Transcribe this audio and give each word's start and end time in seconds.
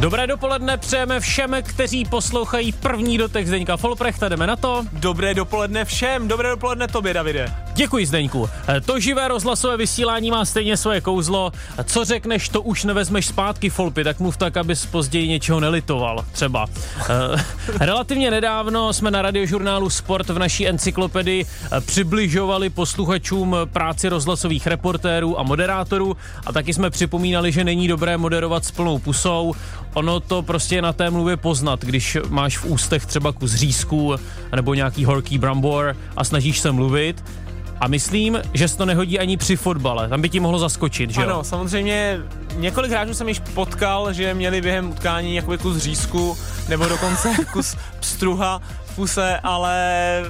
Dobré 0.00 0.26
dopoledne 0.26 0.76
přejeme 0.76 1.20
všem, 1.20 1.56
kteří 1.62 2.04
poslouchají 2.04 2.72
první 2.72 3.18
dotek 3.18 3.46
Zdeňka 3.46 3.76
Folprechta. 3.76 4.28
Jdeme 4.28 4.46
na 4.46 4.56
to. 4.56 4.86
Dobré 4.92 5.34
dopoledne 5.34 5.84
všem, 5.84 6.28
dobré 6.28 6.48
dopoledne 6.48 6.88
tobě, 6.88 7.14
Davide. 7.14 7.67
Děkuji, 7.78 8.06
Zdeňku. 8.06 8.48
To 8.84 9.00
živé 9.00 9.28
rozhlasové 9.28 9.76
vysílání 9.76 10.30
má 10.30 10.44
stejně 10.44 10.76
svoje 10.76 11.00
kouzlo. 11.00 11.52
Co 11.84 12.04
řekneš, 12.04 12.48
to 12.48 12.62
už 12.62 12.84
nevezmeš 12.84 13.26
zpátky, 13.26 13.70
Folpy, 13.70 14.04
tak 14.04 14.20
mluv 14.20 14.36
tak, 14.36 14.56
abys 14.56 14.86
později 14.86 15.28
něčeho 15.28 15.60
nelitoval, 15.60 16.24
třeba. 16.32 16.66
Eh, 17.00 17.44
relativně 17.86 18.30
nedávno 18.30 18.92
jsme 18.92 19.10
na 19.10 19.22
radiožurnálu 19.22 19.90
Sport 19.90 20.28
v 20.28 20.38
naší 20.38 20.68
encyklopedii 20.68 21.46
přibližovali 21.86 22.70
posluchačům 22.70 23.56
práci 23.72 24.08
rozhlasových 24.08 24.66
reportérů 24.66 25.40
a 25.40 25.42
moderátorů 25.42 26.16
a 26.46 26.52
taky 26.52 26.74
jsme 26.74 26.90
připomínali, 26.90 27.52
že 27.52 27.64
není 27.64 27.88
dobré 27.88 28.16
moderovat 28.16 28.64
s 28.64 28.70
plnou 28.70 28.98
pusou. 28.98 29.54
Ono 29.94 30.20
to 30.20 30.42
prostě 30.42 30.82
na 30.82 30.92
té 30.92 31.10
mluvě 31.10 31.36
poznat, 31.36 31.84
když 31.84 32.16
máš 32.28 32.58
v 32.58 32.64
ústech 32.64 33.06
třeba 33.06 33.32
kus 33.32 33.54
řízků 33.54 34.14
nebo 34.56 34.74
nějaký 34.74 35.04
horký 35.04 35.38
brambor 35.38 35.96
a 36.16 36.24
snažíš 36.24 36.60
se 36.60 36.72
mluvit. 36.72 37.24
A 37.80 37.88
myslím, 37.88 38.42
že 38.54 38.68
se 38.68 38.76
to 38.76 38.86
nehodí 38.86 39.18
ani 39.18 39.36
při 39.36 39.56
fotbale. 39.56 40.08
Tam 40.08 40.22
by 40.22 40.28
ti 40.28 40.40
mohlo 40.40 40.58
zaskočit, 40.58 41.10
že 41.10 41.22
Ano, 41.22 41.34
jo? 41.34 41.44
samozřejmě 41.44 42.18
několik 42.56 42.90
hráčů 42.90 43.14
jsem 43.14 43.28
již 43.28 43.40
potkal, 43.54 44.12
že 44.12 44.34
měli 44.34 44.60
během 44.60 44.90
utkání 44.90 45.34
jakoby 45.36 45.58
kus 45.58 45.76
řízku 45.76 46.38
nebo 46.68 46.84
dokonce 46.88 47.28
kus 47.52 47.76
pstruha 48.00 48.60
v 48.86 48.94
puse, 48.96 49.40
ale 49.42 50.22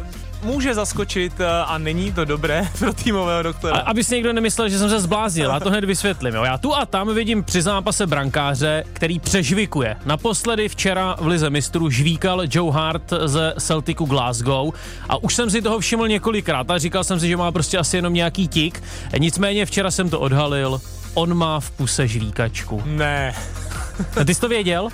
může 0.42 0.74
zaskočit 0.74 1.40
eh, 1.40 1.46
a 1.46 1.78
není 1.78 2.12
to 2.12 2.24
dobré 2.24 2.68
pro 2.78 2.92
týmového 2.92 3.42
doktora. 3.42 3.76
A, 3.76 3.78
aby 3.80 4.04
si 4.04 4.14
někdo 4.14 4.32
nemyslel, 4.32 4.68
že 4.68 4.78
jsem 4.78 4.88
se 4.88 5.00
zbláznil, 5.00 5.50
já 5.50 5.60
to 5.60 5.70
hned 5.70 5.84
vysvětlím. 5.84 6.34
Jo. 6.34 6.44
Já 6.44 6.58
tu 6.58 6.74
a 6.74 6.86
tam 6.86 7.14
vidím 7.14 7.44
při 7.44 7.62
zápase 7.62 8.06
brankáře, 8.06 8.84
který 8.92 9.18
přežvikuje. 9.18 9.96
Naposledy 10.04 10.68
včera 10.68 11.16
v 11.20 11.26
Lize 11.26 11.50
mistrů 11.50 11.90
žvíkal 11.90 12.42
Joe 12.50 12.72
Hart 12.72 13.12
ze 13.24 13.54
Celticu 13.58 14.04
Glasgow 14.04 14.70
a 15.08 15.22
už 15.22 15.34
jsem 15.34 15.50
si 15.50 15.62
toho 15.62 15.78
všiml 15.78 16.08
několikrát 16.08 16.70
a 16.70 16.78
říkal 16.78 17.04
jsem 17.04 17.20
si, 17.20 17.28
že 17.28 17.36
má 17.36 17.52
prostě 17.52 17.78
asi 17.78 17.96
jenom 17.96 18.14
nějaký 18.14 18.48
tik. 18.48 18.82
Nicméně 19.18 19.66
včera 19.66 19.90
jsem 19.90 20.10
to 20.10 20.20
odhalil, 20.20 20.80
on 21.14 21.34
má 21.34 21.60
v 21.60 21.70
puse 21.70 22.08
žvíkačku. 22.08 22.82
Ne. 22.86 23.34
A 24.20 24.24
ty 24.24 24.34
jsi 24.34 24.40
to 24.40 24.48
věděl? 24.48 24.84
Uh, 24.84 24.90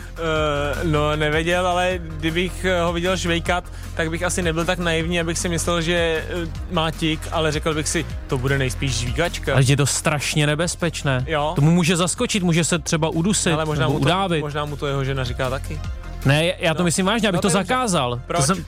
no, 0.83 1.17
nevěděl, 1.17 1.67
ale 1.67 1.99
kdybych 2.03 2.67
ho 2.85 2.93
viděl 2.93 3.17
švejkat, 3.17 3.65
tak 3.95 4.11
bych 4.11 4.23
asi 4.23 4.43
nebyl 4.43 4.65
tak 4.65 4.79
naivní, 4.79 5.21
abych 5.21 5.39
si 5.39 5.49
myslel, 5.49 5.81
že 5.81 6.25
uh, 6.43 6.49
má 6.71 6.91
tik, 6.91 7.21
ale 7.33 7.53
řekl 7.53 7.75
bych 7.75 7.89
si, 7.89 8.07
to 8.27 8.39
bude 8.39 8.59
nejspíš 8.59 8.93
žvíkačka. 8.99 9.53
Ale 9.53 9.63
je 9.67 9.77
to 9.77 9.87
strašně 9.87 10.47
nebezpečné. 10.47 11.25
Jo. 11.29 11.53
Tomu 11.57 11.71
může 11.71 11.97
zaskočit, 11.97 12.43
může 12.43 12.65
se 12.65 12.79
třeba 12.79 13.09
udusit 13.09 13.53
ale 13.53 13.65
možná 13.65 13.89
mu, 13.89 13.95
to, 13.95 14.01
udávit. 14.01 14.41
možná 14.41 14.65
mu 14.65 14.77
to 14.77 14.87
jeho 14.87 15.05
žena 15.05 15.25
říká 15.25 15.51
taky. 15.51 15.81
Ne, 16.25 16.53
já 16.59 16.75
to 16.75 16.83
No. 16.83 16.85
myslím 16.85 17.07
vážně, 17.07 17.29
abych 17.29 17.39
No, 17.39 17.43
to 17.43 17.51
zakázal. 17.51 18.21
Proč? 18.27 18.41
To 18.41 18.47
jsem, 18.55 18.65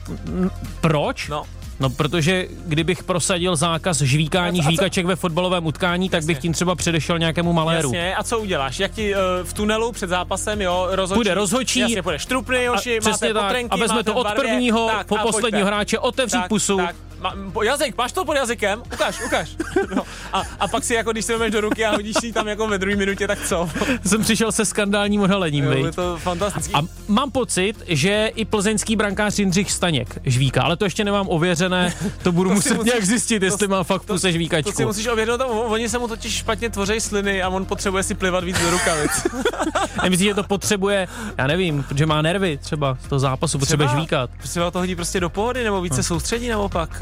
proč? 0.81 1.27
No, 1.27 1.43
No, 1.79 1.89
protože 1.89 2.47
kdybych 2.65 3.03
prosadil 3.03 3.55
zákaz 3.55 4.01
žvíkání 4.01 4.59
A 4.59 4.63
žvíkaček 4.63 5.05
ve 5.05 5.15
fotbalovém 5.15 5.65
utkání, 5.65 6.09
tak 6.09 6.25
bych 6.25 6.35
Jasně. 6.35 6.41
tím 6.41 6.53
třeba 6.53 6.75
předešel 6.75 7.19
nějakému 7.19 7.53
maléru. 7.53 7.87
Jasně, 7.87 8.15
a 8.15 8.23
co 8.23 8.39
uděláš? 8.39 8.79
Jak 8.79 8.91
ti 8.91 9.15
uh, 9.15 9.19
v 9.43 9.53
tunelu 9.53 9.91
před 9.91 10.09
zápasem, 10.09 10.61
jo, 10.61 10.87
rozhodčí? 10.91 11.17
Půjde 11.17 11.33
rozhodčí. 11.33 11.79
Jasně, 11.79 12.03
půjde 12.03 12.19
štrupny, 12.19 12.63
Joši, 12.63 12.97
a 12.97 13.01
přesně 13.01 13.27
máte 13.27 13.33
tak, 13.33 13.43
potrenky, 13.43 13.69
a 13.71 13.75
vezme 13.75 14.03
to 14.03 14.13
od 14.15 14.23
barvě, 14.23 14.43
prvního 14.43 14.87
tak, 14.87 15.07
po 15.07 15.17
posledního 15.17 15.65
hráče, 15.65 15.99
otevřít 15.99 16.37
tak, 16.37 16.49
pusu. 16.49 16.77
Tak, 16.77 16.95
ma, 17.19 17.33
po, 17.53 17.63
jazyk, 17.63 17.97
máš 17.97 18.11
to 18.11 18.25
pod 18.25 18.33
jazykem? 18.35 18.83
Ukaž, 18.93 19.21
ukaž. 19.25 19.49
No, 19.95 20.03
a, 20.33 20.43
a 20.59 20.67
pak 20.67 20.83
si 20.83 20.93
jako, 20.93 21.11
když 21.11 21.25
si 21.25 21.31
vezmeš 21.31 21.51
do 21.51 21.61
ruky 21.61 21.85
a 21.85 21.91
hodíš 21.91 22.15
si 22.21 22.33
tam 22.33 22.47
jako 22.47 22.67
ve 22.67 22.77
druhé 22.77 22.95
minutě, 22.95 23.27
tak 23.27 23.39
co? 23.47 23.69
Jsem 24.05 24.21
přišel 24.23 24.51
se 24.51 24.65
skandálním 24.65 25.21
odhalením, 25.21 25.63
Jo, 25.65 25.85
je 25.85 25.91
to 25.91 26.17
fantastický. 26.17 26.73
A 26.73 26.81
mám 27.07 27.31
pocit, 27.31 27.73
že 27.87 28.31
i 28.35 28.45
plzeňský 28.45 28.95
brankář 28.95 29.39
Jindřich 29.39 29.71
Staněk 29.71 30.17
žvíká, 30.23 30.61
ale 30.61 30.77
to 30.77 30.83
ještě 30.85 31.03
nemám 31.03 31.27
ověřené, 31.29 31.93
to 32.23 32.31
budu 32.31 32.49
To 32.49 32.55
muset 32.55 32.73
musíš- 32.73 32.85
nějak 32.93 33.05
zjistit, 33.05 33.43
jestli 33.43 33.67
má 33.67 33.83
fakt 33.83 34.01
puse 34.01 34.13
to 34.13 34.19
si 34.19 34.31
žvíkačku. 34.33 34.83
musíš 34.83 35.07
ověřit, 35.07 35.33
no, 35.39 35.47
oni 35.47 35.89
se 35.89 35.99
mu 35.99 36.07
totiž 36.07 36.33
špatně 36.37 36.69
tvoří 36.69 36.99
sliny 36.99 37.41
a 37.43 37.49
on 37.49 37.65
potřebuje 37.65 38.03
si 38.03 38.13
plivat 38.13 38.43
víc 38.43 38.59
do 38.61 38.69
rukavic. 38.69 39.11
Nemyslíš, 40.03 40.27
že 40.27 40.33
to 40.33 40.43
potřebuje, 40.43 41.07
já 41.37 41.47
nevím, 41.47 41.83
protože 41.83 42.05
má 42.05 42.21
nervy 42.21 42.57
třeba 42.61 42.97
z 43.05 43.07
toho 43.09 43.19
zápasu, 43.19 43.59
potřebuje 43.59 43.89
žvíkat. 43.89 44.29
Třeba 44.41 44.71
to 44.71 44.79
hodí 44.79 44.95
prostě 44.95 45.19
do 45.19 45.29
pohody, 45.29 45.63
nebo 45.63 45.81
více 45.81 46.03
soustředí, 46.03 46.47
naopak. 46.49 47.01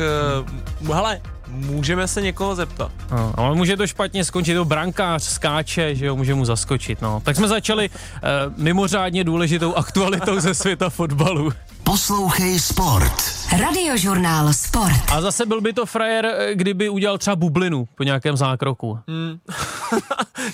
Uh, 0.81 0.95
hele, 0.95 1.21
můžeme 1.47 2.07
se 2.07 2.21
někoho 2.21 2.55
zeptat. 2.55 2.91
No, 3.11 3.33
ale 3.37 3.55
může 3.55 3.77
to 3.77 3.87
špatně 3.87 4.25
skončit, 4.25 4.53
to 4.53 4.65
brankář 4.65 5.23
skáče, 5.23 5.95
že 5.95 6.05
jo, 6.05 6.15
může 6.15 6.33
mu 6.33 6.45
zaskočit, 6.45 7.01
no. 7.01 7.21
Tak 7.25 7.35
jsme 7.35 7.47
začali 7.47 7.89
uh, 7.89 8.53
mimořádně 8.57 9.23
důležitou 9.23 9.73
aktualitou 9.75 10.39
ze 10.39 10.53
světa 10.53 10.89
fotbalu. 10.89 11.51
Poslouchej 11.85 12.59
Sport. 12.59 13.13
Radiožurnál 13.59 14.53
Sport. 14.53 15.11
A 15.11 15.21
zase 15.21 15.45
byl 15.45 15.61
by 15.61 15.73
to 15.73 15.85
frajer, 15.85 16.25
eh, 16.25 16.55
kdyby 16.55 16.89
udělal 16.89 17.17
třeba 17.17 17.35
bublinu 17.35 17.87
po 17.95 18.03
nějakém 18.03 18.37
zákroku. 18.37 18.99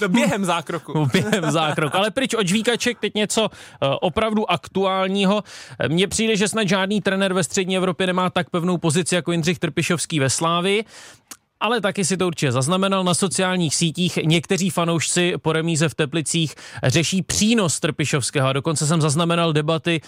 No, 0.02 0.09
během 0.09 0.46
zákroku. 0.46 1.06
Během 1.14 1.52
zákroku. 1.52 1.97
Ale 1.97 2.12
pryč 2.12 2.34
od 2.34 2.47
žvíkaček 2.47 3.00
teď 3.00 3.16
něco 3.16 3.42
uh, 3.42 3.47
opravdu 4.02 4.52
aktuálního. 4.52 5.44
Eh, 5.80 5.90
Mně 5.90 6.08
přijde, 6.08 6.36
že 6.36 6.47
snad 6.47 6.68
žádný 6.68 7.02
trenér 7.02 7.34
ve 7.34 7.44
střední 7.44 7.78
Evropě 7.78 8.08
nemá 8.08 8.30
tak 8.30 8.50
pevnou 8.50 8.78
pozici 8.78 9.16
jako 9.16 9.31
Jindřich 9.31 9.59
Trpišovský 9.59 10.19
ve 10.19 10.30
Slávi. 10.30 10.84
Ale 11.61 11.81
taky 11.81 12.05
si 12.05 12.17
to 12.17 12.27
určitě 12.27 12.51
zaznamenal 12.51 13.03
na 13.03 13.13
sociálních 13.13 13.75
sítích. 13.75 14.19
Někteří 14.23 14.69
fanoušci 14.69 15.33
po 15.38 15.53
remíze 15.53 15.89
v 15.89 15.95
Teplicích 15.95 16.55
řeší 16.83 17.22
přínos 17.22 17.79
Trpišovského 17.79 18.47
a 18.47 18.53
dokonce 18.53 18.88
jsem 18.88 19.01
zaznamenal 19.01 19.53
debaty, 19.53 20.01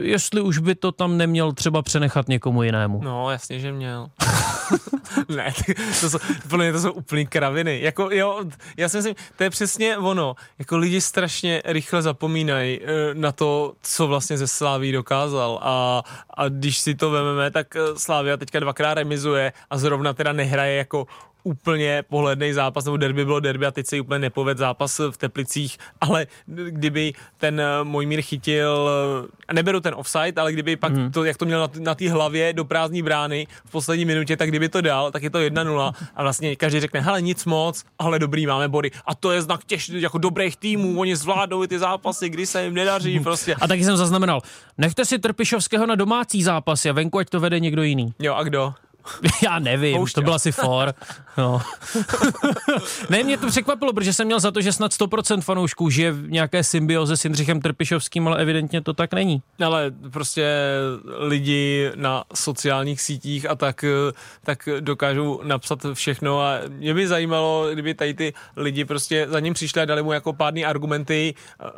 jestli 0.00 0.40
už 0.40 0.58
by 0.58 0.74
to 0.74 0.92
tam 0.92 1.16
neměl 1.16 1.52
třeba 1.52 1.82
přenechat 1.82 2.28
někomu 2.28 2.62
jinému. 2.62 3.00
No, 3.04 3.30
jasně, 3.30 3.60
že 3.60 3.72
měl. 3.72 4.08
ne, 5.28 5.52
to 6.00 6.10
jsou, 6.10 6.18
podle 6.48 6.64
mě 6.64 6.72
to 6.72 6.80
jsou 6.80 6.92
úplný 6.92 7.26
kraviny. 7.26 7.80
Jako, 7.82 8.08
jo, 8.12 8.44
já 8.76 8.88
si 8.88 8.96
myslím, 8.96 9.14
to 9.36 9.44
je 9.44 9.50
přesně 9.50 9.96
ono. 9.98 10.34
Jako 10.58 10.78
lidi 10.78 11.00
strašně 11.00 11.62
rychle 11.64 12.02
zapomínají 12.02 12.80
eh, 12.82 13.14
na 13.14 13.32
to, 13.32 13.72
co 13.82 14.06
vlastně 14.06 14.38
ze 14.38 14.46
Sláví 14.46 14.92
dokázal. 14.92 15.58
A, 15.62 16.02
a 16.34 16.48
když 16.48 16.78
si 16.78 16.94
to 16.94 17.10
vezmeme, 17.10 17.50
tak 17.50 17.76
eh, 17.76 17.80
Slávia 17.96 18.36
teďka 18.36 18.60
dvakrát 18.60 18.94
remizuje 18.94 19.52
a 19.70 19.78
zrovna 19.78 20.12
teda 20.12 20.32
nehraje 20.32 20.81
jako 20.82 21.06
úplně 21.44 22.02
pohledný 22.08 22.52
zápas, 22.52 22.84
nebo 22.84 22.96
derby 22.96 23.24
bylo 23.24 23.40
derby 23.40 23.66
a 23.66 23.70
teď 23.70 23.86
se 23.86 24.00
úplně 24.00 24.18
nepoved 24.18 24.58
zápas 24.58 24.98
v 25.10 25.16
Teplicích, 25.16 25.78
ale 26.00 26.26
kdyby 26.46 27.12
ten 27.38 27.60
eh, 27.60 27.64
Mojmír 27.82 28.22
chytil, 28.22 28.90
eh, 29.24 29.28
a 29.48 29.52
neberu 29.52 29.80
ten 29.80 29.94
offside, 29.96 30.40
ale 30.40 30.52
kdyby 30.52 30.76
pak 30.76 30.92
Mhm. 30.92 31.12
to, 31.12 31.24
jak 31.24 31.36
to 31.36 31.44
měl 31.44 31.60
na, 31.60 31.68
na 31.80 31.94
té 31.94 32.10
hlavě 32.10 32.52
do 32.52 32.64
prázdní 32.64 33.02
brány 33.02 33.46
v 33.64 33.70
poslední 33.70 34.04
minutě, 34.04 34.36
tak 34.36 34.48
kdyby 34.48 34.68
to 34.68 34.80
dal, 34.80 35.10
tak 35.10 35.22
je 35.22 35.30
to 35.30 35.38
1-0 35.38 35.92
a 36.16 36.22
vlastně 36.22 36.56
každý 36.56 36.80
řekne, 36.80 37.00
hele 37.00 37.22
nic 37.22 37.44
moc, 37.44 37.84
ale 37.98 38.18
dobrý, 38.18 38.46
máme 38.46 38.68
body. 38.68 38.90
A 39.06 39.14
to 39.14 39.32
je 39.32 39.42
znak 39.42 39.64
těž, 39.64 39.88
jako 39.88 40.18
dobrých 40.18 40.56
týmů, 40.56 41.00
oni 41.00 41.16
zvládnou 41.16 41.66
ty 41.66 41.78
zápasy, 41.78 42.28
kdy 42.28 42.46
se 42.46 42.64
jim 42.64 42.74
nedaří 42.74 43.20
prostě. 43.20 43.54
A 43.54 43.68
taky 43.68 43.84
jsem 43.84 43.96
zaznamenal, 43.96 44.40
nechte 44.78 45.04
si 45.04 45.18
Trpišovského 45.18 45.86
na 45.86 45.94
domácí 45.94 46.42
zápasy 46.42 46.90
a 46.90 46.92
venku, 46.92 47.18
ať 47.18 47.28
to 47.28 47.40
vede 47.40 47.60
někdo 47.60 47.82
jiný. 47.82 48.14
Jo, 48.18 48.34
a 48.34 48.42
kdo? 48.42 48.74
Já 49.42 49.58
nevím, 49.58 49.96
Poušťa. 49.96 50.20
to 50.20 50.24
byl 50.24 50.34
asi 50.34 50.52
for. 50.52 50.94
No. 51.38 51.62
ne, 53.10 53.22
mě 53.22 53.38
to 53.38 53.46
překvapilo, 53.46 53.92
protože 53.92 54.12
jsem 54.12 54.26
měl 54.26 54.40
za 54.40 54.50
to, 54.50 54.60
že 54.60 54.72
snad 54.72 54.92
100% 54.92 55.40
fanoušků 55.40 55.90
žije 55.90 56.12
v 56.12 56.30
nějaké 56.30 56.64
symbioze 56.64 57.16
s 57.16 57.24
Jindřichem 57.24 57.60
Trpišovským, 57.60 58.28
ale 58.28 58.38
evidentně 58.42 58.80
to 58.80 58.92
tak 58.92 59.12
není. 59.14 59.42
Ale 59.64 59.90
prostě 60.10 60.54
lidi 61.18 61.90
na 61.94 62.24
sociálních 62.34 63.00
sítích 63.00 63.50
a 63.50 63.54
tak, 63.54 63.84
tak 64.44 64.68
dokážou 64.80 65.40
napsat 65.44 65.78
všechno 65.94 66.40
a 66.40 66.58
mě 66.68 66.94
by 66.94 67.08
zajímalo, 67.08 67.68
kdyby 67.72 67.94
tady 67.94 68.14
ty 68.14 68.34
lidi 68.56 68.84
prostě 68.84 69.26
za 69.30 69.40
ním 69.40 69.54
přišli 69.54 69.82
a 69.82 69.84
dali 69.84 70.02
mu 70.02 70.12
jako 70.12 70.32
pádný 70.32 70.64
argumenty 70.64 71.34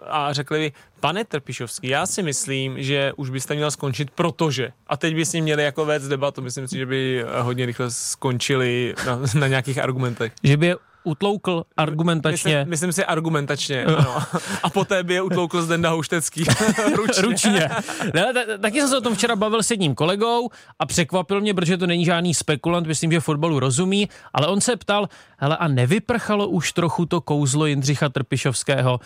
a 0.06 0.32
řekli 0.32 0.58
by, 0.58 0.72
pane 1.04 1.24
Trpišovský, 1.24 1.88
já 1.88 2.06
si 2.06 2.22
myslím, 2.22 2.82
že 2.82 3.12
už 3.16 3.30
byste 3.30 3.54
měl 3.54 3.70
skončit, 3.70 4.10
protože. 4.10 4.68
A 4.86 4.96
teď 4.96 5.14
by 5.14 5.24
s 5.24 5.32
ním 5.32 5.44
měli 5.44 5.64
jako 5.64 5.84
vést 5.84 6.08
debatu, 6.08 6.42
myslím 6.42 6.68
si, 6.68 6.78
že 6.78 6.86
by 6.86 7.24
hodně 7.40 7.66
rychle 7.66 7.90
skončili 7.90 8.94
na, 9.06 9.20
na 9.40 9.46
nějakých 9.46 9.78
argumentech. 9.78 10.32
Že 10.42 10.56
by 10.56 10.66
je 10.66 10.76
utloukl 11.04 11.64
argumentačně. 11.76 12.58
Myslím, 12.58 12.70
myslím 12.70 12.92
si 12.92 13.04
argumentačně, 13.04 13.84
ano. 13.84 14.22
A 14.62 14.70
poté 14.70 15.02
by 15.02 15.14
je 15.14 15.22
utloukl 15.22 15.62
Zdenda 15.62 15.90
Houštecký. 15.90 16.44
Ručně. 16.96 17.22
Ručně. 17.22 17.68
Ne, 18.14 18.32
ta- 18.34 18.58
taky 18.60 18.80
jsem 18.80 18.88
se 18.88 18.98
o 18.98 19.00
tom 19.00 19.14
včera 19.14 19.36
bavil 19.36 19.62
s 19.62 19.70
jedním 19.70 19.94
kolegou 19.94 20.50
a 20.78 20.86
překvapil 20.86 21.40
mě, 21.40 21.54
protože 21.54 21.76
to 21.76 21.86
není 21.86 22.04
žádný 22.04 22.34
spekulant, 22.34 22.86
myslím, 22.86 23.12
že 23.12 23.20
fotbalu 23.20 23.60
rozumí, 23.60 24.08
ale 24.32 24.46
on 24.46 24.60
se 24.60 24.76
ptal, 24.76 25.08
hele 25.38 25.56
a 25.56 25.68
nevyprchalo 25.68 26.48
už 26.48 26.72
trochu 26.72 27.06
to 27.06 27.20
kouzlo 27.20 27.66
Jindřicha 27.66 28.08
Trpišovského? 28.08 29.00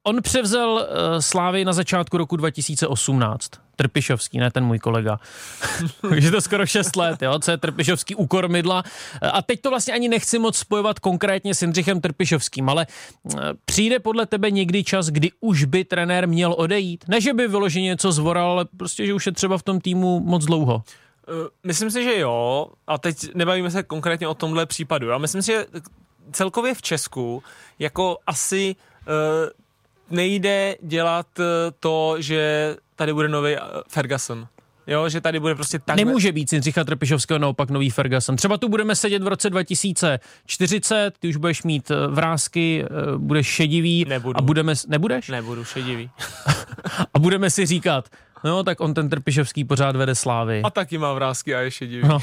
Eh, 0.00 0.10
on 0.10 0.22
převzal 0.22 0.72
uh, 0.72 1.18
Slávy 1.20 1.64
na 1.64 1.72
začátku 1.72 2.16
roku 2.16 2.36
2018. 2.36 3.50
Trpišovský, 3.76 4.38
ne 4.38 4.50
ten 4.50 4.64
můj 4.64 4.78
kolega. 4.78 5.20
Takže 6.08 6.30
to 6.30 6.40
skoro 6.40 6.66
6 6.66 6.96
let, 6.96 7.22
jo, 7.22 7.38
co 7.38 7.50
je 7.50 7.56
Trpišovský 7.56 8.14
u 8.14 8.26
kormidla. 8.26 8.82
A 9.32 9.42
teď 9.42 9.60
to 9.60 9.70
vlastně 9.70 9.94
ani 9.94 10.08
nechci 10.08 10.38
moc 10.38 10.56
spojovat 10.56 10.98
konkrétně 10.98 11.54
s 11.54 11.62
Jindřichem 11.62 12.00
Trpišovským, 12.00 12.68
ale 12.68 12.86
uh, 13.22 13.40
přijde 13.64 13.98
podle 13.98 14.26
tebe 14.26 14.50
někdy 14.50 14.84
čas, 14.84 15.06
kdy 15.06 15.30
už 15.40 15.64
by 15.64 15.84
trenér 15.84 16.28
měl 16.28 16.54
odejít? 16.58 17.04
Ne, 17.08 17.20
že 17.20 17.34
by 17.34 17.48
vyloženě 17.48 17.86
něco 17.86 18.12
zvoral, 18.12 18.50
ale 18.50 18.64
prostě, 18.76 19.06
že 19.06 19.14
už 19.14 19.26
je 19.26 19.32
třeba 19.32 19.58
v 19.58 19.62
tom 19.62 19.80
týmu 19.80 20.20
moc 20.20 20.44
dlouho. 20.44 20.74
Uh, 20.74 21.34
myslím 21.66 21.90
si, 21.90 22.04
že 22.04 22.18
jo. 22.18 22.66
A 22.86 22.98
teď 22.98 23.34
nebavíme 23.34 23.70
se 23.70 23.82
konkrétně 23.82 24.28
o 24.28 24.34
tomhle 24.34 24.66
případu. 24.66 25.08
Já 25.08 25.18
myslím 25.18 25.42
si, 25.42 25.52
že 25.52 25.66
celkově 26.32 26.74
v 26.74 26.82
Česku 26.82 27.42
jako 27.78 28.18
asi 28.26 28.76
uh, 29.06 29.50
nejde 30.10 30.76
dělat 30.82 31.26
uh, 31.38 31.44
to, 31.80 32.16
že 32.18 32.76
tady 32.96 33.12
bude 33.12 33.28
nový 33.28 33.56
Ferguson. 33.88 34.46
Jo, 34.86 35.08
že 35.08 35.20
tady 35.20 35.40
bude 35.40 35.54
prostě 35.54 35.78
tak... 35.78 35.96
Nemůže 35.96 36.32
být 36.32 36.52
Jindřicha 36.52 36.84
Trpišovského 36.84 37.38
naopak 37.38 37.70
nový 37.70 37.90
Ferguson. 37.90 38.36
Třeba 38.36 38.56
tu 38.56 38.68
budeme 38.68 38.96
sedět 38.96 39.22
v 39.22 39.26
roce 39.26 39.50
2040, 39.50 41.18
ty 41.18 41.28
už 41.28 41.36
budeš 41.36 41.62
mít 41.62 41.92
vrázky, 42.08 42.84
budeš 43.16 43.46
šedivý. 43.46 44.04
Nebudu. 44.08 44.38
A 44.38 44.42
budeme... 44.42 44.74
Nebudeš? 44.88 45.28
Nebudu 45.28 45.64
šedivý. 45.64 46.10
a 47.14 47.18
budeme 47.18 47.50
si 47.50 47.66
říkat, 47.66 48.08
No, 48.44 48.64
tak 48.64 48.80
on 48.80 48.94
ten 48.94 49.08
Trpišovský 49.08 49.64
pořád 49.64 49.96
vede 49.96 50.14
slávy. 50.14 50.62
A 50.64 50.70
taky 50.70 50.98
má 50.98 51.12
vrázky 51.12 51.54
a 51.54 51.60
je 51.60 51.70
šedivý. 51.70 52.08
No. 52.08 52.18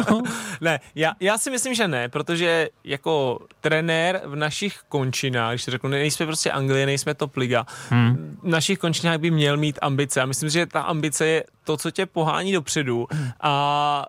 ne, 0.60 0.80
já, 0.94 1.12
já 1.20 1.38
si 1.38 1.50
myslím, 1.50 1.74
že 1.74 1.88
ne, 1.88 2.08
protože 2.08 2.68
jako 2.84 3.38
trenér 3.60 4.20
v 4.24 4.36
našich 4.36 4.78
končinách, 4.88 5.52
když 5.52 5.64
řeknu, 5.64 5.88
nejsme 5.90 6.26
prostě 6.26 6.50
Anglie, 6.50 6.86
nejsme 6.86 7.14
top 7.14 7.36
liga, 7.36 7.66
hmm. 7.90 8.38
v 8.42 8.48
našich 8.48 8.78
končinách 8.78 9.18
by 9.18 9.30
měl 9.30 9.56
mít 9.56 9.78
ambice. 9.82 10.20
A 10.20 10.26
myslím, 10.26 10.50
že 10.50 10.66
ta 10.66 10.80
ambice 10.80 11.26
je 11.26 11.44
to, 11.64 11.76
co 11.76 11.90
tě 11.90 12.06
pohání 12.06 12.52
dopředu. 12.52 13.06
A 13.40 14.06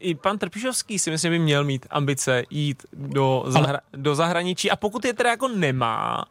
i 0.00 0.14
pan 0.14 0.38
Trpišovský 0.38 0.98
si 0.98 1.10
myslím, 1.10 1.32
by 1.32 1.38
měl 1.38 1.64
mít 1.64 1.86
ambice 1.90 2.42
jít 2.50 2.82
do, 2.92 3.44
zahra- 3.46 3.68
Ale... 3.68 3.80
do 3.92 4.14
zahraničí 4.14 4.70
a 4.70 4.76
pokud 4.76 5.04
je 5.04 5.12
teda 5.12 5.30
jako 5.30 5.48
nemá, 5.48 6.24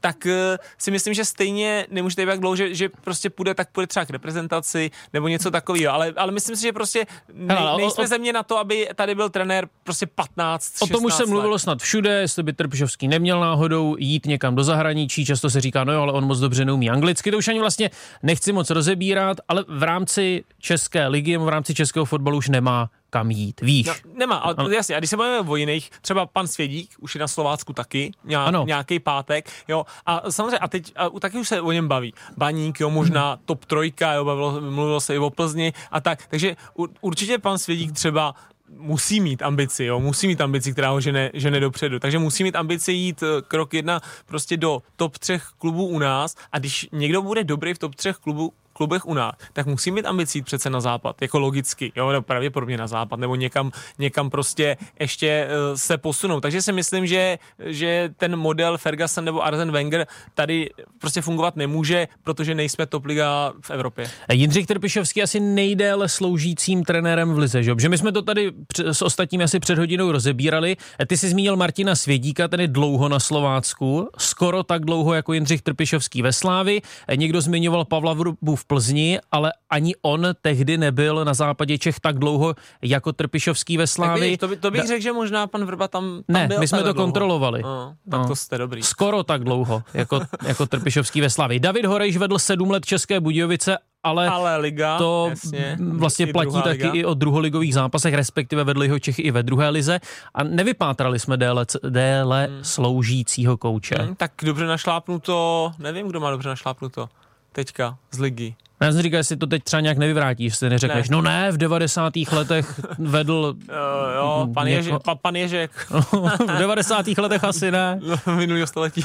tak 0.00 0.26
eh, 0.26 0.58
si 0.78 0.90
myslím, 0.90 1.14
že 1.14 1.24
stejně 1.24 1.86
nemůžete 1.90 2.22
být 2.22 2.26
tak 2.26 2.40
dlouho, 2.40 2.56
že, 2.56 2.74
že 2.74 2.88
prostě 2.88 3.30
půjde, 3.30 3.54
tak 3.54 3.70
půjde 3.70 3.86
třeba 3.86 4.06
k 4.06 4.10
reprezentaci 4.10 4.90
nebo 5.12 5.28
něco 5.28 5.50
takového. 5.50 5.94
Ale, 5.94 6.12
ale 6.16 6.32
myslím 6.32 6.56
si, 6.56 6.62
že 6.62 6.72
prostě 6.72 7.06
ne, 7.32 7.54
Hele, 7.54 7.76
nejsme 7.76 8.04
o, 8.04 8.06
země 8.06 8.32
na 8.32 8.42
to, 8.42 8.58
aby 8.58 8.88
tady 8.94 9.14
byl 9.14 9.28
trenér 9.28 9.68
prostě 9.84 10.06
15, 10.06 10.82
O 10.82 10.86
tom 10.86 11.04
už 11.04 11.14
se 11.14 11.26
mluvilo 11.26 11.58
snad 11.58 11.82
všude, 11.82 12.20
jestli 12.20 12.42
by 12.42 12.52
Trpišovský 12.52 13.08
neměl 13.08 13.40
náhodou 13.40 13.96
jít 13.98 14.26
někam 14.26 14.54
do 14.54 14.64
zahraničí. 14.64 15.24
Často 15.24 15.50
se 15.50 15.60
říká, 15.60 15.84
no 15.84 15.92
jo, 15.92 16.02
ale 16.02 16.12
on 16.12 16.24
moc 16.24 16.38
dobře 16.38 16.64
neumí 16.64 16.90
anglicky. 16.90 17.30
To 17.30 17.38
už 17.38 17.48
ani 17.48 17.60
vlastně 17.60 17.90
nechci 18.22 18.52
moc 18.52 18.70
rozebírat, 18.70 19.36
ale 19.48 19.64
v 19.68 19.82
rámci 19.82 20.44
České 20.58 21.06
ligy, 21.06 21.36
v 21.36 21.48
rámci 21.48 21.74
českého 21.74 22.04
fotbalu 22.04 22.38
už 22.38 22.48
nemá 22.48 22.90
kam 23.10 23.30
jít, 23.30 23.60
víš. 23.60 23.86
No, 23.86 23.94
nemá, 24.14 24.36
ale 24.36 24.54
ano. 24.58 24.68
jasně, 24.68 24.96
a 24.96 24.98
když 24.98 25.10
se 25.10 25.16
bavíme 25.16 25.40
o 25.40 25.56
jiných, 25.56 25.90
třeba 26.00 26.26
pan 26.26 26.46
Svědík, 26.46 26.90
už 27.00 27.14
je 27.14 27.20
na 27.20 27.28
Slovácku 27.28 27.72
taky, 27.72 28.12
nějak, 28.24 28.54
nějaký 28.64 28.98
pátek, 28.98 29.50
jo, 29.68 29.84
a 30.06 30.30
samozřejmě, 30.30 30.58
a 30.58 30.68
teď 30.68 30.92
a 30.96 31.10
taky 31.10 31.38
už 31.38 31.48
se 31.48 31.60
o 31.60 31.72
něm 31.72 31.88
baví. 31.88 32.14
Baník, 32.36 32.80
jo, 32.80 32.90
možná 32.90 33.32
hmm. 33.32 33.42
top 33.44 33.64
trojka, 33.64 34.12
jo, 34.12 34.24
bavilo, 34.24 34.60
mluvilo 34.60 35.00
se 35.00 35.14
i 35.14 35.18
o 35.18 35.30
Plzni 35.30 35.72
a 35.90 36.00
tak, 36.00 36.26
takže 36.26 36.56
určitě 37.00 37.38
pan 37.38 37.58
Svědík 37.58 37.92
třeba 37.92 38.34
musí 38.68 39.20
mít 39.20 39.42
ambici, 39.42 39.84
jo, 39.84 40.00
musí 40.00 40.26
mít 40.26 40.40
ambici, 40.40 40.72
která 40.72 40.90
ho 40.90 41.00
žene, 41.00 41.30
žene 41.34 41.60
dopředu. 41.60 41.98
Takže 41.98 42.18
musí 42.18 42.44
mít 42.44 42.56
ambici 42.56 42.92
jít 42.92 43.22
eh, 43.22 43.42
krok 43.42 43.74
jedna 43.74 44.00
prostě 44.26 44.56
do 44.56 44.82
top 44.96 45.18
třech 45.18 45.44
klubů 45.58 45.86
u 45.86 45.98
nás 45.98 46.34
a 46.52 46.58
když 46.58 46.88
někdo 46.92 47.22
bude 47.22 47.44
dobrý 47.44 47.74
v 47.74 47.78
top 47.78 47.94
třech 47.94 48.16
klubů 48.16 48.52
klubech 48.76 49.06
u 49.06 49.14
nás, 49.14 49.34
tak 49.52 49.66
musí 49.66 49.90
mít 49.90 50.06
ambicí 50.06 50.42
přece 50.42 50.70
na 50.70 50.80
západ, 50.80 51.22
jako 51.22 51.38
logicky, 51.38 51.92
jo, 51.96 52.12
no 52.12 52.22
pravděpodobně 52.22 52.76
na 52.76 52.86
západ, 52.86 53.20
nebo 53.20 53.34
někam, 53.36 53.70
někam 53.98 54.30
prostě 54.30 54.76
ještě 55.00 55.48
uh, 55.48 55.76
se 55.76 55.98
posunou. 55.98 56.40
Takže 56.40 56.62
si 56.62 56.72
myslím, 56.72 57.06
že, 57.06 57.38
že 57.66 58.10
ten 58.16 58.36
model 58.36 58.78
Ferguson 58.78 59.24
nebo 59.24 59.44
Arzen 59.44 59.72
Wenger 59.72 60.06
tady 60.34 60.70
prostě 60.98 61.22
fungovat 61.22 61.56
nemůže, 61.56 62.08
protože 62.22 62.54
nejsme 62.54 62.86
top 62.86 63.04
liga 63.04 63.52
v 63.60 63.70
Evropě. 63.70 64.10
Jindřich 64.32 64.66
Trpišovský 64.66 65.22
asi 65.22 65.40
nejdéle 65.40 66.08
sloužícím 66.08 66.84
trenérem 66.84 67.34
v 67.34 67.38
Lize, 67.38 67.62
že? 67.62 67.74
že 67.78 67.88
my 67.88 67.98
jsme 67.98 68.12
to 68.12 68.22
tady 68.22 68.52
s 68.76 69.02
ostatními 69.02 69.44
asi 69.44 69.60
před 69.60 69.78
hodinou 69.78 70.12
rozebírali. 70.12 70.76
Ty 71.06 71.16
jsi 71.16 71.28
zmínil 71.28 71.56
Martina 71.56 71.94
Svědíka, 71.94 72.48
ten 72.48 72.60
je 72.60 72.68
dlouho 72.68 73.08
na 73.08 73.20
Slovácku, 73.20 74.08
skoro 74.18 74.62
tak 74.62 74.84
dlouho 74.84 75.14
jako 75.14 75.32
Jindřich 75.32 75.62
Trpišovský 75.62 76.22
ve 76.22 76.32
Slávi. 76.32 76.82
Někdo 77.16 77.40
zmiňoval 77.40 77.84
Pavla 77.84 78.12
Vrubu 78.12 78.56
v 78.56 78.64
Plzni, 78.66 79.18
ale 79.32 79.52
ani 79.70 79.94
on 80.02 80.26
tehdy 80.42 80.78
nebyl 80.78 81.24
na 81.24 81.34
západě 81.34 81.78
Čech 81.78 82.00
tak 82.00 82.18
dlouho 82.18 82.54
jako 82.82 83.12
Trpišovský 83.12 83.76
ve 83.76 83.86
Slávii. 83.86 84.36
To, 84.36 84.48
by, 84.48 84.56
to 84.56 84.70
bych 84.70 84.80
da... 84.80 84.86
řekl, 84.86 85.02
že 85.02 85.12
možná 85.12 85.46
pan 85.46 85.64
Vrba 85.64 85.88
tam, 85.88 86.02
tam 86.02 86.22
Ne, 86.28 86.48
byl 86.48 86.58
my 86.58 86.68
jsme 86.68 86.78
to 86.78 86.84
dlouho. 86.92 86.94
kontrolovali. 86.94 87.62
No, 87.62 87.94
tak 88.10 88.20
no. 88.20 88.28
to 88.28 88.36
jste 88.36 88.58
dobrý. 88.58 88.82
Skoro 88.82 89.22
tak 89.22 89.44
dlouho 89.44 89.82
jako, 89.94 90.20
jako 90.46 90.66
Trpišovský 90.66 91.20
ve 91.20 91.30
Slávii. 91.30 91.60
David 91.60 91.84
Horejš 91.84 92.16
vedl 92.16 92.38
sedm 92.38 92.70
let 92.70 92.86
České 92.86 93.20
Budějovice 93.20 93.76
ale, 94.06 94.28
ale 94.28 94.56
liga, 94.56 94.98
to 94.98 95.26
jasně, 95.30 95.76
vlastně 95.80 96.26
platí 96.26 96.62
taky 96.62 96.82
liga. 96.82 96.90
i 96.92 97.04
o 97.04 97.14
druholigových 97.14 97.74
zápasech, 97.74 98.14
respektive 98.14 98.64
vedli 98.64 98.88
ho 98.88 98.98
Čechy 98.98 99.22
i 99.22 99.30
ve 99.30 99.42
druhé 99.42 99.68
lize 99.68 100.00
a 100.34 100.42
nevypátrali 100.42 101.18
jsme 101.18 101.36
déle, 101.36 101.66
déle 101.88 102.46
hmm. 102.46 102.64
sloužícího 102.64 103.56
kouče. 103.56 103.94
Hmm, 103.98 104.14
tak 104.14 104.32
dobře 104.42 104.66
našlápnuto, 104.66 105.72
nevím, 105.78 106.08
kdo 106.08 106.20
má 106.20 106.30
dobře 106.30 106.48
našlápnuto 106.48 107.08
teďka 107.56 107.96
z 108.12 108.18
ligy. 108.20 108.54
Já 108.80 108.92
jsem 108.92 109.02
říkal, 109.02 109.18
jestli 109.18 109.36
to 109.36 109.46
teď 109.46 109.62
třeba 109.62 109.80
nějak 109.80 109.98
nevyvrátíš, 109.98 110.52
jestli 110.52 110.70
neřekneš, 110.70 111.08
ne. 111.08 111.16
no 111.16 111.22
ne, 111.22 111.52
v 111.52 111.56
90. 111.56 112.12
letech 112.32 112.80
vedl... 112.98 113.56
jo, 113.68 113.74
jo, 114.16 114.48
pan, 114.54 114.66
Ježek, 114.66 114.94
pa, 115.04 115.14
pan 115.14 115.36
Ježek. 115.36 115.70
v 116.38 116.58
90. 116.58 117.08
letech 117.08 117.44
asi 117.44 117.70
ne. 117.70 118.00
No, 118.02 118.34
minulého 118.36 118.66
století. 118.66 119.04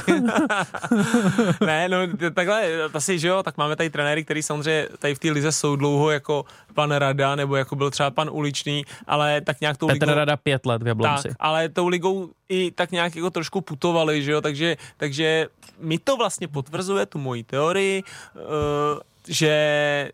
ne, 1.66 1.88
no 1.88 1.96
takhle, 2.34 2.68
asi, 2.94 3.18
že 3.18 3.28
jo, 3.28 3.42
tak 3.42 3.56
máme 3.56 3.76
tady 3.76 3.90
trenéry, 3.90 4.24
který 4.24 4.42
samozřejmě 4.42 4.88
tady 4.98 5.14
v 5.14 5.18
té 5.18 5.30
lize 5.30 5.52
jsou 5.52 5.76
dlouho 5.76 6.10
jako 6.10 6.44
pan 6.74 6.92
Rada, 6.92 7.34
nebo 7.34 7.56
jako 7.56 7.76
byl 7.76 7.90
třeba 7.90 8.10
pan 8.10 8.30
Uličný, 8.32 8.84
ale 9.06 9.40
tak 9.40 9.60
nějak 9.60 9.76
tou 9.76 9.86
Petr 9.86 10.06
ligou... 10.06 10.14
Rada 10.14 10.36
pět 10.36 10.66
let 10.66 10.82
v 10.82 10.86
Jablonci. 10.86 11.28
Tak, 11.28 11.36
ale 11.40 11.68
tou 11.68 11.88
ligou 11.88 12.30
i 12.48 12.70
tak 12.70 12.92
nějak 12.92 13.16
jako 13.16 13.30
trošku 13.30 13.60
putovali, 13.60 14.22
že 14.22 14.32
jo, 14.32 14.40
takže, 14.40 14.76
takže 14.96 15.46
mi 15.80 15.98
to 15.98 16.16
vlastně 16.16 16.48
potvrzuje 16.48 17.06
tu 17.06 17.18
moji 17.18 17.42
teorii, 17.42 18.02
uh, 18.34 19.00
že 19.28 20.12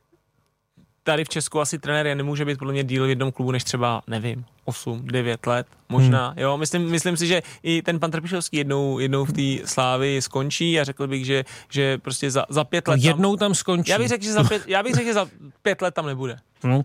tady 1.02 1.24
v 1.24 1.28
Česku 1.28 1.60
asi 1.60 1.78
trenér 1.78 2.16
nemůže 2.16 2.44
být 2.44 2.58
podle 2.58 2.72
mě 2.72 2.84
díl 2.84 3.06
v 3.06 3.08
jednom 3.08 3.32
klubu 3.32 3.50
než 3.50 3.64
třeba, 3.64 4.02
nevím, 4.06 4.44
8, 4.64 5.02
9 5.04 5.46
let, 5.46 5.66
možná. 5.88 6.28
Hmm. 6.28 6.38
Jo, 6.38 6.56
myslím, 6.56 6.90
myslím 6.90 7.16
si, 7.16 7.26
že 7.26 7.42
i 7.62 7.82
ten 7.82 8.00
pan 8.00 8.10
Trpišovský 8.10 8.56
jednou, 8.56 8.98
jednou 8.98 9.24
v 9.24 9.32
té 9.32 9.66
slávy 9.66 10.22
skončí 10.22 10.80
a 10.80 10.84
řekl 10.84 11.06
bych, 11.06 11.26
že, 11.26 11.44
že 11.70 11.98
prostě 11.98 12.30
za, 12.30 12.44
za 12.48 12.64
pět 12.64 12.88
let 12.88 12.96
tam, 12.96 13.04
Jednou 13.04 13.36
tam 13.36 13.54
skončí. 13.54 13.90
Já 13.90 13.98
bych 13.98 14.08
řekl, 14.08 14.24
že 14.24 14.32
za 14.32 14.44
pět, 14.44 14.62
já 14.66 14.82
bych 14.82 14.94
řekl, 14.94 15.06
že 15.06 15.14
za 15.14 15.28
pět 15.62 15.82
let 15.82 15.94
tam 15.94 16.06
nebude. 16.06 16.36
Hmm. 16.62 16.82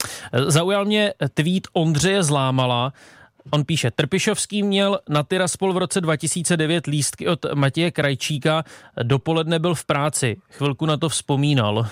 Zaujal 0.48 0.86
mě 0.86 1.14
tweet 1.34 1.68
Ondřeje 1.74 2.24
Zlámala, 2.24 2.94
On 3.52 3.66
píše, 3.66 3.92
Trpišovský 3.92 4.64
měl 4.64 5.00
na 5.10 5.24
Tiraspol 5.24 5.74
v 5.74 5.78
roce 5.78 6.02
2009 6.02 6.88
lístky 6.88 7.28
od 7.28 7.46
Matěje 7.54 7.92
Krajčíka, 7.92 8.64
dopoledne 9.04 9.60
byl 9.60 9.76
v 9.76 9.86
práci, 9.86 10.38
chvilku 10.50 10.86
na 10.86 10.98
to 10.98 11.10
vzpomínal. 11.10 11.88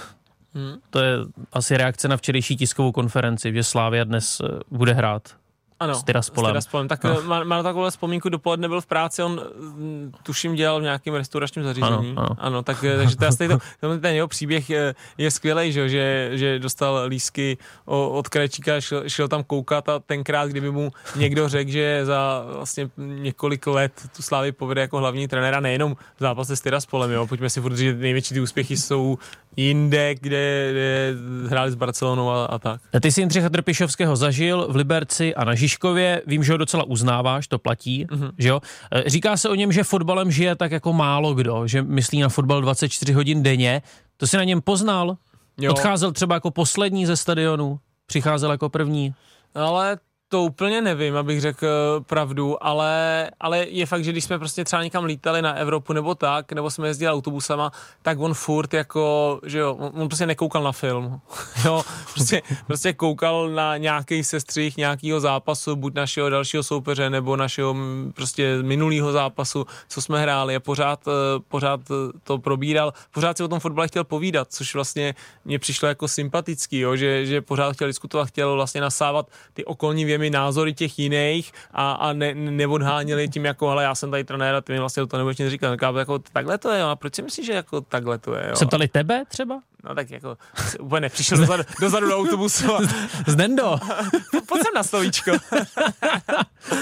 Hmm. 0.53 0.75
To 0.89 1.00
je 1.00 1.17
asi 1.53 1.77
reakce 1.77 2.08
na 2.08 2.17
včerejší 2.17 2.58
tiskovou 2.58 2.91
konferenci, 2.91 3.53
že 3.53 3.63
Slávia 3.63 4.03
dnes 4.03 4.41
eh, 4.43 4.60
bude 4.72 4.93
hrát 4.93 5.41
ano, 5.81 5.96
s 5.96 6.03
Tiraspolem. 6.03 6.50
S 6.50 6.51
Tiraspolem. 6.51 6.88
Tak 6.88 7.03
no. 7.03 7.22
má, 7.22 7.43
má 7.43 7.63
takovou 7.63 7.89
vzpomínku, 7.89 8.29
dopoledne 8.29 8.67
byl 8.67 8.81
v 8.81 8.86
práci, 8.86 9.24
on 9.24 9.41
mm, 9.60 10.12
tuším 10.24 10.55
dělal 10.55 10.79
v 10.79 10.84
nějakém 10.84 11.13
restauračním 11.13 11.65
zařízení. 11.65 11.93
Ano, 11.93 12.13
ano. 12.17 12.36
ano 12.39 12.63
tak, 12.63 12.84
eh, 12.84 12.98
takže 12.98 13.15
to, 13.15 13.60
to, 13.79 13.98
ten 14.00 14.15
jeho 14.15 14.27
příběh 14.27 14.70
je, 14.70 14.96
je 15.17 15.31
skvělý, 15.31 15.72
že, 15.72 15.89
že, 15.89 16.29
že 16.34 16.60
dostal 16.60 17.01
lísky 17.08 17.58
od 17.86 18.29
Krečíka, 18.29 18.81
šel, 18.81 19.10
šel, 19.10 19.27
tam 19.27 19.43
koukat 19.43 19.89
a 19.89 20.00
tenkrát, 20.00 20.50
kdyby 20.50 20.72
mu 20.72 20.91
někdo 21.15 21.50
řekl, 21.50 21.72
že 21.72 22.05
za 22.05 22.46
vlastně 22.55 22.89
několik 22.98 23.67
let 23.67 23.93
tu 24.15 24.22
Slávy 24.22 24.51
povede 24.51 24.81
jako 24.81 24.98
hlavní 24.98 25.27
trenéra, 25.27 25.60
nejenom 25.60 25.96
v 25.96 26.20
zápase 26.20 26.55
s 26.55 26.62
Tiraspolem, 26.62 27.12
jo. 27.12 27.27
pojďme 27.27 27.50
si 27.50 27.62
furt 27.62 27.75
že 27.75 27.93
největší 27.93 28.34
ty 28.34 28.41
úspěchy 28.41 28.77
jsou 28.77 29.17
jinde, 29.58 30.15
kde, 30.15 30.70
kde 30.72 31.13
hráli 31.48 31.72
s 31.72 31.75
Barcelonou 31.75 32.29
a, 32.29 32.46
a 32.46 32.60
tak. 32.60 32.81
Ty 33.01 33.12
jsi 33.12 33.22
Jindřicha 33.22 33.50
Trpišovského 33.50 34.15
zažil 34.15 34.67
v 34.70 34.75
Liberci 34.75 35.36
a 35.36 35.43
na 35.43 35.55
Žižkově, 35.55 36.22
vím, 36.27 36.43
že 36.43 36.51
ho 36.51 36.58
docela 36.58 36.84
uznáváš, 36.84 37.48
to 37.48 37.60
platí, 37.60 38.05
mm-hmm. 38.05 38.31
že 38.38 38.50
jo? 38.50 38.62
E, 38.91 39.10
říká 39.10 39.38
se 39.38 39.50
o 39.50 39.55
něm, 39.55 39.72
že 39.72 39.84
fotbalem 39.84 40.31
žije 40.31 40.55
tak 40.55 40.72
jako 40.72 40.93
málo 40.93 41.34
kdo, 41.34 41.67
že 41.67 41.81
myslí 41.81 42.20
na 42.20 42.29
fotbal 42.29 42.62
24 42.62 43.13
hodin 43.13 43.43
denně. 43.43 43.81
To 44.17 44.27
si 44.27 44.38
na 44.38 44.43
něm 44.43 44.62
poznal? 44.62 45.17
Jo. 45.58 45.72
Odcházel 45.72 46.12
třeba 46.12 46.36
jako 46.36 46.51
poslední 46.51 47.05
ze 47.05 47.17
stadionu, 47.17 47.79
přicházel 48.05 48.51
jako 48.51 48.70
první. 48.70 49.13
Ale 49.55 49.98
To 50.31 50.43
úplně 50.43 50.81
nevím, 50.81 51.15
abych 51.17 51.41
řekl 51.41 51.67
pravdu, 52.07 52.63
ale, 52.63 53.29
ale 53.39 53.65
je 53.69 53.85
fakt, 53.85 54.03
že 54.03 54.11
když 54.11 54.23
jsme 54.23 54.39
prostě 54.39 54.63
třeba 54.63 54.83
někam 54.83 55.03
lítali 55.03 55.41
na 55.41 55.53
Evropu 55.53 55.93
nebo 55.93 56.15
tak, 56.15 56.51
nebo 56.51 56.71
jsme 56.71 56.88
jezdili 56.88 57.11
autobusama, 57.11 57.71
tak 58.01 58.19
on 58.19 58.33
furt 58.33 58.73
jako, 58.73 59.39
že 59.45 59.59
jo, 59.59 59.73
on, 59.73 60.07
prostě 60.07 60.25
nekoukal 60.25 60.63
na 60.63 60.71
film. 60.71 61.21
jo, 61.65 61.83
prostě, 62.13 62.41
prostě 62.67 62.93
koukal 62.93 63.50
na 63.50 63.77
nějaký 63.77 64.23
sestřih 64.23 64.77
nějakého 64.77 65.19
zápasu, 65.19 65.75
buď 65.75 65.93
našeho 65.93 66.29
dalšího 66.29 66.63
soupeře, 66.63 67.09
nebo 67.09 67.35
našeho 67.35 67.75
prostě 68.15 68.57
minulého 68.61 69.11
zápasu, 69.11 69.65
co 69.88 70.01
jsme 70.01 70.21
hráli 70.21 70.55
a 70.55 70.59
pořád, 70.59 71.00
eh, 71.07 71.11
pořád 71.47 71.81
to 72.23 72.38
probíral, 72.38 72.93
pořád 73.13 73.38
si 73.38 73.43
o 73.43 73.47
tom 73.47 73.59
fotbale 73.59 73.88
chtěl 73.88 74.03
povídat, 74.03 74.47
což 74.51 74.75
vlastně 74.75 75.15
mě 75.45 75.59
přišlo 75.59 75.88
jako 75.88 76.07
sympatický, 76.07 76.79
jo, 76.79 76.95
že, 76.95 77.25
že 77.25 77.41
pořád 77.41 77.73
chtěl 77.73 77.88
diskutovat, 77.88 78.27
chtěl 78.27 78.55
vlastně 78.55 78.81
nasávat 78.81 79.27
ty 79.53 79.65
okolní 79.65 80.05
věmy 80.05 80.20
názory 80.29 80.73
těch 80.73 80.99
jiných 80.99 81.51
a, 81.71 81.91
a 81.91 82.13
ne, 82.13 82.33
neodháněli 82.35 83.29
tím 83.29 83.45
jako, 83.45 83.69
ale 83.69 83.83
já 83.83 83.95
jsem 83.95 84.11
tady 84.11 84.23
trenér 84.23 84.55
a 84.55 84.61
ty 84.61 84.73
mi 84.73 84.79
vlastně 84.79 85.07
to 85.07 85.17
nebudeš 85.17 85.37
nic 85.37 85.49
říkat. 85.49 85.77
Tak, 85.77 85.95
jako, 85.95 86.19
takhle 86.19 86.57
to 86.57 86.71
je, 86.71 86.79
jo. 86.79 86.87
a 86.87 86.95
proč 86.95 87.15
si 87.15 87.21
myslíš, 87.21 87.45
že 87.45 87.53
jako 87.53 87.81
takhle 87.81 88.17
to 88.17 88.35
je? 88.35 88.45
Jo? 88.49 88.55
Jsem 88.55 88.67
ptali 88.67 88.87
tebe 88.87 89.23
třeba? 89.27 89.61
No 89.83 89.95
tak 89.95 90.11
jako 90.11 90.37
úplně 90.79 91.01
nepřišel 91.01 91.37
dozadu, 91.37 91.63
dozadu 91.81 92.07
do 92.07 92.17
autobusu. 92.17 92.75
A... 92.75 92.79
Z 93.27 93.35
Nendo. 93.35 93.75
Pojď 94.47 94.63
sem 94.63 94.73
na 94.75 94.83
slovíčko. 94.83 95.31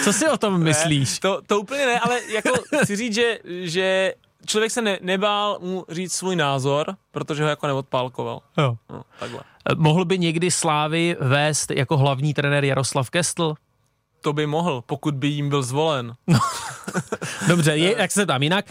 Co 0.03 0.13
si 0.13 0.27
o 0.27 0.37
tom 0.37 0.63
myslíš? 0.63 1.11
Ne, 1.11 1.17
to, 1.21 1.41
to 1.47 1.59
úplně 1.59 1.85
ne, 1.85 1.99
ale 1.99 2.19
jako 2.33 2.49
chci 2.83 2.95
říct, 2.95 3.15
že, 3.15 3.39
že 3.45 4.13
člověk 4.49 4.71
se 4.71 4.81
ne, 4.81 4.99
nebál 5.01 5.59
mu 5.61 5.85
říct 5.89 6.13
svůj 6.13 6.35
názor, 6.35 6.95
protože 7.11 7.43
ho 7.43 7.49
jako 7.49 7.67
neodpálkoval. 7.67 8.41
Jo. 8.57 8.77
No, 8.89 9.01
takhle. 9.19 9.39
Eh, 9.71 9.75
mohl 9.75 10.05
by 10.05 10.19
někdy 10.19 10.51
Slávy 10.51 11.15
vést 11.19 11.71
jako 11.71 11.97
hlavní 11.97 12.33
trenér 12.33 12.65
Jaroslav 12.65 13.09
Kestl? 13.09 13.55
To 14.21 14.33
by 14.33 14.47
mohl, 14.47 14.83
pokud 14.85 15.15
by 15.15 15.27
jim 15.27 15.49
byl 15.49 15.63
zvolen. 15.63 16.15
No. 16.27 16.39
Dobře, 17.47 17.77
je, 17.77 17.95
jak 17.97 18.11
se 18.11 18.25
tam 18.25 18.43
jinak? 18.43 18.65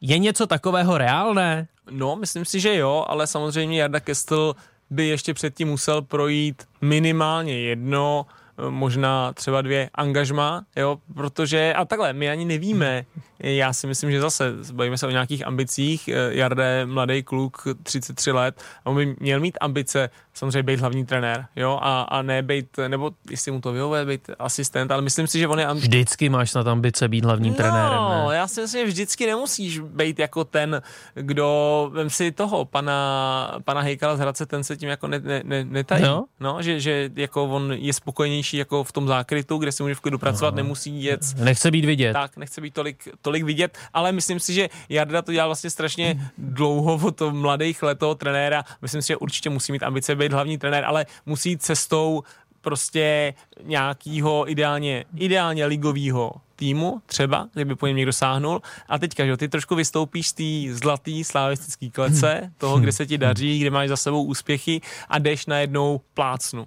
Je 0.00 0.18
něco 0.18 0.46
takového 0.46 0.98
reálné? 0.98 1.68
No, 1.90 2.16
myslím 2.16 2.44
si, 2.44 2.60
že 2.60 2.76
jo, 2.76 3.04
ale 3.08 3.26
samozřejmě 3.26 3.80
Jarda 3.80 4.00
Kestl 4.00 4.54
by 4.90 5.06
ještě 5.08 5.34
předtím 5.34 5.68
musel 5.68 6.02
projít 6.02 6.62
minimálně 6.80 7.58
jedno 7.58 8.26
možná 8.68 9.32
třeba 9.32 9.62
dvě 9.62 9.90
angažma, 9.94 10.64
jo, 10.76 10.98
protože, 11.14 11.74
a 11.74 11.84
takhle, 11.84 12.12
my 12.12 12.30
ani 12.30 12.44
nevíme, 12.44 13.04
já 13.38 13.72
si 13.72 13.86
myslím, 13.86 14.10
že 14.10 14.20
zase 14.20 14.52
bavíme 14.72 14.98
se 14.98 15.06
o 15.06 15.10
nějakých 15.10 15.46
ambicích, 15.46 16.08
Jarda 16.30 16.64
je 16.64 16.86
mladý 16.86 17.22
kluk, 17.22 17.62
33 17.82 18.32
let, 18.32 18.62
a 18.84 18.90
on 18.90 18.96
by 18.96 19.16
měl 19.20 19.40
mít 19.40 19.58
ambice 19.60 20.10
samozřejmě 20.40 20.62
být 20.62 20.80
hlavní 20.80 21.06
trenér, 21.06 21.46
jo, 21.56 21.78
a, 21.82 22.02
a 22.02 22.22
ne 22.22 22.42
být, 22.42 22.66
nebo 22.88 23.10
jestli 23.30 23.52
mu 23.52 23.60
to 23.60 23.72
vyhovuje, 23.72 24.04
být 24.04 24.30
asistent, 24.38 24.90
ale 24.90 25.02
myslím 25.02 25.26
si, 25.26 25.38
že 25.38 25.48
on 25.48 25.58
je... 25.58 25.66
Amb... 25.66 25.80
Vždycky 25.80 26.28
máš 26.28 26.54
na 26.54 26.60
ambice 26.60 27.08
být 27.08 27.24
hlavním 27.24 27.52
no, 27.52 27.56
trenérem, 27.56 28.00
ne? 28.28 28.36
já 28.36 28.48
si 28.48 28.60
myslím, 28.60 28.86
že 28.86 28.92
vždycky 28.92 29.26
nemusíš 29.26 29.78
být 29.78 30.18
jako 30.18 30.44
ten, 30.44 30.82
kdo, 31.14 31.90
vem 31.92 32.10
si 32.10 32.32
toho, 32.32 32.64
pana, 32.64 33.58
pana 33.64 33.80
Hejkala 33.80 34.16
z 34.16 34.18
Hradce, 34.18 34.46
ten 34.46 34.64
se 34.64 34.76
tím 34.76 34.88
jako 34.88 35.06
ne, 35.08 35.18
ne, 35.18 35.42
ne, 35.44 35.64
netají, 35.64 36.04
no? 36.04 36.24
no, 36.40 36.62
že, 36.62 36.80
že 36.80 37.10
jako 37.16 37.44
on 37.44 37.72
je 37.72 37.92
spokojenější 37.92 38.56
jako 38.56 38.84
v 38.84 38.92
tom 38.92 39.06
zákrytu, 39.06 39.58
kde 39.58 39.72
si 39.72 39.82
může 39.82 39.94
v 39.94 40.00
klidu 40.00 40.18
pracovat, 40.18 40.54
no. 40.54 40.56
nemusí 40.56 41.04
jet. 41.04 41.20
Nechce 41.36 41.70
být 41.70 41.84
vidět. 41.84 42.12
Tak, 42.12 42.36
nechce 42.36 42.60
být 42.60 42.74
tolik, 42.74 43.08
tolik 43.22 43.44
vidět, 43.44 43.78
ale 43.92 44.12
myslím 44.12 44.40
si, 44.40 44.54
že 44.54 44.68
Jarda 44.88 45.22
to 45.22 45.32
dělal 45.32 45.48
vlastně 45.48 45.70
strašně 45.70 46.32
dlouho 46.38 47.06
od 47.06 47.16
toho 47.16 47.30
mladých 47.30 47.82
let 47.82 47.98
toho 47.98 48.14
trenéra, 48.14 48.64
myslím 48.82 49.02
si, 49.02 49.08
že 49.08 49.16
určitě 49.16 49.50
musí 49.50 49.72
mít 49.72 49.82
ambice 49.82 50.16
být 50.16 50.29
hlavní 50.32 50.58
trenér, 50.58 50.84
ale 50.84 51.06
musí 51.26 51.58
cestou 51.58 52.22
prostě 52.60 53.34
nějakého 53.62 54.50
ideálně, 54.50 55.04
ideálně 55.16 55.66
ligového 55.66 56.32
týmu, 56.56 57.02
třeba, 57.06 57.48
kdyby 57.52 57.74
po 57.74 57.86
něm 57.86 57.96
někdo 57.96 58.12
sáhnul. 58.12 58.62
A 58.88 58.98
teďka, 58.98 59.26
že 59.26 59.36
ty 59.36 59.48
trošku 59.48 59.74
vystoupíš 59.74 60.28
z 60.28 60.32
té 60.32 60.74
zlatý 60.74 61.24
slavistické 61.24 61.90
klece, 61.90 62.52
toho, 62.58 62.78
kde 62.78 62.92
se 62.92 63.06
ti 63.06 63.18
daří, 63.18 63.58
kde 63.58 63.70
máš 63.70 63.88
za 63.88 63.96
sebou 63.96 64.24
úspěchy 64.24 64.80
a 65.08 65.18
jdeš 65.18 65.46
najednou 65.46 66.00
plácnu 66.14 66.66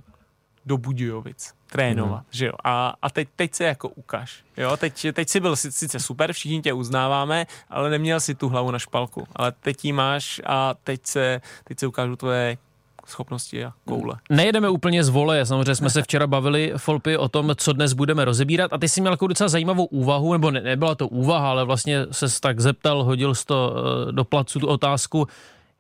do 0.66 0.78
Budějovic 0.78 1.54
trénovat, 1.72 2.22
mm. 2.22 2.28
že 2.32 2.46
jo. 2.46 2.54
A, 2.64 2.94
a 3.02 3.10
teď, 3.10 3.30
teď 3.36 3.54
se 3.54 3.64
jako 3.64 3.90
ukaž, 3.90 4.44
jo. 4.58 4.78
Teď, 4.78 5.08
teď 5.14 5.30
si 5.30 5.40
byl 5.40 5.56
sice 5.56 6.00
super, 6.00 6.34
všichni 6.34 6.62
tě 6.62 6.74
uznáváme, 6.74 7.46
ale 7.70 7.90
neměl 7.90 8.20
si 8.20 8.36
tu 8.36 8.50
hlavu 8.50 8.72
na 8.72 8.80
špalku. 8.80 9.28
Ale 9.36 9.52
teď 9.52 9.86
ji 9.86 9.94
máš 9.94 10.42
a 10.46 10.74
teď 10.84 11.06
se, 11.06 11.42
teď 11.64 11.80
se 11.80 11.88
ukážu 11.88 12.16
tvoje 12.16 12.58
schopnosti 13.06 13.66
a 13.66 13.74
koule. 13.86 14.16
Nejedeme 14.30 14.70
úplně 14.70 15.04
z 15.04 15.10
vole, 15.10 15.46
samozřejmě 15.46 15.76
jsme 15.76 15.90
se 15.90 16.02
včera 16.08 16.28
bavili, 16.28 16.74
Folpy, 16.78 17.18
o 17.18 17.30
tom, 17.30 17.52
co 17.56 17.74
dnes 17.74 17.94
budeme 17.94 18.26
rozebírat 18.26 18.74
a 18.74 18.78
ty 18.78 18.90
jsi 18.90 19.02
měl 19.02 19.14
jako 19.14 19.28
docela 19.28 19.48
zajímavou 19.48 19.86
úvahu, 19.86 20.34
nebo 20.34 20.52
ne, 20.52 20.62
nebyla 20.62 20.96
to 20.96 21.08
úvaha, 21.08 21.50
ale 21.50 21.66
vlastně 21.66 22.06
se 22.12 22.42
tak 22.42 22.60
zeptal, 22.60 23.04
hodil 23.04 23.36
jsi 23.36 23.46
to 23.46 23.76
eh, 23.76 24.12
do 24.12 24.24
placu 24.24 24.60
tu 24.60 24.68
otázku, 24.68 25.28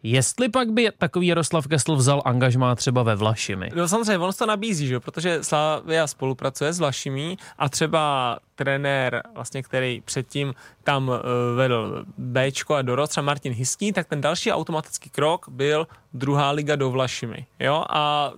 Jestli 0.04 0.50
pak 0.50 0.72
by 0.72 0.90
takový 0.98 1.28
Jaroslav 1.28 1.68
Kesl 1.68 1.96
vzal 1.96 2.22
angažmá 2.26 2.76
třeba 2.76 3.04
ve 3.04 3.16
Vlašimi? 3.16 3.70
No 3.76 3.88
samozřejmě, 3.88 4.18
on 4.18 4.34
to 4.34 4.46
nabízí, 4.46 4.88
že? 4.88 5.00
protože 5.00 5.44
Slavia 5.44 6.08
spolupracuje 6.08 6.74
s 6.74 6.80
Vlašimi 6.80 7.38
a 7.58 7.70
třeba 7.70 8.40
trenér, 8.56 9.24
vlastně, 9.36 9.64
který 9.64 10.02
předtím 10.06 10.54
tam 10.84 11.10
uh, 11.10 11.16
vedl 11.56 12.06
Bčko 12.18 12.76
a 12.76 12.82
dorost, 12.82 13.10
třeba 13.10 13.26
Martin 13.26 13.54
Hiský, 13.54 13.92
tak 13.94 14.08
ten 14.08 14.22
další 14.22 14.52
automatický 14.52 15.10
krok 15.10 15.50
byl 15.50 15.88
druhá 16.14 16.52
liga 16.52 16.76
do 16.76 16.90
Vlašimi. 16.90 17.46
Jo? 17.60 17.86
A 17.90 18.32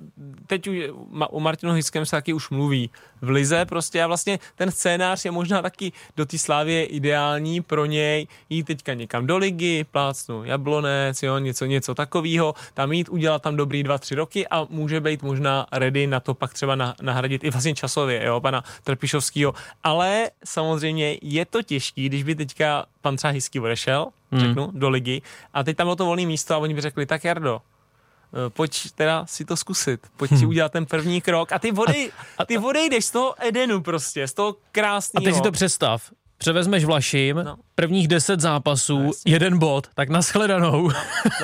teď 0.47 0.67
už, 0.67 0.77
u 1.31 1.39
Martinu 1.39 1.73
Hiskem 1.73 2.05
se 2.05 2.11
taky 2.11 2.33
už 2.33 2.49
mluví 2.49 2.89
v 3.25 3.29
lize 3.29 3.65
prostě 3.65 4.03
a 4.03 4.07
vlastně 4.07 4.39
ten 4.55 4.71
scénář 4.71 5.25
je 5.25 5.31
možná 5.31 5.61
taky 5.61 5.91
do 6.17 6.25
té 6.25 6.37
slávě 6.37 6.85
ideální 6.85 7.61
pro 7.61 7.85
něj. 7.85 8.27
Jít 8.49 8.63
teďka 8.63 8.93
někam 8.93 9.27
do 9.27 9.37
ligy, 9.37 9.85
plácnu 9.91 10.43
Jablonec, 10.43 11.23
jo, 11.23 11.37
něco, 11.37 11.65
něco 11.65 11.95
takového, 11.95 12.55
tam 12.73 12.91
jít, 12.91 13.09
udělat 13.09 13.41
tam 13.41 13.55
dobrý 13.55 13.83
dva, 13.83 13.97
tři 13.97 14.15
roky 14.15 14.47
a 14.47 14.67
může 14.69 15.01
být 15.01 15.23
možná 15.23 15.65
ready 15.71 16.07
na 16.07 16.19
to 16.19 16.33
pak 16.33 16.53
třeba 16.53 16.75
nahradit 17.01 17.43
i 17.43 17.49
vlastně 17.49 17.75
časově, 17.75 18.25
jo, 18.25 18.41
pana 18.41 18.63
Trpišovského, 18.83 19.53
ale 19.83 20.29
samozřejmě 20.45 21.17
je 21.21 21.45
to 21.45 21.61
těžký, 21.61 22.09
když 22.09 22.23
by 22.23 22.35
teďka 22.35 22.85
pan 23.01 23.15
třeba 23.15 23.31
Hysky 23.31 23.59
odešel, 23.59 24.07
hmm. 24.31 24.41
řeknu, 24.41 24.71
do 24.73 24.89
ligy 24.89 25.21
a 25.53 25.63
teď 25.63 25.77
tam 25.77 25.85
bylo 25.85 25.95
to 25.95 26.05
volné 26.05 26.25
místo 26.25 26.53
a 26.53 26.57
oni 26.57 26.73
by 26.73 26.81
řekli, 26.81 27.05
tak 27.05 27.23
Jardo, 27.23 27.61
pojď 28.49 28.91
teda 28.95 29.25
si 29.25 29.45
to 29.45 29.57
zkusit, 29.57 30.07
pojď 30.17 30.29
si 30.29 30.35
hmm. 30.35 30.47
udělat 30.47 30.71
ten 30.71 30.85
první 30.85 31.21
krok 31.21 31.51
a 31.51 31.59
ty, 31.59 31.71
vody, 31.71 32.11
a, 32.37 32.45
ty 32.45 32.57
odejdeš 32.57 33.05
z 33.05 33.11
toho 33.11 33.35
Edenu 33.47 33.81
prostě, 33.81 34.27
z 34.27 34.33
toho 34.33 34.55
krásného. 34.71 35.23
A 35.23 35.25
teď 35.25 35.35
si 35.35 35.41
to 35.41 35.51
představ, 35.51 36.11
převezmeš 36.37 36.85
Vlašim, 36.85 37.41
no 37.45 37.57
prvních 37.75 38.07
deset 38.07 38.39
zápasů, 38.39 39.03
no, 39.03 39.11
jeden 39.25 39.59
bod, 39.59 39.87
tak 39.93 40.09
nashledanou. 40.09 40.91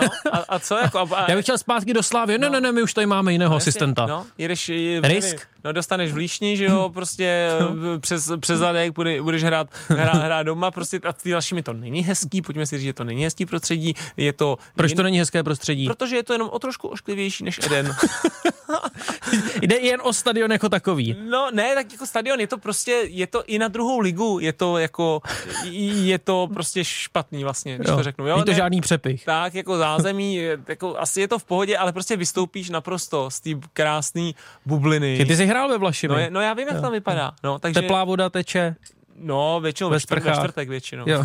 No, 0.01 0.07
a, 0.31 0.37
a 0.37 0.59
co 0.59 0.77
jako? 0.77 0.99
A, 0.99 1.07
a, 1.15 1.25
Já 1.29 1.35
bych 1.35 1.45
chtěl 1.45 1.57
zpátky 1.57 1.93
do 1.93 2.03
Slávy. 2.03 2.37
No, 2.37 2.49
ne, 2.49 2.61
ne, 2.61 2.71
my 2.71 2.81
už 2.81 2.93
tady 2.93 3.07
máme 3.07 3.31
jiného 3.31 3.51
no, 3.51 3.57
asistenta. 3.57 4.05
No, 4.05 4.25
jedeš, 4.37 4.69
je, 4.69 5.01
Risk? 5.01 5.47
No, 5.63 5.71
dostaneš 5.71 6.11
v 6.11 6.15
Líšni, 6.15 6.57
že 6.57 6.65
jo, 6.65 6.89
prostě 6.93 7.49
no. 7.59 7.99
přes, 7.99 8.31
přes 8.39 8.59
zadek 8.59 8.93
bude, 8.93 9.21
budeš 9.21 9.43
hrát, 9.43 9.67
hrát, 9.87 10.23
hrát 10.23 10.43
doma, 10.43 10.71
prostě 10.71 10.99
a 11.03 11.13
ty 11.13 11.31
další 11.31 11.55
mi 11.55 11.63
to 11.63 11.73
není 11.73 12.03
hezký, 12.03 12.41
pojďme 12.41 12.65
si 12.65 12.77
říct, 12.77 12.85
že 12.85 12.93
to 12.93 13.03
není 13.03 13.23
hezký 13.23 13.45
prostředí, 13.45 13.93
je 14.17 14.33
to... 14.33 14.57
Proč 14.75 14.93
to 14.93 15.03
není 15.03 15.19
hezké 15.19 15.43
prostředí? 15.43 15.87
Protože 15.87 16.15
je 16.15 16.23
to 16.23 16.33
jenom 16.33 16.49
o 16.49 16.59
trošku 16.59 16.87
ošklivější 16.87 17.43
než 17.43 17.59
Eden. 17.65 17.95
Jde 19.61 19.75
jen 19.75 19.99
o 20.03 20.13
stadion 20.13 20.51
jako 20.51 20.69
takový. 20.69 21.15
No 21.29 21.51
ne, 21.51 21.75
tak 21.75 21.91
jako 21.91 22.05
stadion, 22.05 22.39
je 22.39 22.47
to 22.47 22.57
prostě, 22.57 22.91
je 23.07 23.27
to 23.27 23.43
i 23.43 23.59
na 23.59 23.67
druhou 23.67 23.99
ligu, 23.99 24.39
je 24.41 24.53
to 24.53 24.77
jako, 24.77 25.21
je 25.71 26.19
to 26.19 26.49
prostě 26.53 26.83
špatný 26.83 27.43
vlastně, 27.43 27.75
když 27.75 27.87
jo. 27.87 27.97
to 27.97 28.03
řeknu. 28.03 28.27
Jo, 28.27 28.35
Není 28.35 28.45
to 28.45 28.51
ne, 28.51 28.57
žádný 28.57 28.81
přepich. 28.81 29.25
Tak, 29.25 29.55
jako 29.55 29.77
zázemí, 29.77 30.35
jako 30.67 30.99
asi 30.99 31.21
je 31.21 31.27
to 31.27 31.39
v 31.39 31.43
pohodě, 31.43 31.77
ale 31.77 31.93
prostě 31.93 32.17
vystoupíš 32.17 32.69
naprosto 32.69 33.31
z 33.31 33.39
té 33.39 33.49
krásné 33.73 34.31
bubliny. 34.65 35.25
Ty 35.25 35.35
jsi 35.35 35.47
hrál 35.51 35.69
ve 35.69 35.77
Vlašimi. 35.77 36.13
No, 36.13 36.19
je, 36.19 36.29
no 36.31 36.41
já 36.41 36.53
vím, 36.53 36.67
jak 36.67 36.75
jo. 36.75 36.81
tam 36.81 36.91
vypadá. 36.91 37.31
No, 37.43 37.59
takže... 37.59 37.81
Teplá 37.81 38.03
voda 38.03 38.29
teče. 38.29 38.75
No, 39.15 39.59
většinou 39.61 39.89
ve, 39.89 39.99
čtvrt, 39.99 40.23
ve 40.23 40.33
čtvrtek 40.33 40.69
většinou. 40.69 41.05
Jo. 41.07 41.23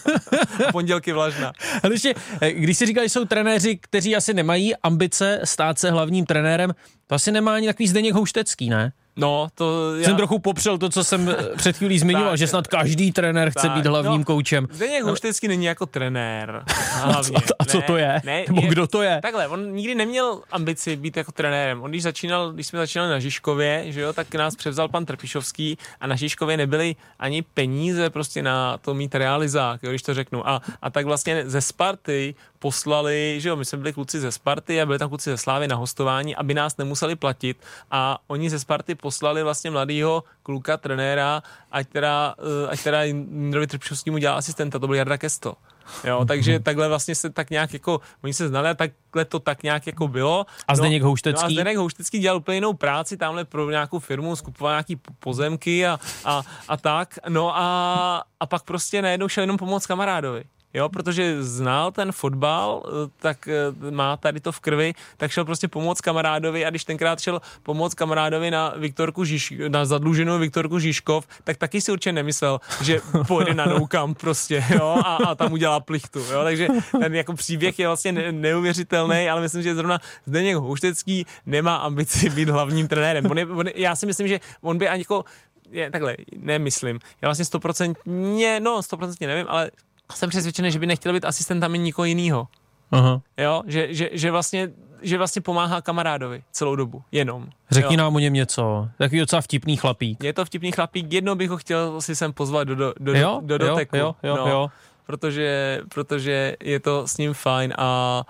Pondělky 0.72 1.12
vlažná. 1.12 1.52
Ale 1.82 1.94
ještě, 1.94 2.14
eh, 2.40 2.52
když 2.52 2.78
si 2.78 2.86
říkal, 2.86 3.04
že 3.04 3.08
jsou 3.08 3.24
trenéři, 3.24 3.76
kteří 3.76 4.16
asi 4.16 4.34
nemají 4.34 4.76
ambice 4.76 5.40
stát 5.44 5.78
se 5.78 5.90
hlavním 5.90 6.26
trenérem, 6.26 6.74
to 7.06 7.14
asi 7.14 7.32
nemá 7.32 7.54
ani 7.54 7.66
takový 7.66 7.88
Zdeněk 7.88 8.14
Houštecký, 8.14 8.70
ne? 8.70 8.92
No, 9.18 9.48
to 9.54 9.96
já... 9.96 10.04
Jsem 10.04 10.16
trochu 10.16 10.38
popřel 10.38 10.78
to, 10.78 10.88
co 10.88 11.04
jsem 11.04 11.36
před 11.56 11.76
chvílí 11.76 11.98
zmiňoval, 11.98 12.36
že 12.36 12.46
snad 12.46 12.66
každý 12.66 13.12
trenér 13.12 13.50
chce 13.50 13.66
tak, 13.66 13.76
být 13.76 13.86
hlavním 13.86 14.18
no, 14.18 14.24
koučem. 14.24 14.68
Zdeněk 14.70 15.04
Houštecký 15.04 15.48
není 15.48 15.64
jako 15.64 15.86
trenér. 15.86 16.64
Hlavně. 16.92 17.36
A, 17.36 17.40
a 17.58 17.64
co 17.64 17.78
ne, 17.78 17.82
to 17.82 17.96
je? 17.96 18.20
Ne, 18.24 18.44
Nebo 18.48 18.60
je, 18.60 18.68
kdo 18.68 18.86
to 18.86 19.02
je? 19.02 19.18
Takhle, 19.22 19.48
on 19.48 19.72
nikdy 19.72 19.94
neměl 19.94 20.40
ambici 20.50 20.96
být 20.96 21.16
jako 21.16 21.32
trenérem. 21.32 21.82
On 21.82 21.90
když 21.90 22.02
začínal, 22.02 22.52
když 22.52 22.66
jsme 22.66 22.78
začínali 22.78 23.10
na 23.10 23.18
Žižkově, 23.18 23.84
že 23.92 24.00
jo, 24.00 24.12
tak 24.12 24.34
nás 24.34 24.56
převzal 24.56 24.88
pan 24.88 25.06
Trpišovský 25.06 25.78
a 26.00 26.06
na 26.06 26.16
Žižkově 26.16 26.56
nebyly 26.56 26.96
ani 27.18 27.42
peníze 27.42 28.10
prostě 28.10 28.42
na 28.42 28.78
to 28.78 28.94
mít 28.94 29.14
realizák, 29.14 29.82
jo, 29.82 29.90
když 29.90 30.02
to 30.02 30.14
řeknu. 30.14 30.48
A, 30.48 30.62
a 30.82 30.90
tak 30.90 31.06
vlastně 31.06 31.42
ze 31.46 31.60
Sparty 31.60 32.34
poslali, 32.58 33.36
že 33.38 33.48
jo, 33.48 33.56
my 33.56 33.64
jsme 33.64 33.78
byli 33.78 33.92
kluci 33.92 34.20
ze 34.20 34.32
Sparty 34.32 34.80
a 34.80 34.86
byli 34.86 34.98
tam 34.98 35.08
kluci 35.08 35.30
ze 35.30 35.38
Slávy 35.38 35.68
na 35.68 35.76
hostování, 35.76 36.36
aby 36.36 36.54
nás 36.54 36.76
nemuseli 36.76 37.16
platit 37.16 37.62
a 37.90 38.18
oni 38.26 38.50
ze 38.50 38.58
Sparty 38.58 38.94
poslali 38.94 39.42
vlastně 39.42 39.70
mladýho 39.70 40.24
kluka, 40.42 40.76
trenéra, 40.76 41.42
ať 41.72 41.88
teda, 41.88 42.34
eh, 42.38 42.70
ať 42.70 42.82
teda 42.82 43.02
Jindrovi 43.02 43.66
Trpšovskému 43.66 44.18
dělal 44.18 44.38
asistenta, 44.38 44.78
to 44.78 44.86
byl 44.86 44.96
Jarda 44.96 45.18
Kesto. 45.18 45.54
Jo, 46.04 46.24
takže 46.24 46.60
takhle 46.60 46.88
vlastně 46.88 47.14
se 47.14 47.30
tak 47.30 47.50
nějak 47.50 47.72
jako, 47.72 48.00
oni 48.24 48.34
se 48.34 48.48
znali 48.48 48.68
a 48.68 48.74
takhle 48.74 49.24
to 49.24 49.38
tak 49.38 49.62
nějak 49.62 49.86
jako 49.86 50.08
bylo. 50.08 50.46
A 50.68 50.76
Zdeněk 50.76 51.02
no, 51.02 51.08
Houštecký? 51.08 51.42
No 51.42 51.46
a 51.46 51.50
Zdeněk 51.50 51.76
Houštecký 51.76 52.18
dělal 52.18 52.36
úplně 52.36 52.56
jinou 52.56 52.72
práci, 52.72 53.16
tamhle 53.16 53.44
pro 53.44 53.70
nějakou 53.70 53.98
firmu, 53.98 54.36
skupoval 54.36 54.72
nějaký 54.72 54.96
pozemky 55.18 55.86
a, 55.86 56.00
a, 56.24 56.42
a 56.68 56.76
tak. 56.76 57.18
No 57.28 57.56
a, 57.56 58.24
a 58.40 58.46
pak 58.46 58.62
prostě 58.62 59.02
najednou 59.02 59.28
šel 59.28 59.42
jenom 59.42 59.56
pomoct 59.56 59.86
kamarádovi. 59.86 60.44
Jo, 60.74 60.88
protože 60.88 61.42
znal 61.42 61.92
ten 61.92 62.12
fotbal, 62.12 62.82
eh, 62.86 63.10
tak 63.18 63.48
eh, 63.48 63.90
má 63.90 64.16
tady 64.16 64.40
to 64.40 64.52
v 64.52 64.60
krvi, 64.60 64.94
tak 65.16 65.30
šel 65.30 65.44
prostě 65.44 65.68
pomoct 65.68 66.00
kamarádovi 66.00 66.66
a 66.66 66.70
když 66.70 66.84
tenkrát 66.84 67.20
šel 67.20 67.40
pomoct 67.62 67.94
kamarádovi 67.94 68.50
na 68.50 68.74
Viktorku 68.76 69.24
Žiž, 69.24 69.54
na 69.68 69.84
zadluženou 69.84 70.38
Viktorku 70.38 70.78
Žižkov, 70.78 71.26
tak 71.44 71.56
taky 71.56 71.80
si 71.80 71.92
určitě 71.92 72.12
nemyslel, 72.12 72.60
že 72.82 73.00
pojede 73.26 73.54
na 73.54 73.64
noukam 73.64 74.14
prostě, 74.14 74.64
jo, 74.70 75.00
a, 75.04 75.16
a 75.16 75.34
tam 75.34 75.52
udělá 75.52 75.80
plichtu, 75.80 76.18
jo, 76.18 76.42
takže 76.42 76.68
ten 77.00 77.14
jako 77.14 77.34
příběh 77.34 77.78
je 77.78 77.86
vlastně 77.86 78.12
ne, 78.12 78.32
neuvěřitelný, 78.32 79.30
ale 79.30 79.40
myslím, 79.40 79.62
že 79.62 79.74
zrovna 79.74 79.98
Zdeněk 80.26 80.56
Houštecký 80.56 81.26
nemá 81.46 81.76
ambici 81.76 82.30
být 82.30 82.48
hlavním 82.48 82.88
trenérem. 82.88 83.30
On 83.30 83.38
je, 83.38 83.46
on, 83.46 83.66
já 83.74 83.96
si 83.96 84.06
myslím, 84.06 84.28
že 84.28 84.40
on 84.60 84.78
by 84.78 84.88
ani 84.88 85.00
jako 85.00 85.24
je, 85.70 85.90
takhle, 85.90 86.16
nemyslím. 86.36 86.98
Já 87.22 87.28
vlastně 87.28 87.44
stoprocentně, 87.44 88.60
no 88.60 88.82
stoprocentně 88.82 89.26
nevím, 89.26 89.46
ale 89.48 89.70
jsem 90.14 90.30
přesvědčený, 90.30 90.70
že 90.72 90.78
by 90.78 90.86
nechtěl 90.86 91.12
být 91.12 91.24
asistentem 91.24 91.72
nikoho 91.72 92.06
jiného. 92.06 92.48
Aha. 92.90 93.20
Jo, 93.36 93.62
že, 93.66 93.94
že, 93.94 94.10
že, 94.12 94.30
vlastně, 94.30 94.70
že 95.02 95.18
vlastně 95.18 95.42
pomáhá 95.42 95.80
kamarádovi 95.80 96.42
celou 96.52 96.76
dobu, 96.76 97.02
jenom. 97.12 97.48
Řekni 97.70 97.94
jo. 97.94 97.98
nám 97.98 98.16
o 98.16 98.18
něm 98.18 98.32
něco. 98.32 98.88
Takový 98.98 99.20
docela 99.20 99.42
vtipný 99.42 99.76
chlapík. 99.76 100.24
Je 100.24 100.32
to 100.32 100.44
vtipný 100.44 100.72
chlapík, 100.72 101.12
jednou 101.12 101.34
bych 101.34 101.50
ho 101.50 101.56
chtěl 101.56 102.00
si 102.00 102.16
sem 102.16 102.32
pozvat 102.32 102.68
do, 102.68 102.74
do, 102.74 102.94
do, 103.00 103.14
Jo, 103.14 103.40
do 103.44 103.54
jo, 103.54 103.58
doteku. 103.58 103.96
jo, 103.96 104.16
jo, 104.22 104.36
no, 104.36 104.48
jo. 104.48 104.70
Protože, 105.06 105.80
protože 105.88 106.56
je 106.60 106.80
to 106.80 107.08
s 107.08 107.16
ním 107.16 107.34
fajn 107.34 107.74
a, 107.78 108.22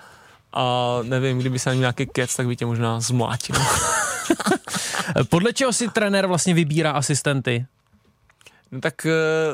a 0.52 0.98
nevím, 1.02 1.38
kdyby 1.38 1.58
se 1.58 1.70
na 1.70 1.74
nějaký 1.74 2.06
kec, 2.06 2.36
tak 2.36 2.46
by 2.46 2.56
tě 2.56 2.66
možná 2.66 3.00
zmlátil. 3.00 3.56
Podle 5.28 5.52
čeho 5.52 5.72
si 5.72 5.88
trenér 5.88 6.26
vlastně 6.26 6.54
vybírá 6.54 6.90
asistenty? 6.90 7.66
No 8.72 8.80
tak 8.80 9.06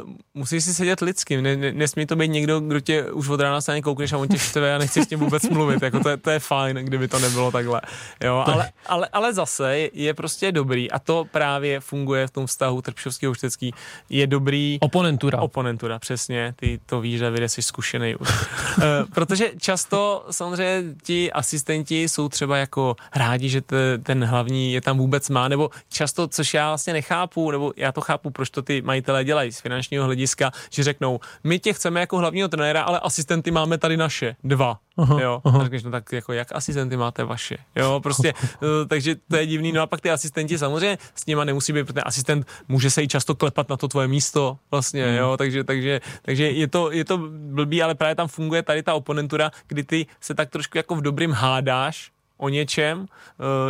uh, 0.05 0.11
musíš 0.35 0.65
si 0.65 0.75
sedět 0.75 1.01
lidským, 1.01 1.43
ne, 1.43 1.57
ne, 1.57 1.73
nesmí 1.73 2.07
to 2.07 2.17
být 2.17 2.29
někdo, 2.29 2.61
kdo 2.61 2.81
tě 2.81 3.11
už 3.13 3.29
od 3.29 3.41
rána 3.41 3.61
se 3.61 3.81
koukneš 3.81 4.13
a 4.13 4.19
on 4.19 4.29
tě 4.29 4.39
štve 4.39 4.75
a 4.75 4.79
nechci 4.79 5.03
s 5.03 5.07
tím 5.07 5.19
vůbec 5.19 5.49
mluvit, 5.49 5.83
jako 5.83 6.01
to, 6.01 6.09
je, 6.09 6.17
to 6.17 6.31
je 6.31 6.39
fajn, 6.39 6.77
kdyby 6.77 7.09
to 7.09 7.19
nebylo 7.19 7.53
takhle, 7.53 7.81
jo, 8.25 8.45
ale, 8.47 8.71
ale, 8.87 9.09
ale 9.13 9.35
zase 9.35 9.89
je 9.93 10.15
prostě 10.15 10.53
dobrý 10.53 10.91
a 10.91 10.99
to 10.99 11.25
právě 11.31 11.81
funguje 11.81 12.27
v 12.27 12.31
tom 12.31 12.47
vztahu 12.47 12.83
Trpšovský 12.83 13.27
Houštecký, 13.27 13.75
je 14.11 14.27
dobrý 14.27 14.79
Oponentura. 14.81 15.39
Oponentura, 15.39 15.99
přesně, 15.99 16.55
ty 16.57 16.81
to 16.87 17.01
víš, 17.01 17.21
Davide, 17.21 17.49
jsi 17.49 17.63
zkušený 17.63 18.17
už. 18.17 18.29
uh, 18.29 18.85
protože 19.15 19.51
často 19.59 20.27
samozřejmě 20.31 20.95
ti 21.03 21.33
asistenti 21.33 22.09
jsou 22.09 22.29
třeba 22.29 22.57
jako 22.57 22.97
rádi, 23.15 23.49
že 23.49 23.61
te, 23.61 23.99
ten 23.99 24.25
hlavní 24.25 24.73
je 24.73 24.81
tam 24.81 24.99
vůbec 24.99 25.29
má, 25.29 25.49
nebo 25.49 25.71
často, 25.89 26.29
což 26.29 26.55
já 26.55 26.69
vlastně 26.69 26.93
nechápu, 26.93 27.51
nebo 27.51 27.73
já 27.77 27.93
to 27.93 28.01
chápu, 28.01 28.31
proč 28.31 28.51
to 28.51 28.63
ty 28.63 28.83
majitelé 29.05 29.25
dělají 29.25 29.53
z 29.53 29.61
finančního 29.61 30.05
hlediska, 30.05 30.51
že 30.71 30.83
řeknou, 30.83 31.21
my 31.45 31.59
tě 31.59 31.73
chceme 31.73 32.01
jako 32.01 32.19
hlavního 32.19 32.49
trenéra, 32.49 32.83
ale 32.83 33.01
asistenty 33.01 33.51
máme 33.51 33.79
tady 33.79 33.97
naše, 33.97 34.37
dva. 34.45 34.79
Aha, 34.97 35.21
jo, 35.21 35.41
aha. 35.45 35.61
a 35.61 35.63
řekneš, 35.63 35.83
no 35.83 35.91
tak 35.91 36.13
jako 36.13 36.33
jak 36.33 36.49
asistenty 36.53 36.97
máte 36.97 37.25
vaše, 37.25 37.57
jo, 37.77 38.01
prostě, 38.01 38.33
uh, 38.33 38.69
takže 38.89 39.17
to 39.29 39.37
je 39.37 39.47
divný, 39.47 39.73
no 39.73 39.83
a 39.83 39.87
pak 39.87 40.01
ty 40.01 40.11
asistenti 40.11 40.59
samozřejmě 40.59 40.99
s 41.15 41.27
nima 41.27 41.45
nemusí 41.45 41.73
být, 41.73 41.87
protože 41.87 42.01
asistent 42.01 42.47
může 42.69 42.91
se 42.91 43.03
i 43.03 43.09
často 43.09 43.35
klepat 43.35 43.69
na 43.69 43.77
to 43.77 43.89
tvoje 43.89 44.09
místo, 44.09 44.59
vlastně, 44.71 45.05
Hmm. 45.05 45.17
jo, 45.17 45.37
takže, 45.37 45.65
takže, 45.65 46.01
takže 46.23 46.51
je 46.51 46.69
to, 46.69 46.91
je 46.91 47.05
to 47.05 47.19
blbý, 47.29 47.83
ale 47.83 47.95
právě 47.95 48.15
tam 48.15 48.29
funguje 48.29 48.63
tady 48.63 48.83
ta 48.83 48.95
oponentura, 48.95 49.51
kdy 49.67 49.85
ty 49.85 50.07
se 50.21 50.35
tak 50.35 50.51
trošku 50.51 50.79
jako 50.79 50.95
v 50.95 51.03
dobrým 51.03 51.33
hádáš, 51.33 52.14
o 52.45 52.49
něčem, 52.49 52.99
uh, 52.99 53.07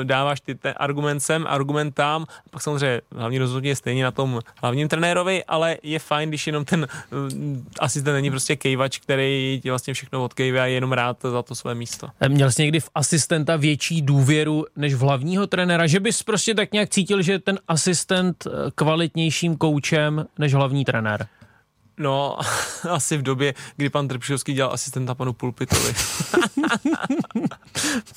dáváš 0.05 0.41
ty 0.41 0.55
ten 0.55 0.75
argument 0.77 1.21
sem, 1.21 1.47
argument 1.49 1.95
tam, 1.95 2.27
pak 2.51 2.63
samozřejmě 2.63 3.01
hlavní 3.17 3.39
rozhodnutí 3.39 3.69
je 3.69 3.77
stejně 3.77 4.05
na 4.05 4.11
tom 4.11 4.41
hlavním 4.63 4.89
trenérovi, 4.89 5.45
ale 5.45 5.77
je 5.83 5.99
fajn, 5.99 6.29
když 6.29 6.47
jenom 6.47 6.65
ten 6.65 6.87
uh, 7.11 7.19
asistent 7.79 8.15
není 8.15 8.31
prostě 8.31 8.57
kejvač, 8.57 8.99
který 8.99 9.61
ti 9.63 9.71
vlastně 9.71 9.95
všechno 9.95 10.25
odkejve 10.25 10.61
a 10.61 10.67
je 10.67 10.75
jenom 10.75 10.93
rád 10.93 11.17
za 11.23 11.43
to 11.43 11.55
své 11.55 11.75
místo. 11.75 12.09
Měl 12.29 12.53
jsi 12.53 12.63
někdy 12.63 12.81
v 12.81 12.91
asistenta 12.95 13.57
větší 13.57 14.03
důvěru 14.03 14.65
než 14.77 14.95
v 14.95 15.01
hlavního 15.01 15.47
trenéra? 15.47 15.87
Že 15.87 16.01
bys 16.01 16.23
prostě 16.23 16.55
tak 16.55 16.73
nějak 16.73 16.89
cítil, 16.91 17.23
že 17.23 17.39
ten 17.39 17.59
asistent 17.69 18.47
eh, 18.47 18.71
kvalitnějším 18.75 19.57
koučem 19.57 20.27
než 20.39 20.55
hlavní 20.55 20.85
trenér? 20.85 21.27
No, 21.99 22.39
asi 22.91 23.17
v 23.17 23.23
době, 23.23 23.55
kdy 23.77 23.91
pan 23.91 24.09
Trpšovský 24.09 24.53
dělal 24.53 24.73
asistenta 24.73 25.15
panu 25.15 25.33
Pulpitovi. 25.33 25.95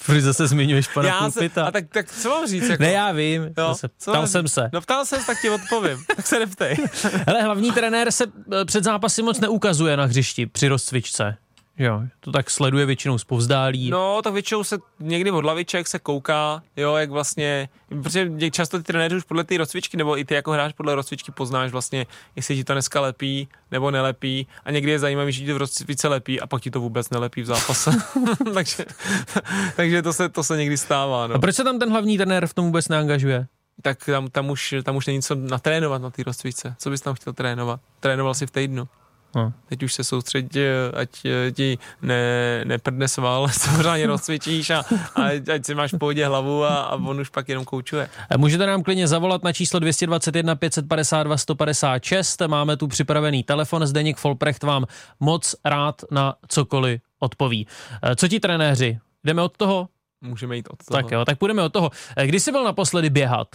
Proč 0.05 0.21
zase 0.21 0.47
zmiňuješ 0.47 0.87
pana 0.87 1.07
já 1.07 1.31
se, 1.31 1.39
Pulpita? 1.39 1.65
a 1.65 1.71
tak, 1.71 1.85
tak 1.89 2.11
co 2.11 2.29
mám 2.29 2.47
říct? 2.47 2.69
Jako? 2.69 2.83
Ne, 2.83 2.91
já 2.91 3.11
vím, 3.11 3.43
Jo, 3.43 3.51
zase, 3.67 3.89
co 3.97 4.11
ptal 4.11 4.21
mám 4.21 4.27
jsem 4.27 4.47
se. 4.47 4.69
No 4.73 4.81
ptal 4.81 5.05
jsem 5.05 5.19
se, 5.19 5.25
tak 5.25 5.41
ti 5.41 5.49
odpovím. 5.49 6.03
tak 6.15 6.27
se 6.27 6.39
neptej. 6.39 6.77
Hele, 7.27 7.43
hlavní 7.43 7.71
trenér 7.71 8.11
se 8.11 8.25
eh, 8.61 8.65
před 8.65 8.83
zápasy 8.83 9.21
moc 9.23 9.39
neukazuje 9.39 9.97
na 9.97 10.05
hřišti 10.05 10.45
při 10.45 10.67
rozcvičce. 10.67 11.37
Jo, 11.79 12.01
to 12.19 12.31
tak 12.31 12.49
sleduje 12.49 12.85
většinou 12.85 13.17
zpovzdálí. 13.17 13.89
No, 13.89 14.21
tak 14.21 14.33
většinou 14.33 14.63
se 14.63 14.77
někdy 14.99 15.31
od 15.31 15.45
laviček 15.45 15.87
se 15.87 15.99
kouká, 15.99 16.63
jo, 16.77 16.95
jak 16.95 17.09
vlastně, 17.09 17.69
protože 18.03 18.51
často 18.51 18.77
ty 18.77 18.83
trenéři 18.83 19.15
už 19.15 19.23
podle 19.23 19.43
té 19.43 19.57
rozcvičky, 19.57 19.97
nebo 19.97 20.19
i 20.19 20.25
ty 20.25 20.33
jako 20.33 20.51
hráč 20.51 20.73
podle 20.73 20.95
rozcvičky 20.95 21.31
poznáš 21.31 21.71
vlastně, 21.71 22.05
jestli 22.35 22.55
ti 22.55 22.63
to 22.63 22.73
dneska 22.73 23.01
lepí 23.01 23.47
nebo 23.71 23.91
nelepí 23.91 24.47
a 24.65 24.71
někdy 24.71 24.91
je 24.91 24.99
zajímavé, 24.99 25.31
že 25.31 25.41
ti 25.41 25.47
to 25.47 25.55
v 25.55 25.57
rozcvičce 25.57 26.07
lepí 26.07 26.41
a 26.41 26.47
pak 26.47 26.61
ti 26.61 26.71
to 26.71 26.79
vůbec 26.79 27.09
nelepí 27.09 27.41
v 27.41 27.45
zápase. 27.45 27.91
takže 28.53 28.85
takže 29.75 30.01
to, 30.01 30.13
se, 30.13 30.29
to 30.29 30.43
se 30.43 30.57
někdy 30.57 30.77
stává, 30.77 31.27
no. 31.27 31.35
A 31.35 31.39
proč 31.39 31.55
se 31.55 31.63
tam 31.63 31.79
ten 31.79 31.91
hlavní 31.91 32.17
trenér 32.17 32.47
v 32.47 32.53
tom 32.53 32.65
vůbec 32.65 32.87
neangažuje? 32.87 33.47
Tak 33.81 34.05
tam, 34.05 34.27
tam, 34.27 34.49
už, 34.49 34.75
tam 34.83 34.95
už 34.95 35.07
není 35.07 35.21
co 35.21 35.35
natrénovat 35.35 36.01
na 36.01 36.09
té 36.09 36.23
rozcvičce. 36.23 36.75
Co 36.79 36.89
bys 36.89 37.01
tam 37.01 37.15
chtěl 37.15 37.33
trénovat? 37.33 37.79
Trénoval 37.99 38.33
si 38.33 38.45
v 38.45 38.51
týdnu. 38.51 38.87
No. 39.37 39.53
Teď 39.69 39.83
už 39.83 39.93
se 39.93 40.03
soustředí, 40.03 40.59
ať 40.93 41.09
eh, 41.25 41.51
ti 41.51 41.77
ne, 42.01 42.61
neprdne 42.65 43.07
sval, 43.07 43.49
co 43.61 43.69
pořádně 43.75 44.07
rozcvičíš 44.07 44.69
a, 44.69 44.83
a 45.15 45.23
ať, 45.53 45.65
si 45.65 45.75
máš 45.75 45.93
v 45.93 45.97
pohodě 45.97 46.25
hlavu 46.27 46.63
a, 46.63 46.75
a 46.75 46.95
on 46.95 47.19
už 47.19 47.29
pak 47.29 47.49
jenom 47.49 47.65
koučuje. 47.65 48.09
Eh, 48.29 48.37
Můžete 48.37 48.65
nám 48.65 48.83
klidně 48.83 49.07
zavolat 49.07 49.43
na 49.43 49.53
číslo 49.53 49.79
221 49.79 50.55
552 50.55 51.37
156. 51.37 52.41
Máme 52.47 52.77
tu 52.77 52.87
připravený 52.87 53.43
telefon. 53.43 53.85
Zdeněk 53.87 54.17
Folprecht 54.17 54.63
vám 54.63 54.85
moc 55.19 55.55
rád 55.65 56.01
na 56.11 56.35
cokoliv 56.47 57.01
odpoví. 57.19 57.67
Eh, 58.03 58.15
Co 58.15 58.27
ti 58.27 58.39
trenéři? 58.39 58.99
Jdeme 59.23 59.41
od 59.41 59.57
toho? 59.57 59.87
Můžeme 60.21 60.55
jít 60.55 60.67
od 60.69 60.85
toho. 60.85 61.01
Tak 61.01 61.11
jo, 61.11 61.25
tak 61.25 61.37
půjdeme 61.37 61.63
od 61.63 61.73
toho. 61.73 61.91
Eh, 62.17 62.27
Kdy 62.27 62.39
jsi 62.39 62.51
byl 62.51 62.63
naposledy 62.63 63.09
běhat? 63.09 63.47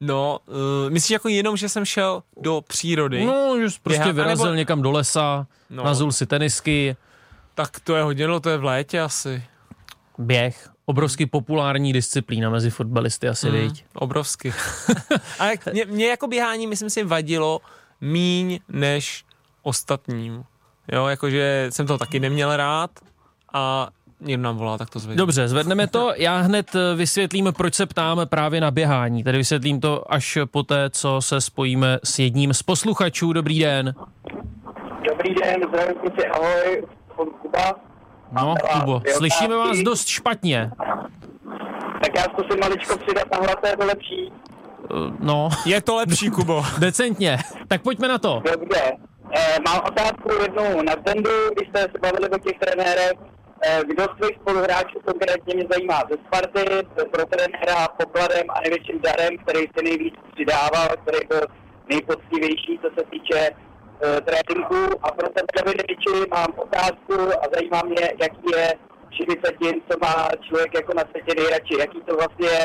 No, 0.00 0.38
uh, 0.46 0.54
myslíš 0.90 1.10
jako 1.10 1.28
jenom, 1.28 1.56
že 1.56 1.68
jsem 1.68 1.84
šel 1.84 2.22
do 2.40 2.60
přírody? 2.68 3.24
No, 3.24 3.60
že 3.60 3.70
jsi 3.70 3.78
prostě 3.82 3.98
Běhat, 3.98 4.16
vyrazil 4.16 4.46
anebo- 4.46 4.56
někam 4.56 4.82
do 4.82 4.90
lesa, 4.90 5.46
No. 5.70 5.84
nazul 5.84 6.12
si 6.12 6.26
tenisky, 6.26 6.96
Tak 7.54 7.80
to 7.80 7.96
je 7.96 8.02
hodně, 8.02 8.26
no 8.28 8.40
to 8.40 8.50
je 8.50 8.56
v 8.58 8.64
létě 8.64 9.00
asi. 9.00 9.44
běh. 10.18 10.70
Obrovsky 10.86 11.26
populární 11.26 11.92
disciplína 11.92 12.50
mezi 12.50 12.70
fotbalisty 12.70 13.28
asi, 13.28 13.46
mm. 13.46 13.52
viď? 13.52 13.84
Obrovsky. 13.94 14.54
Ale 15.38 15.52
mě, 15.72 15.84
mě 15.84 16.06
jako 16.08 16.26
běhání, 16.26 16.66
myslím 16.66 16.90
si, 16.90 17.04
vadilo 17.04 17.60
míň 18.00 18.60
než 18.68 19.24
ostatním. 19.62 20.44
Jo, 20.92 21.06
jakože 21.06 21.66
jsem 21.70 21.86
to 21.86 21.98
taky 21.98 22.20
neměl 22.20 22.56
rád 22.56 22.90
a 23.52 23.88
někdo 24.24 24.42
nám 24.42 24.56
volá, 24.56 24.78
tak 24.78 24.90
to 24.90 24.98
zvednu. 24.98 25.18
Dobře, 25.18 25.48
zvedneme 25.48 25.86
to. 25.86 26.12
Já 26.16 26.36
hned 26.38 26.74
eh, 26.74 26.94
vysvětlím, 26.96 27.52
proč 27.56 27.74
se 27.74 27.86
ptám 27.86 28.20
právě 28.24 28.60
na 28.60 28.70
běhání. 28.70 29.24
Tedy 29.24 29.38
vysvětlím 29.38 29.80
to 29.80 30.12
až 30.12 30.38
poté, 30.50 30.90
co 30.90 31.20
se 31.22 31.40
spojíme 31.40 31.98
s 32.04 32.18
jedním 32.18 32.54
z 32.54 32.62
posluchačů. 32.62 33.32
Dobrý 33.32 33.58
den. 33.60 33.94
Dobrý 35.08 35.34
den, 35.34 35.60
zdravím 35.68 35.94
kluci, 36.00 36.26
ahoj, 36.26 36.84
jsem 37.16 37.26
Kuba. 37.42 37.74
No, 38.32 38.54
Kubo, 38.72 39.02
slyšíme 39.16 39.56
vás 39.56 39.78
dost 39.78 40.06
špatně. 40.08 40.70
Tak 42.02 42.14
já 42.16 42.22
zkusím 42.22 42.60
maličko 42.60 42.96
přidat 42.98 43.24
na 43.32 43.38
hlad, 43.38 43.60
to 43.60 43.66
je 43.66 43.76
to 43.76 43.86
lepší. 43.86 44.32
Eh, 44.90 45.12
No, 45.20 45.48
Je 45.66 45.80
to 45.80 45.96
lepší, 45.96 46.30
Kubo. 46.30 46.64
decentně. 46.78 47.38
Tak 47.68 47.82
pojďme 47.82 48.08
na 48.08 48.18
to. 48.18 48.42
Dobře, 48.52 48.82
eh, 49.32 49.58
mám 49.66 49.80
otázku 49.88 50.28
jednou 50.42 50.82
na 50.82 50.92
Zendu, 51.06 51.30
když 51.56 51.68
jste 51.68 51.80
se 51.80 51.98
bavili 52.02 52.28
o 52.30 52.38
těch 52.38 52.58
trenérech. 52.58 53.12
Eh, 53.62 53.80
kdo 53.86 54.02
z 54.02 54.16
tvých 54.20 54.36
spoluhráčů 54.40 55.00
konkrétně 55.04 55.54
mě 55.54 55.66
zajímá 55.70 56.02
ze 56.10 56.16
Sparty, 56.26 56.64
pro 57.12 57.26
trenéra 57.26 57.88
pokladem 57.88 58.46
a 58.48 58.60
největším 58.60 59.00
darem, 59.00 59.38
který 59.38 59.60
se 59.60 59.82
nejvíc 59.84 60.14
přidával, 60.32 60.88
který 61.02 61.26
byl 61.28 61.40
nejpoctivější, 61.88 62.80
co 62.82 62.88
se 62.98 63.06
týče 63.10 63.40
eh, 63.50 64.20
tréninku. 64.20 64.80
A 65.02 65.10
pro 65.12 65.28
tebe, 65.28 65.46
Davide 65.56 65.84
Viči, 65.88 66.28
mám 66.30 66.50
otázku 66.56 67.14
a 67.42 67.44
zajímá 67.54 67.82
mě, 67.86 68.04
jaký 68.20 68.46
je 68.56 68.74
40 69.10 69.54
co 69.88 69.98
má 70.02 70.28
člověk 70.48 70.74
jako 70.74 70.92
na 70.94 71.04
světě 71.10 71.34
nejradši, 71.40 71.74
jaký 71.78 72.00
to 72.00 72.16
vlastně 72.16 72.48
je 72.48 72.64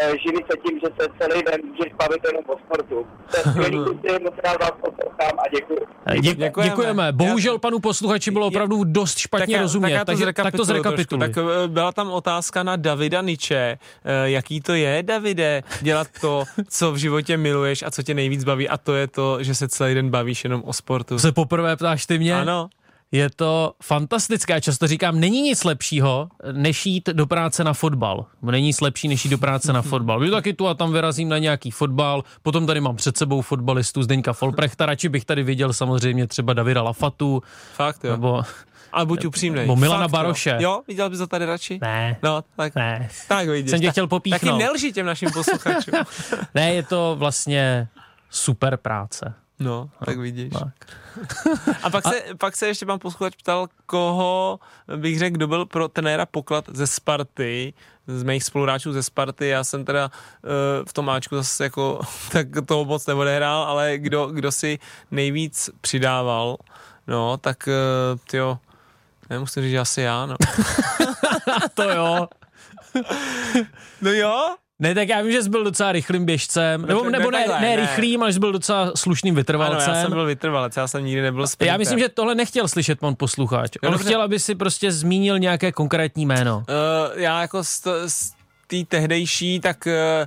eh, 0.00 0.10
živit 0.26 0.44
se 0.50 0.56
tím, 0.68 0.80
že 0.80 0.86
se 1.00 1.08
celý 1.20 1.42
den 1.42 1.60
můžeš 1.70 1.92
bavit 1.98 2.20
jenom 2.26 2.42
o 2.46 2.56
sportu. 2.66 3.06
To 3.30 3.36
je 3.36 3.42
skvělý, 3.42 3.78
moc 4.24 4.34
rád 4.44 4.60
vás 4.60 4.72
poslouchám 4.80 5.38
a 5.38 5.42
děkuji. 5.56 5.78
Dě, 6.20 6.34
Děkujeme. 6.34 6.70
děkujeme. 6.70 7.12
Bohužel 7.12 7.58
panu 7.58 7.78
posluchači 7.78 8.30
bylo 8.30 8.46
opravdu 8.46 8.84
dost 8.84 9.18
špatně 9.18 9.56
já- 9.56 9.62
rozumět, 9.62 9.98
to 9.98 10.04
takže 10.04 10.24
tak 10.26 10.36
to 10.36 10.64
zrekapituluju 10.64 10.64
zrekapituluj. 10.82 11.28
trošku. 11.28 11.48
Tak 11.50 11.64
eh, 11.64 11.68
byla 11.68 11.92
tam 11.92 12.10
otázka 12.10 12.62
na 12.62 12.76
Davida 12.76 13.22
Niče. 13.22 13.78
Eh, 14.04 14.30
Jaký 14.30 14.60
to 14.60 14.74
je, 14.74 15.02
Davide, 15.02 15.62
dělat 15.80 16.06
to, 16.20 16.44
co 16.68 16.92
v 16.92 16.96
životě 16.96 17.36
miluješ 17.36 17.82
a 17.82 17.90
co 17.90 18.02
tě 18.02 18.14
nejvíc 18.14 18.44
baví 18.44 18.68
a 18.68 18.76
to 18.76 18.94
je 18.94 19.06
to, 19.06 19.42
že 19.42 19.54
se 19.54 19.68
celý 19.68 19.94
den 19.94 20.10
bavíš 20.10 20.44
jenom 20.44 20.62
o 20.66 20.72
sportu. 20.72 21.18
Se 21.18 21.32
poprvé 21.32 21.76
ptáš 21.76 22.06
ty 22.06 22.18
mě? 22.18 22.34
Ano, 22.34 22.68
Je 23.12 23.30
to 23.36 23.72
fantastické. 23.82 24.52
Já 24.52 24.60
často 24.60 24.86
říkám, 24.86 25.20
není 25.20 25.42
nic 25.42 25.64
lepšího, 25.64 26.28
než 26.52 26.86
jít 26.86 27.08
do 27.08 27.26
práce 27.26 27.64
na 27.64 27.72
fotbal. 27.72 28.26
Není 28.42 28.66
nic 28.66 28.80
lepší, 28.80 29.08
než 29.08 29.24
jít 29.24 29.30
do 29.30 29.38
práce 29.38 29.72
na 29.72 29.82
fotbal. 29.82 30.18
Byl 30.20 30.30
taky 30.30 30.52
tu 30.52 30.68
a 30.68 30.74
tam 30.74 30.92
vyrazím 30.92 31.28
na 31.28 31.38
nějaký 31.38 31.70
fotbal, 31.70 32.24
potom 32.42 32.66
tady 32.66 32.80
mám 32.80 32.96
před 32.96 33.16
sebou 33.18 33.40
fotbalistu 33.42 34.02
Zdeňka 34.02 34.32
Folprechta, 34.32 34.86
radši 34.86 35.08
bych 35.08 35.24
tady 35.24 35.42
viděl 35.42 35.72
samozřejmě 35.72 36.26
třeba 36.26 36.52
Davida 36.52 36.82
Lafatu, 36.82 37.42
fakt 37.74 38.04
jo. 38.04 38.10
nebo 38.10 38.42
Ale 38.92 39.06
buď 39.06 39.24
upřímnej. 39.24 39.62
nebo 39.62 39.76
Milana 39.76 40.02
Fakt, 40.02 40.10
Baroše. 40.10 40.50
Jo. 40.50 40.58
jo, 40.60 40.82
viděl 40.88 41.10
bys 41.10 41.18
to 41.18 41.26
tady 41.26 41.44
radši? 41.46 41.78
ne, 41.82 42.16
No, 42.22 42.44
tak, 42.56 42.74
ne. 42.74 43.08
tak 43.28 43.48
vidíš. 43.48 43.70
Jsem 43.70 43.80
tě 43.80 43.90
chtěl 43.90 44.06
popíchnout. 44.06 44.40
Taky 44.40 44.52
nelži 44.64 44.92
těm 44.92 45.06
našim 45.06 45.30
posluchačům. 45.34 45.94
Ne, 46.54 46.74
je 46.74 46.82
to 46.82 47.16
vlastně 47.18 47.88
super 48.30 48.76
práce. 48.76 49.34
No, 49.60 49.90
tak 50.04 50.18
vidíš. 50.18 50.52
Tak. 50.52 50.74
A 51.82 51.90
pak 51.90 52.04
se, 52.08 52.22
pak 52.38 52.56
se 52.56 52.66
ještě 52.66 52.86
pan 52.86 52.98
posluchač 52.98 53.34
ptal, 53.36 53.66
koho 53.86 54.60
bych 54.96 55.18
řekl, 55.18 55.36
kdo 55.36 55.46
byl 55.46 55.66
pro 55.66 55.88
trenéra 55.88 56.26
poklad 56.26 56.64
ze 56.72 56.86
Sparty, 56.86 57.74
z 58.06 58.22
mých 58.22 58.44
spoluhráčů 58.44 58.92
ze 58.92 59.02
Sparty. 59.02 59.48
Já 59.48 59.64
jsem 59.64 59.84
teda 59.84 60.10
uh, 60.10 60.50
v 60.88 60.92
tom 60.92 61.04
máčku 61.04 61.36
zase 61.36 61.64
jako 61.64 62.00
tak 62.32 62.46
toho 62.66 62.84
moc 62.84 63.06
neodehrál, 63.06 63.62
ale 63.62 63.98
kdo, 63.98 64.26
kdo 64.26 64.52
si 64.52 64.78
nejvíc 65.10 65.70
přidával, 65.80 66.56
no, 67.06 67.36
tak 67.36 67.68
uh, 67.68 68.18
tyjo, 68.30 68.58
nemusím 69.30 69.62
říct, 69.62 69.70
že 69.70 69.78
asi 69.78 70.00
já, 70.00 70.26
no. 70.26 70.36
To 71.74 71.90
jo. 71.90 72.28
No 74.02 74.10
jo, 74.10 74.56
Ne, 74.80 74.94
tak 74.94 75.08
já 75.08 75.20
vím, 75.20 75.32
že 75.32 75.42
jsi 75.42 75.48
byl 75.48 75.64
docela 75.64 75.92
rychlým 75.92 76.24
běžcem, 76.24 76.86
nebo, 76.86 77.10
nebo 77.10 77.30
ne, 77.30 77.46
ne, 77.48 77.60
ne, 77.60 77.76
rychlým, 77.76 78.22
ale 78.22 78.32
jsi 78.32 78.38
byl 78.38 78.52
docela 78.52 78.92
slušným 78.94 79.34
ano, 79.34 79.36
vytrvalcem. 79.36 79.94
já 79.94 80.02
jsem 80.02 80.12
byl 80.12 80.26
vytrvalec, 80.26 80.76
já 80.76 80.88
jsem 80.88 81.04
nikdy 81.04 81.22
nebyl 81.22 81.46
sprinter. 81.46 81.72
Já 81.72 81.78
myslím, 81.78 81.98
že 81.98 82.08
tohle 82.08 82.34
nechtěl 82.34 82.68
slyšet 82.68 83.00
pan 83.00 83.14
posluchač. 83.14 83.70
On 83.82 83.92
dobře. 83.92 84.04
chtěl, 84.04 84.22
aby 84.22 84.38
si 84.38 84.54
prostě 84.54 84.92
zmínil 84.92 85.38
nějaké 85.38 85.72
konkrétní 85.72 86.26
jméno. 86.26 86.56
Uh, 86.56 87.20
já 87.20 87.40
jako 87.40 87.64
z, 87.64 87.82
z 88.06 88.32
té 88.66 88.76
tehdejší, 88.88 89.60
tak 89.60 89.86
uh, 89.86 90.26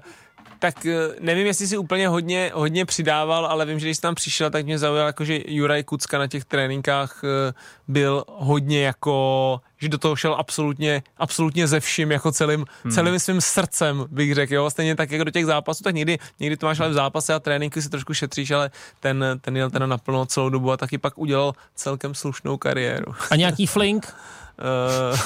tak 0.62 0.86
eh, 0.86 0.94
nevím, 1.20 1.48
jestli 1.48 1.68
si 1.68 1.78
úplně 1.78 2.08
hodně, 2.08 2.52
hodně 2.54 2.86
přidával, 2.86 3.46
ale 3.46 3.66
vím, 3.66 3.80
že 3.80 3.86
když 3.86 3.98
jsi 3.98 4.02
tam 4.02 4.16
přišel, 4.16 4.50
tak 4.50 4.66
mě 4.66 4.78
zaujal, 4.78 5.08
jako, 5.08 5.26
že 5.26 5.40
Juraj 5.48 5.84
Kucka 5.84 6.18
na 6.18 6.28
těch 6.28 6.46
tréninkách 6.46 7.22
eh, 7.24 7.54
byl 7.88 8.24
hodně 8.28 8.84
jako, 8.84 9.62
že 9.82 9.89
do 9.89 9.98
toho 9.98 10.15
šel 10.15 10.34
absolutně, 10.34 11.04
absolutně 11.17 11.67
ze 11.67 11.80
vším, 11.80 12.12
jako 12.12 12.32
celým, 12.32 12.65
hmm. 12.84 12.91
celým 12.91 13.20
svým 13.20 13.41
srdcem, 13.41 14.06
bych 14.12 14.36
řekl, 14.36 14.54
jo, 14.54 14.70
stejně 14.70 14.96
tak 14.96 15.12
jako 15.12 15.24
do 15.24 15.32
těch 15.32 15.46
zápasů, 15.46 15.84
tak 15.84 15.96
někdy, 15.96 16.20
někdy 16.39 16.58
to 16.58 16.65
máš 16.65 16.80
ale 16.80 16.89
v 16.89 16.94
zápase 16.94 17.34
a 17.34 17.39
tréninky 17.39 17.82
si 17.82 17.89
trošku 17.89 18.13
šetříš, 18.13 18.52
ale 18.52 18.72
ten, 19.00 19.26
ten 19.41 19.58
jel 19.58 19.70
teda 19.70 19.86
naplno 19.86 20.26
celou 20.26 20.50
dobu 20.50 20.72
a 20.72 20.78
taky 20.78 20.98
pak 20.98 21.17
udělal 21.17 21.54
celkem 21.76 22.15
slušnou 22.15 22.58
kariéru. 22.58 23.13
A 23.32 23.36
nějaký 23.36 23.67
flink? 23.67 24.13
Uh, 24.62 25.19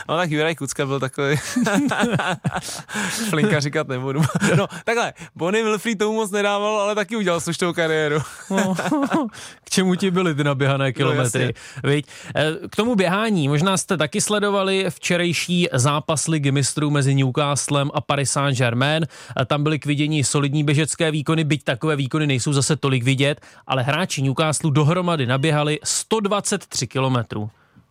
no 0.08 0.16
tak 0.16 0.30
Juraj 0.30 0.54
Kucka 0.54 0.86
byl 0.86 1.00
takový 1.00 1.36
flinka 3.30 3.60
říkat 3.60 3.88
nebudu. 3.88 4.22
No 4.56 4.66
takhle, 4.84 5.12
Bonnie 5.36 5.64
Wilfried 5.64 5.98
tomu 5.98 6.14
moc 6.14 6.30
nedával, 6.30 6.80
ale 6.80 6.94
taky 6.94 7.16
udělal 7.16 7.40
slušnou 7.40 7.72
kariéru. 7.72 8.18
No, 8.50 8.74
K 9.64 9.70
čemu 9.70 9.94
ti 9.94 10.10
byly 10.10 10.34
ty 10.34 10.44
naběhané 10.44 10.92
kilometry? 10.92 11.54
Viď? 11.84 12.06
Eh, 12.36 12.68
K 12.70 12.76
tomu 12.76 12.94
běhání, 12.94 13.48
možná 13.48 13.76
jste 13.76 13.96
taky 13.96 14.20
sledovali 14.20 14.86
včerejší 14.88 15.68
zápas 15.72 16.26
ligy 16.28 16.50
mistrů 16.52 16.90
mezi 16.90 17.14
Newcastlem 17.14 17.90
a 17.94 18.00
Paris 18.00 18.30
Saint-Germain. 18.30 19.06
Eh, 19.40 19.44
Tam 19.44 19.62
byly 19.62 19.78
k 19.78 19.86
vidění 19.86 20.24
solidní 20.24 20.64
běžecké 20.64 21.10
výkony, 21.10 21.44
byť 21.44 21.64
takové 21.64 21.96
výkony 21.96 22.26
nejsou 22.26 22.52
zase 22.52 22.76
tolik 22.76 23.04
vidět, 23.04 23.40
ale 23.66 23.82
hráči 23.82 24.22
Newcastlu 24.22 24.70
dohromady 24.70 25.26
naběhali 25.26 25.78
123 25.84 26.86
kilometrů. 26.86 27.50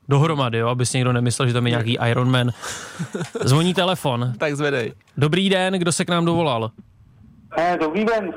Dohromady, 0.10 0.58
jo, 0.58 0.68
aby 0.68 0.86
si 0.86 0.98
někdo 0.98 1.14
nemyslel, 1.14 1.48
že 1.48 1.54
tam 1.54 1.66
je 1.68 1.70
nějaký 1.72 1.98
Ironman. 2.10 2.52
Zvoní 3.44 3.74
telefon. 3.74 4.34
Tak 4.38 4.56
zvedej. 4.56 4.94
Dobrý 5.18 5.50
den, 5.50 5.74
kdo 5.74 5.92
se 5.92 6.06
k 6.06 6.10
nám 6.10 6.26
dovolal? 6.26 6.72
Eh, 7.58 7.78
Dobrý 7.80 8.06
den. 8.06 8.34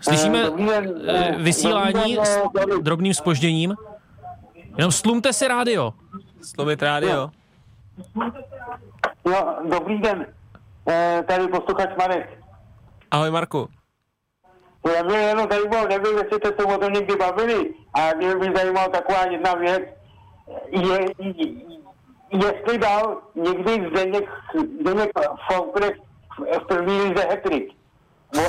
Slyšíme 0.00 0.40
Eh, 0.42 0.44
dobrý 0.46 0.66
den. 0.66 0.92
eh, 1.08 1.34
vysílání 1.38 1.92
Dobrý 1.92 2.14
den, 2.16 2.24
s 2.24 2.38
eh, 2.78 2.82
drobným 2.82 3.14
spožděním. 3.14 3.74
Jenom 4.78 4.92
slumte 4.92 5.32
si 5.32 5.48
rádio. 5.48 5.94
Slovit 6.42 6.82
rádio. 6.82 7.30
Jo, 9.26 9.56
dobrý 9.70 9.98
den. 9.98 10.26
Eh, 10.88 11.24
Tady 11.28 11.48
posluchač 11.48 11.90
Marek. 11.98 12.38
Ahoj 13.10 13.30
Marku. 13.30 13.68
Já 14.96 15.02
mě 15.02 15.16
jenom 15.16 15.46
zajímalo, 15.50 15.88
nevím, 15.88 16.18
jestli 16.18 16.36
jste 16.36 16.48
se 16.48 16.74
o 16.74 16.78
tom 16.78 16.92
někdy 16.92 17.16
bavili, 17.16 17.74
a 17.94 18.14
mě 18.16 18.36
by 18.36 18.52
zajímala 18.56 18.88
taková 18.88 19.24
jedna 19.30 19.54
věc. 19.54 19.82
Je, 20.66 21.06
jestli 22.32 22.78
dal 22.78 23.22
někdy 23.34 23.88
Zdeněk, 23.90 24.30
Zdeněk 24.80 25.10
Faulkner 25.48 25.92
v 26.38 26.66
první 26.66 27.00
lize 27.00 27.26
hetrik. 27.30 27.81
O, 28.38 28.42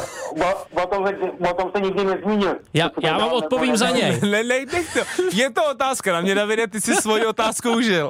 o, 0.46 0.84
o, 0.84 0.88
tom, 0.88 1.08
se- 1.08 1.50
o 1.50 1.54
tom 1.54 1.72
se 1.76 1.82
nikdy 1.82 2.04
nezmínil. 2.06 2.56
Já, 2.74 2.90
já 3.04 3.12
vám 3.12 3.20
dál 3.20 3.36
odpovím 3.38 3.78
za 3.78 3.86
ne? 3.86 3.92
něj. 3.92 4.20
Ne, 4.22 4.44
ne, 4.44 4.66
nech 4.74 4.94
to. 4.94 5.00
Je 5.34 5.50
to 5.52 5.62
otázka 5.72 6.14
na 6.14 6.22
mě, 6.22 6.36
Davide, 6.36 6.68
ty 6.68 6.82
si 6.82 6.96
svoji 6.96 7.26
otázku 7.26 7.72
užil. 7.72 8.10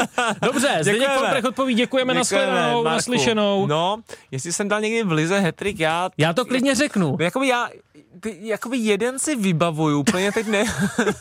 Dobře, 0.42 0.78
Zdeněk. 0.80 1.08
Folprech 1.18 1.44
odpoví, 1.44 1.74
děkujeme, 1.74 2.14
Děkujeme, 2.14 2.46
naslyšenou, 2.46 2.82
Marku. 2.84 2.96
naslyšenou. 2.96 3.66
No, 3.66 3.96
jestli 4.30 4.52
jsem 4.52 4.68
dal 4.68 4.80
někdy 4.80 5.02
v 5.02 5.12
lize 5.12 5.38
hetrik, 5.40 5.80
já 5.80 6.10
Já 6.18 6.32
to 6.32 6.44
klidně 6.44 6.74
řeknu. 6.74 7.10
No, 7.18 7.24
Jakoby 7.24 7.48
já, 7.48 7.68
ty, 8.20 8.36
jakoby 8.40 8.76
jeden 8.78 9.18
si 9.18 9.36
vybavuju, 9.36 9.98
úplně 10.00 10.32
teď 10.32 10.46
ne, 10.46 10.64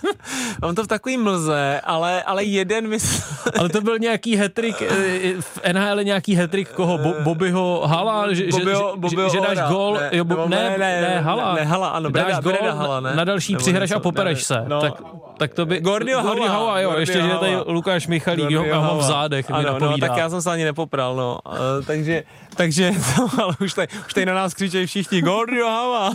mám 0.62 0.76
to 0.76 0.84
v 0.84 0.88
takový 0.88 1.18
mlze, 1.18 1.82
ale, 1.84 2.24
ale 2.24 2.44
jeden 2.44 2.88
mi, 2.88 2.98
Ale 3.60 3.70
to 3.70 3.82
byl 3.82 4.00
nějaký 4.00 4.36
hetrik, 4.36 4.82
eh, 4.82 5.42
v 5.42 5.60
NHL 5.74 6.04
nějaký 6.04 6.36
hetrik 6.36 6.70
koho? 6.70 6.98
Bo, 6.98 7.13
Bobbyho 7.24 7.82
Hala? 7.88 8.34
Že, 8.34 8.36
že- 8.36 8.52
Bobbyho- 8.52 8.92
že, 8.94 9.00
Bobbyho 9.00 9.30
že, 9.30 9.38
že 9.38 9.42
dáš 9.42 9.58
Ora. 9.58 9.68
Gól, 9.93 10.01
Ne, 10.12 10.17
jo, 10.17 10.23
bo, 10.25 10.47
ne, 10.49 10.69
ne, 10.69 10.77
ne, 10.77 11.01
ne, 11.01 11.21
Hala. 11.21 11.53
ne, 11.53 11.63
Hala, 11.65 11.88
ano, 11.89 12.10
dáš 12.10 12.23
Breda- 12.25 12.41
gól 12.41 12.51
Breda 12.53 12.67
na- 12.67 12.73
Hala, 12.82 12.99
ne? 12.99 13.15
na 13.15 13.23
další 13.23 13.53
něco, 13.53 13.95
a 13.95 13.99
popereš 13.99 14.39
ne, 14.39 14.43
se. 14.45 14.63
no. 14.67 14.82
tak, 14.82 14.93
tak 15.38 15.53
to 15.53 15.65
by... 15.65 15.79
Gordio 15.82 16.21
Gordio 16.21 16.47
Hala, 16.47 16.65
Hala, 16.65 16.79
jo, 16.79 16.89
Gordio 16.89 16.99
ještě, 16.99 17.21
že 17.21 17.27
je 17.27 17.38
tady 17.38 17.51
Hala. 17.51 17.63
Lukáš 17.67 18.08
Michalík, 18.08 18.49
jo, 18.51 18.63
mám 18.63 18.79
v 18.79 18.84
Hala. 18.84 19.03
zádech, 19.03 19.49
mi 19.49 19.56
ano, 19.56 19.79
no, 19.79 19.97
tak 19.97 20.17
já 20.17 20.29
jsem 20.29 20.41
se 20.41 20.51
ani 20.51 20.63
nepopral, 20.63 21.15
no. 21.15 21.39
Uh, 21.47 21.86
takže, 21.88 22.23
takže, 22.56 22.91
to, 23.15 23.27
ale 23.43 23.53
už 23.62 23.73
tady, 23.73 23.88
už 24.08 24.13
tady 24.13 24.25
na 24.25 24.34
nás 24.34 24.53
křičejí 24.53 24.86
všichni, 24.86 25.21
Gordio 25.21 25.67
Hala. 25.67 26.13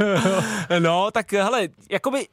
no, 0.78 1.10
tak 1.10 1.32
hele, 1.32 1.68
jakoby, 1.90 2.26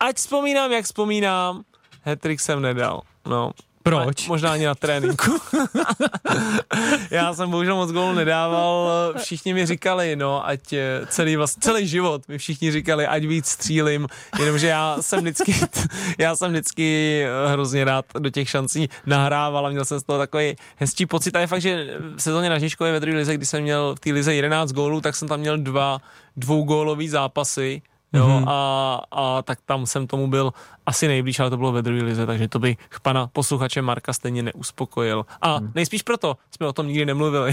ať 0.00 0.16
vzpomínám, 0.16 0.72
jak 0.72 0.84
vzpomínám, 0.84 1.62
Hetrik 2.04 2.40
jsem 2.40 2.62
nedal, 2.62 3.00
no. 3.26 3.50
Proč? 3.88 4.26
A 4.26 4.28
možná 4.28 4.52
ani 4.52 4.66
na 4.66 4.74
tréninku. 4.74 5.40
Já 7.10 7.34
jsem 7.34 7.50
bohužel 7.50 7.76
moc 7.76 7.92
gólů 7.92 8.14
nedával, 8.14 8.90
všichni 9.18 9.54
mi 9.54 9.66
říkali, 9.66 10.16
no, 10.16 10.48
ať 10.48 10.72
eh, 10.72 11.06
celý, 11.08 11.36
vlast, 11.36 11.58
celý 11.60 11.88
život 11.88 12.28
mi 12.28 12.38
všichni 12.38 12.72
říkali, 12.72 13.06
ať 13.06 13.24
víc 13.24 13.46
střílim, 13.46 14.06
jenomže 14.38 14.66
já 14.66 14.96
jsem 15.00 15.20
vždycky, 15.20 15.54
já 16.18 16.36
jsem 16.36 16.50
vždycky 16.50 17.20
eh, 17.24 17.48
hrozně 17.48 17.84
rád 17.84 18.04
do 18.18 18.30
těch 18.30 18.50
šancí 18.50 18.88
nahrával 19.06 19.66
a 19.66 19.70
měl 19.70 19.84
jsem 19.84 20.00
z 20.00 20.02
toho 20.02 20.18
takový 20.18 20.56
hezčí 20.76 21.06
pocit 21.06 21.36
a 21.36 21.40
je 21.40 21.46
fakt, 21.46 21.60
že 21.60 21.96
v 22.16 22.22
sezóně 22.22 22.50
na 22.50 22.58
Žižkově 22.58 22.92
ve 22.92 23.00
druhé 23.00 23.16
lize, 23.16 23.34
kdy 23.34 23.46
jsem 23.46 23.62
měl 23.62 23.94
v 23.94 24.00
té 24.00 24.12
lize 24.12 24.34
11 24.34 24.72
gólů, 24.72 25.00
tak 25.00 25.16
jsem 25.16 25.28
tam 25.28 25.40
měl 25.40 25.58
dva 25.58 25.98
dvougólový 26.36 27.08
zápasy, 27.08 27.82
Jo, 28.12 28.26
Mhm. 28.28 28.38
mm-hmm. 28.44 28.48
a, 28.48 29.00
a 29.10 29.42
tak 29.42 29.58
tam 29.64 29.86
jsem 29.86 30.06
tomu 30.06 30.26
byl 30.26 30.52
asi 30.86 31.08
nejblíž, 31.08 31.40
ale 31.40 31.50
to 31.50 31.56
bylo 31.56 31.72
ve 31.72 31.82
druhé 31.82 32.02
lize, 32.02 32.26
takže 32.26 32.48
to 32.48 32.58
bych 32.58 32.76
pana 33.02 33.26
posluchače 33.26 33.82
Marka 33.82 34.12
stejně 34.12 34.42
neuspokojil. 34.42 35.26
A 35.42 35.58
Mhm. 35.58 35.72
nejspíš 35.74 36.02
proto 36.02 36.36
jsme 36.50 36.66
o 36.66 36.72
tom 36.72 36.86
nikdy 36.86 37.06
nemluvili. 37.06 37.52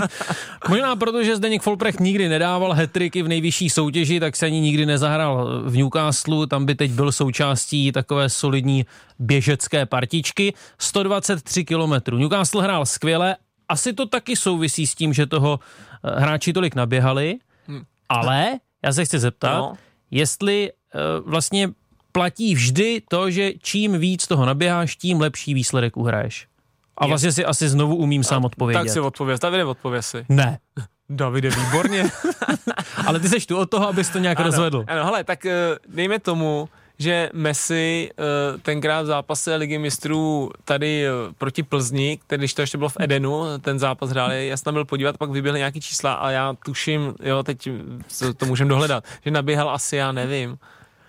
Možná 0.68 0.96
proto, 0.96 1.24
že 1.24 1.36
Zdeněk 1.36 1.62
Folprecht 1.62 2.00
nikdy 2.00 2.28
nedával 2.28 2.72
hetriky 2.72 3.22
v 3.22 3.28
nejvyšší 3.28 3.70
soutěži, 3.70 4.20
tak 4.20 4.36
se 4.36 4.46
ani 4.46 4.60
nikdy 4.60 4.86
nezahrál 4.86 5.62
v 5.64 5.76
Newcastlu, 5.76 6.46
tam 6.46 6.66
by 6.66 6.74
teď 6.74 6.90
byl 6.90 7.12
součástí 7.12 7.92
takové 7.92 8.28
solidní 8.28 8.86
běžecké 9.18 9.86
partičky. 9.86 10.54
123 10.78 11.64
kilometrů. 11.64 12.16
Newcastle 12.18 12.62
hrál 12.62 12.86
skvěle, 12.86 13.36
asi 13.68 13.92
to 13.92 14.06
taky 14.06 14.36
souvisí 14.36 14.86
s 14.86 14.94
tím, 14.94 15.12
že 15.12 15.26
toho 15.26 15.60
eh, 16.04 16.20
hráči 16.20 16.52
tolik 16.52 16.74
naběhali, 16.74 17.38
ale 18.08 18.48
já 18.84 18.92
se 18.92 19.04
chci 19.04 19.18
zeptat, 19.18 19.58
No. 19.58 19.72
jestli 20.10 20.70
eh, 20.94 20.98
vlastně 21.24 21.68
platí 22.12 22.54
vždy 22.54 23.02
to, 23.08 23.30
že 23.30 23.52
čím 23.62 23.98
víc 23.98 24.26
toho 24.26 24.46
naběháš, 24.46 24.96
tím 24.96 25.20
lepší 25.20 25.54
výsledek 25.54 25.96
uhraješ. 25.96 26.46
A 26.98 27.06
vlastně 27.06 27.32
si 27.32 27.44
asi 27.44 27.68
znovu 27.68 27.96
umím 27.96 28.24
sám 28.24 28.44
odpovědět. 28.44 28.78
Tak 28.78 28.88
si 28.90 29.00
odpověz, 29.00 29.40
Davide, 29.40 29.64
odpověz 29.64 30.06
si. 30.06 30.26
Ne. 30.28 30.58
Davide, 31.08 31.50
výborně. 31.50 32.04
Ale 33.06 33.20
ty 33.20 33.28
seš 33.28 33.46
tu 33.46 33.56
od 33.58 33.70
toho, 33.70 33.88
abys 33.88 34.08
to 34.08 34.18
nějak 34.18 34.40
rozvedl. 34.40 34.84
Ano, 34.86 35.04
hele, 35.04 35.24
tak 35.24 35.46
eh, 35.46 35.76
dejme 35.88 36.18
tomu, 36.18 36.68
že 37.00 37.30
Messi 37.32 38.10
eh, 38.10 38.58
tenkrát 38.58 39.02
v 39.02 39.06
zápase 39.06 39.56
Ligy 39.56 39.78
mistrů 39.78 40.50
tady 40.64 41.06
eh, 41.06 41.10
proti 41.38 41.62
Plzni, 41.62 42.18
který 42.26 42.40
když 42.40 42.54
to 42.54 42.60
ještě 42.60 42.78
bylo 42.78 42.88
v 42.88 42.96
Edenu, 43.00 43.44
ten 43.60 43.78
zápas 43.78 44.10
hráli, 44.10 44.48
já 44.48 44.56
jsem 44.56 44.64
tam 44.64 44.74
byl 44.74 44.84
podívat, 44.84 45.18
pak 45.18 45.30
vyběhly 45.30 45.58
nějaký 45.58 45.80
čísla 45.80 46.12
a 46.12 46.30
já 46.30 46.54
tuším, 46.64 47.14
jo, 47.22 47.42
teď 47.42 47.68
to, 48.36 48.46
můžeme 48.46 48.68
dohledat, 48.68 49.04
že 49.24 49.30
naběhal 49.30 49.70
asi, 49.70 49.96
já 49.96 50.12
nevím, 50.12 50.58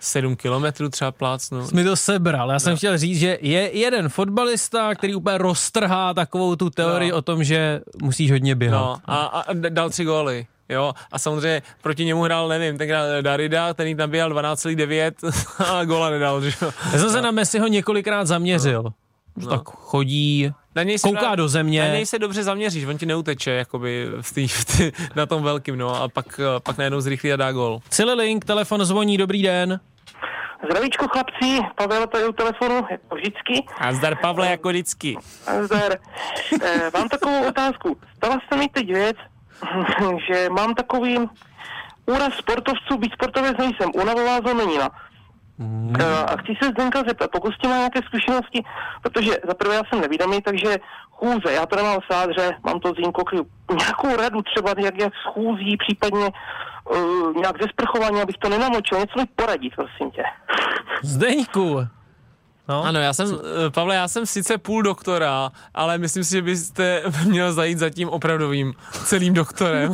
7 0.00 0.36
kilometrů 0.36 0.88
třeba 0.88 1.12
plácnu. 1.12 1.66
Jsi 1.66 1.74
mi 1.74 1.84
to 1.84 1.96
sebral. 1.96 2.50
Já 2.50 2.58
jsem 2.58 2.70
no. 2.70 2.76
chtěl 2.76 2.98
říct, 2.98 3.18
že 3.18 3.38
je 3.40 3.78
jeden 3.78 4.08
fotbalista, 4.08 4.94
který 4.94 5.14
úplně 5.14 5.38
roztrhá 5.38 6.14
takovou 6.14 6.56
tu 6.56 6.70
teorii 6.70 7.10
No. 7.10 7.16
o 7.16 7.22
tom, 7.22 7.44
že 7.44 7.80
musíš 8.02 8.30
hodně 8.30 8.54
běhat. 8.54 8.80
No, 8.80 8.96
a, 9.06 9.16
a 9.24 9.52
dal 9.52 9.90
tři 9.90 10.04
góly. 10.04 10.46
Jo, 10.72 10.92
a 11.12 11.18
samozřejmě 11.18 11.62
proti 11.82 12.04
němu 12.04 12.22
hrál, 12.22 12.48
nevím, 12.48 12.78
tenkrát 12.78 13.20
Darida, 13.20 13.74
ten 13.74 13.86
jich 13.86 13.96
nabíjal 13.96 14.30
12,9 14.30 15.74
a 15.78 15.84
góla 15.84 16.10
nedal, 16.10 16.40
že 16.40 16.52
jo. 16.62 16.72
Já 16.92 16.98
jsem 16.98 17.10
se 17.10 17.22
na 17.22 17.30
Messiho 17.30 17.66
několikrát 17.66 18.24
zaměřil. 18.24 18.84
No. 19.36 19.50
Tak 19.50 19.62
chodí, 19.64 20.50
Na 20.76 20.82
něj 20.82 20.98
se 20.98 21.08
kouká 21.08 21.20
právě- 21.20 21.36
do 21.36 21.48
země. 21.48 21.80
Na 21.82 21.94
něj 21.94 22.06
se 22.06 22.18
dobře 22.18 22.42
zaměříš, 22.42 22.84
on 22.84 22.98
ti 22.98 23.06
neuteče, 23.06 23.50
jakoby 23.50 24.08
v 24.20 24.32
tý, 24.34 24.48
v 24.48 24.64
tý, 24.64 24.92
na 25.16 25.26
tom 25.26 25.42
velkým, 25.42 25.78
no, 25.78 26.02
a 26.02 26.08
pak, 26.08 26.40
pak 26.62 26.78
najednou 26.78 27.00
zrychlí 27.00 27.32
a 27.32 27.36
dá 27.36 27.52
gol. 27.52 27.80
Cili 27.88 28.14
Link, 28.14 28.44
telefon 28.44 28.84
zvoní, 28.84 29.16
dobrý 29.16 29.42
den. 29.42 29.80
Zdravíčko 30.70 31.08
chlapci, 31.08 31.58
Pavel 31.76 32.06
tady 32.06 32.26
u 32.28 32.32
telefonu, 32.32 32.74
jako 32.90 33.14
vždycky. 33.14 33.64
A 33.78 33.92
zdar 33.92 34.16
Pavle 34.20 34.50
jako 34.50 34.68
vždycky. 34.68 35.16
A 35.46 35.62
Zdar. 35.62 35.92
Eh, 36.62 36.90
mám 36.94 37.08
takovou 37.08 37.48
otázku. 37.48 37.96
Stala 38.16 38.40
se 38.52 38.58
mi 38.58 38.68
teď 38.68 38.86
věc, 38.86 39.16
že 40.28 40.48
mám 40.48 40.74
takový 40.74 41.18
úraz 42.06 42.32
sportovců, 42.34 42.98
být 42.98 43.12
sportovec 43.12 43.56
nejsem, 43.58 43.90
únavová 43.94 44.38
zlomenina. 44.40 44.88
Eh, 46.00 46.24
A 46.24 46.36
chci 46.36 46.52
se 46.62 46.70
Zdenka 46.70 47.02
zeptat, 47.08 47.30
pokud 47.30 47.54
s 47.54 47.58
tím 47.58 47.70
má 47.70 47.76
nějaké 47.76 48.00
zkušenosti, 48.02 48.64
protože 49.02 49.30
za 49.48 49.54
prvé 49.54 49.74
já 49.74 49.82
jsem 49.88 50.00
nevídomý, 50.00 50.42
takže 50.42 50.76
chůze, 51.10 51.52
já 51.52 51.66
to 51.66 51.76
nemám 51.76 51.98
sádře, 52.12 52.56
mám 52.64 52.80
to 52.80 52.92
z 52.94 52.98
jinkokry, 52.98 53.38
nějakou 53.78 54.16
radu 54.16 54.42
třeba, 54.42 54.74
jak, 54.78 54.98
jak 54.98 55.12
schůzí, 55.14 55.76
případně 55.76 56.30
uh, 56.90 57.36
nějak 57.36 57.62
ze 57.62 57.68
sprchování, 57.68 58.22
abych 58.22 58.36
to 58.38 58.48
nenamočil, 58.48 58.98
něco 58.98 59.20
mi 59.20 59.26
poradit, 59.36 59.72
prosím 59.76 60.10
tě. 60.10 60.22
Zdeňku. 61.02 61.86
No. 62.68 62.84
Ano, 62.84 63.00
já 63.00 63.12
jsem, 63.12 63.38
eh, 63.66 63.70
Pavle, 63.70 63.94
já 63.94 64.08
jsem 64.08 64.26
sice 64.26 64.58
půl 64.58 64.82
doktora, 64.82 65.50
ale 65.74 65.98
myslím 65.98 66.24
si, 66.24 66.30
že 66.30 66.42
byste 66.42 67.02
měl 67.24 67.52
zajít 67.52 67.78
za 67.78 67.90
tím 67.90 68.08
opravdovým 68.08 68.74
celým 69.04 69.34
doktorem. 69.34 69.92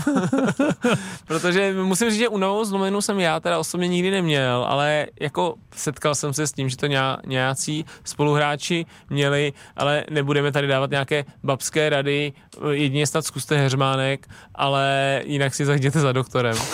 Protože 1.27 1.75
musím 1.83 2.11
říct, 2.11 2.19
že 2.19 2.29
únavou 2.29 2.65
zlomenou 2.65 3.01
jsem 3.01 3.21
já 3.21 3.41
teda 3.41 3.59
osobně 3.59 3.89
nikdy 3.89 4.11
neměl, 4.11 4.67
ale 4.69 5.07
jako 5.21 5.55
setkal 5.75 6.15
jsem 6.15 6.33
se 6.33 6.47
s 6.47 6.53
tím, 6.53 6.69
že 6.69 6.77
to 6.77 6.87
ně, 6.87 7.01
nějací 7.27 7.85
spoluhráči 8.05 8.87
měli, 9.11 9.53
ale 9.77 10.05
nebudeme 10.11 10.53
tady 10.53 10.67
dávat 10.67 10.91
nějaké 10.91 11.25
babské 11.43 11.89
rady, 11.89 12.33
jedině 12.71 13.07
snad 13.07 13.27
zkuste 13.27 13.57
heřmánek, 13.57 14.29
ale 14.55 15.21
jinak 15.25 15.55
si 15.55 15.65
zajděte 15.65 16.01
za 16.01 16.13
doktorem. 16.13 16.57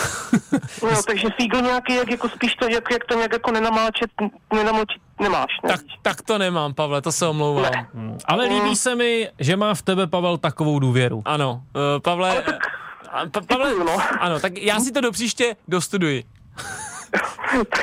No, 0.83 1.03
takže 1.07 1.27
fígl 1.37 1.61
nějaký, 1.61 1.95
jak 1.95 2.11
jako 2.11 2.29
spíš 2.29 2.55
to, 2.55 2.65
jak, 2.69 2.91
jak 2.91 3.05
to 3.05 3.15
nějak 3.15 3.33
jako 3.33 3.51
nenamáčet, 3.51 4.09
nenamočit 4.53 5.01
nemáš, 5.19 5.51
ne? 5.63 5.69
tak, 5.69 5.79
tak 6.01 6.21
to 6.21 6.37
nemám, 6.37 6.73
Pavle, 6.73 7.01
to 7.01 7.11
se 7.11 7.27
omlouvám. 7.27 7.71
Ne. 7.93 8.17
Ale 8.25 8.45
líbí 8.45 8.75
se 8.75 8.95
mi, 8.95 9.29
že 9.39 9.55
má 9.57 9.73
v 9.73 9.81
tebe 9.81 10.07
Pavel 10.07 10.37
takovou 10.37 10.79
důvěru. 10.79 11.21
Ano, 11.25 11.63
uh, 11.75 11.81
Pavle, 12.01 12.43
a, 13.11 13.25
pa, 13.31 13.41
Pavle, 13.41 13.69
Děkuju, 13.69 13.87
no. 13.87 13.97
ano, 14.19 14.39
tak 14.39 14.57
já 14.57 14.79
si 14.79 14.91
to 14.91 15.01
do 15.01 15.11
příště 15.11 15.55
dostuduji. 15.67 16.23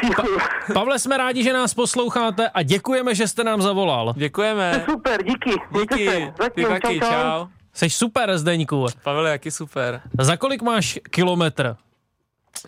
Děkuju. 0.09 0.39
Pavle, 0.75 0.99
jsme 0.99 1.17
rádi, 1.17 1.45
že 1.45 1.53
nás 1.53 1.75
posloucháte 1.75 2.49
a 2.49 2.63
děkujeme, 2.63 3.15
že 3.15 3.29
jste 3.29 3.45
nám 3.45 3.63
zavolal. 3.63 4.15
Děkujeme. 4.17 4.85
Super, 4.91 5.23
díky. 5.23 5.51
Díky, 5.81 6.09
se. 6.11 6.17
ty 6.17 6.33
Zatím, 6.43 6.69
taky, 6.69 7.01
čau. 7.01 7.47
Jsi 7.75 7.91
super, 7.91 8.39
Zdeňku. 8.39 8.87
Pavel, 9.03 9.27
jaký 9.27 9.51
super. 9.51 10.01
Za 10.21 10.37
kolik 10.37 10.63
máš 10.63 10.99
kilometr 11.11 11.77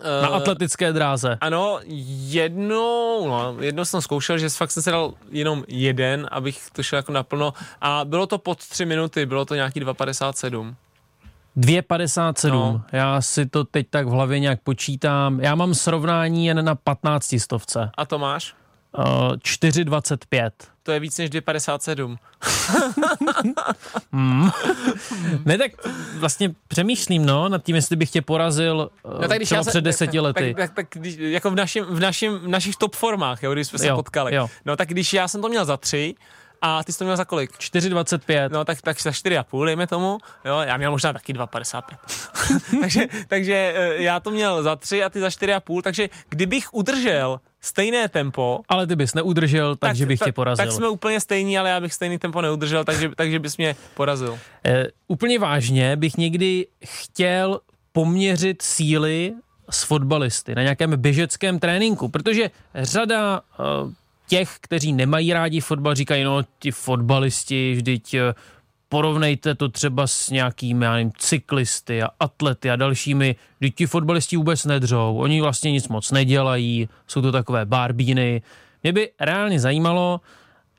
na 0.02 0.28
Eh, 0.28 0.32
atletické 0.32 0.92
dráze? 0.92 1.38
Ano, 1.40 1.80
jednou, 2.28 3.28
no, 3.28 3.56
jednou 3.60 3.84
jsem 3.84 4.02
zkoušel, 4.02 4.38
že 4.38 4.48
fakt 4.48 4.70
jsem 4.70 4.82
si 4.82 4.90
dal 4.90 5.14
jenom 5.30 5.64
jeden, 5.68 6.28
abych 6.30 6.70
to 6.72 6.82
šel 6.82 6.96
jako 6.96 7.12
naplno 7.12 7.52
a 7.80 8.04
bylo 8.04 8.26
to 8.26 8.38
pod 8.38 8.58
tři 8.58 8.84
minuty, 8.84 9.26
bylo 9.26 9.44
to 9.44 9.54
nějaký 9.54 9.80
2,57. 9.80 10.74
2,57. 11.56 12.50
No. 12.50 12.82
Já 12.92 13.20
si 13.20 13.46
to 13.46 13.64
teď 13.64 13.86
tak 13.90 14.06
v 14.06 14.10
hlavě 14.10 14.38
nějak 14.38 14.60
počítám. 14.62 15.40
Já 15.40 15.54
mám 15.54 15.74
srovnání 15.74 16.46
jen 16.46 16.64
na 16.64 16.74
15 16.74 17.34
stovce. 17.38 17.90
A 17.94 18.06
to 18.06 18.18
máš? 18.18 18.54
Uh, 18.98 19.04
4,25. 19.04 20.50
To 20.82 20.92
je 20.92 21.00
víc 21.00 21.18
než 21.18 21.30
2,57. 21.30 22.16
Ne, 25.44 25.58
tak 25.58 25.72
vlastně 26.18 26.50
přemýšlím, 26.68 27.26
no, 27.26 27.48
nad 27.48 27.62
tím, 27.64 27.76
jestli 27.76 27.96
bych 27.96 28.10
tě 28.10 28.22
porazil 28.22 28.90
uh, 29.02 29.20
No, 29.20 29.28
tak 29.28 29.36
když 29.38 29.48
třeba 29.48 29.58
já 29.58 29.64
se- 29.64 29.70
před 29.70 29.80
deseti 29.80 30.20
lety. 30.20 30.54
Tak, 30.54 30.68
tak, 30.74 30.76
tak 30.92 31.00
když, 31.02 31.16
jako 31.18 31.50
v, 31.50 31.54
našim, 31.54 31.84
v, 31.84 32.00
našim, 32.00 32.38
v 32.38 32.48
našich 32.48 32.76
top 32.76 32.96
formách, 32.96 33.42
jo, 33.42 33.52
když 33.52 33.66
jsme 33.68 33.78
se 33.78 33.86
Jo, 33.86 33.96
potkali. 33.96 34.34
jo. 34.34 34.48
No 34.64 34.76
tak 34.76 34.88
když 34.88 35.12
já 35.12 35.28
jsem 35.28 35.42
to 35.42 35.48
měl 35.48 35.64
za 35.64 35.76
tři 35.76 36.14
a 36.62 36.84
ty 36.84 36.92
jsi 36.92 36.98
to 36.98 37.04
měl 37.04 37.16
za 37.16 37.24
kolik? 37.24 37.50
4,25. 37.52 38.50
No 38.52 38.64
tak, 38.64 38.82
tak 38.82 39.02
za 39.02 39.10
4,5 39.10 39.64
dejme 39.64 39.86
tomu, 39.86 40.18
jo, 40.44 40.58
já 40.60 40.76
měl 40.76 40.90
možná 40.90 41.12
taky 41.12 41.32
2,55. 41.32 41.82
takže, 42.80 43.06
takže 43.28 43.54
eh, 43.76 44.02
já 44.02 44.20
to 44.20 44.30
měl 44.30 44.62
za 44.62 44.76
3 44.76 45.04
a 45.04 45.08
ty 45.10 45.20
za 45.20 45.28
4,5, 45.28 45.82
takže 45.82 46.08
kdybych 46.28 46.74
udržel 46.74 47.40
stejné 47.64 48.08
tempo, 48.08 48.60
Ale 48.68 48.86
ty 48.86 48.96
bys 48.96 49.14
neudržel, 49.14 49.76
takže 49.76 50.06
bych 50.06 50.20
tě 50.20 50.32
porazil. 50.32 50.64
Tak 50.64 50.72
jsme 50.72 50.88
úplně 50.88 51.20
stejní, 51.20 51.58
ale 51.58 51.70
já 51.70 51.80
bych 51.80 51.94
stejný 51.94 52.18
tempo 52.18 52.42
neudržel, 52.42 52.84
takže, 52.84 53.10
takže 53.16 53.38
bys 53.38 53.56
mě 53.56 53.76
porazil. 53.94 54.38
Eh, 54.64 54.86
úplně 55.08 55.38
vážně 55.38 55.96
bych 55.96 56.16
někdy 56.16 56.66
chtěl 56.84 57.60
poměřit 57.92 58.62
síly 58.62 59.32
s 59.70 59.82
fotbalisty 59.82 60.54
na 60.54 60.62
nějakém 60.62 60.92
běžeckém 60.96 61.58
tréninku, 61.58 62.08
protože 62.08 62.50
řada 62.74 63.40
eh, 63.40 63.64
těch, 64.28 64.56
kteří 64.60 64.92
nemají 64.92 65.32
rádi 65.32 65.60
fotbal, 65.60 65.94
říkají, 65.94 66.24
no 66.24 66.42
ti 66.58 66.70
fotbalisti, 66.70 67.74
vždyť 67.74 68.14
eh, 68.14 68.34
porovnejte 68.94 69.54
to 69.54 69.68
třeba 69.68 70.06
s 70.06 70.30
nějakými, 70.30 70.84
já 70.84 70.92
nevím, 70.92 71.12
cyklisty 71.18 72.02
a 72.02 72.08
atlety 72.20 72.70
a 72.70 72.76
dalšími, 72.76 73.36
vždyť 73.60 73.74
ti 73.74 73.86
fotbalisti 73.86 74.36
vůbec 74.36 74.64
nedřou, 74.64 75.16
oni 75.16 75.40
vlastně 75.40 75.72
nic 75.72 75.88
moc 75.88 76.10
nedělají, 76.10 76.88
jsou 77.06 77.22
to 77.22 77.32
takové 77.32 77.64
barbíny. 77.64 78.42
Mě 78.82 78.92
by 78.92 79.10
reálně 79.20 79.60
zajímalo, 79.60 80.20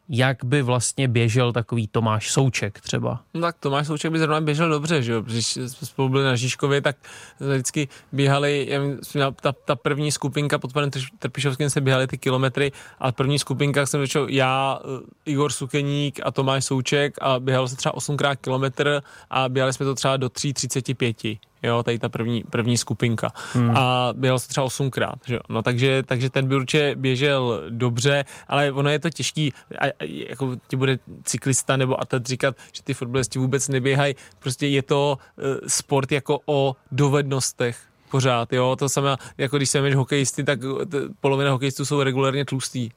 jak 0.09 0.45
by 0.45 0.61
vlastně 0.61 1.07
běžel 1.07 1.53
takový 1.53 1.87
Tomáš 1.87 2.31
Souček 2.31 2.81
třeba. 2.81 3.21
No 3.33 3.41
tak 3.41 3.55
Tomáš 3.59 3.87
Souček 3.87 4.11
by 4.11 4.19
zrovna 4.19 4.41
běžel 4.41 4.69
dobře, 4.69 5.03
že 5.03 5.11
jo, 5.11 5.21
když 5.21 5.47
jsme 5.47 5.87
spolu 5.87 6.09
byli 6.09 6.23
na 6.23 6.35
Žižkově, 6.35 6.81
tak 6.81 6.95
vždycky 7.39 7.87
běhali, 8.11 8.69
já 9.15 9.31
ta, 9.31 9.51
ta 9.51 9.75
první 9.75 10.11
skupinka 10.11 10.59
pod 10.59 10.73
panem 10.73 10.89
Trpišovským 11.19 11.69
se 11.69 11.81
běhali 11.81 12.07
ty 12.07 12.17
kilometry 12.17 12.71
a 12.99 13.11
první 13.11 13.39
skupinka 13.39 13.85
jsem 13.85 14.01
začal 14.01 14.29
já, 14.29 14.79
eh, 14.83 15.31
Igor 15.31 15.51
Sukeník 15.51 16.19
a 16.23 16.31
Tomáš 16.31 16.65
Souček 16.65 17.17
a 17.21 17.39
běhalo 17.39 17.67
se 17.67 17.75
třeba 17.75 17.95
8krát 17.95 18.35
kilometr 18.35 19.03
a 19.29 19.49
běhali 19.49 19.73
jsme 19.73 19.85
to 19.85 19.95
třeba 19.95 20.17
do 20.17 20.29
3.35. 20.29 21.39
Jo, 21.65 21.83
tady 21.83 21.99
ta 21.99 22.09
první, 22.09 22.43
první 22.49 22.77
skupinka. 22.77 23.31
Hmm. 23.53 23.77
A 23.77 24.13
běhal 24.13 24.39
se 24.39 24.47
třeba 24.47 24.65
osmkrát, 24.65 25.15
že 25.25 25.35
jo. 25.35 25.41
No 25.49 25.61
takže, 25.61 26.03
takže 26.05 26.29
ten 26.29 26.47
by 26.47 26.55
určitě 26.55 26.95
běžel 26.95 27.63
dobře, 27.69 28.25
ale 28.47 28.71
ono 28.71 28.89
je 28.89 28.99
to 28.99 29.09
těžký, 29.09 29.53
a, 29.79 29.85
a, 29.85 29.91
jako 30.29 30.55
ti 30.67 30.75
bude 30.75 30.99
cyklista 31.23 31.77
nebo 31.77 32.01
atlet 32.01 32.25
říkat, 32.25 32.55
že 32.73 32.83
ty 32.83 32.93
fotbalisti 32.93 33.39
vůbec 33.39 33.67
neběhají. 33.67 34.15
Prostě 34.39 34.67
je 34.67 34.81
to 34.81 35.17
uh, 35.37 35.43
sport 35.67 36.11
jako 36.11 36.39
o 36.45 36.75
dovednostech 36.91 37.77
pořád, 38.11 38.53
jo. 38.53 38.75
To 38.79 38.89
samé, 38.89 39.15
jako 39.37 39.57
když 39.57 39.69
se 39.69 39.81
jdeš 39.81 39.95
hokejisty, 39.95 40.43
tak 40.43 40.59
eh, 40.81 40.85
t- 40.85 40.97
polovina 41.21 41.51
hokejistů 41.51 41.85
jsou 41.85 42.03
regulárně 42.03 42.45
tlustý. 42.45 42.89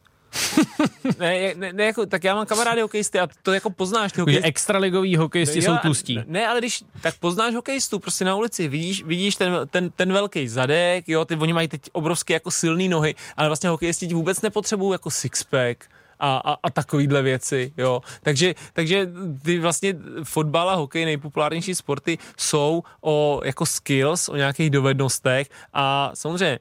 Ne, 1.19 1.55
ne, 1.55 1.73
ne, 1.73 1.85
jako, 1.85 2.07
tak 2.07 2.25
já 2.25 2.35
mám 2.35 2.47
kamarády 2.47 2.81
hokejisty 2.81 3.21
a 3.21 3.29
to 3.43 3.53
jako 3.53 3.71
poznáš 3.71 4.13
ty 4.13 4.21
hokejisty. 4.21 4.49
extraligoví 4.49 5.17
hokejisti 5.17 5.59
Jo, 5.59 5.65
jsou 5.65 5.77
tlustí. 5.83 6.19
Ne, 6.27 6.47
ale 6.47 6.61
když, 6.61 6.85
tak 7.01 7.15
poznáš 7.19 7.55
hokejistu 7.55 7.99
prostě 7.99 8.25
na 8.25 8.35
ulici, 8.35 8.69
vidíš, 8.69 9.05
vidíš 9.05 9.37
ten, 9.37 9.53
ten, 9.71 9.91
ten 9.91 10.13
velký 10.13 10.49
zadek, 10.49 11.09
jo, 11.09 11.25
ty, 11.25 11.37
oni 11.37 11.53
mají 11.53 11.69
teď 11.69 11.81
obrovské 11.93 12.35
jako 12.35 12.51
silné 12.51 12.89
nohy, 12.89 13.15
ale 13.37 13.49
vlastně 13.49 13.69
hokejisti 13.69 14.07
ti 14.07 14.15
vůbec 14.15 14.43
nepotřebují 14.43 14.93
jako 14.93 15.11
sixpack 15.11 15.85
a, 16.21 16.37
a, 16.37 16.57
a 16.63 16.71
takovýhle 16.71 17.23
věci, 17.23 17.73
jo. 17.77 18.03
Takže, 18.23 18.55
takže 18.73 19.09
ty 19.43 19.59
vlastně 19.59 19.95
fotbal 20.25 20.71
a 20.71 20.75
hokej, 20.75 21.05
nejpopulárnější 21.05 21.75
sporty, 21.75 22.19
jsou 22.37 22.83
o 23.01 23.41
jako 23.45 23.67
skills, 23.67 24.29
o 24.29 24.37
nějakých 24.37 24.71
dovednostech 24.71 25.49
a 25.73 26.11
samozřejmě 26.15 26.59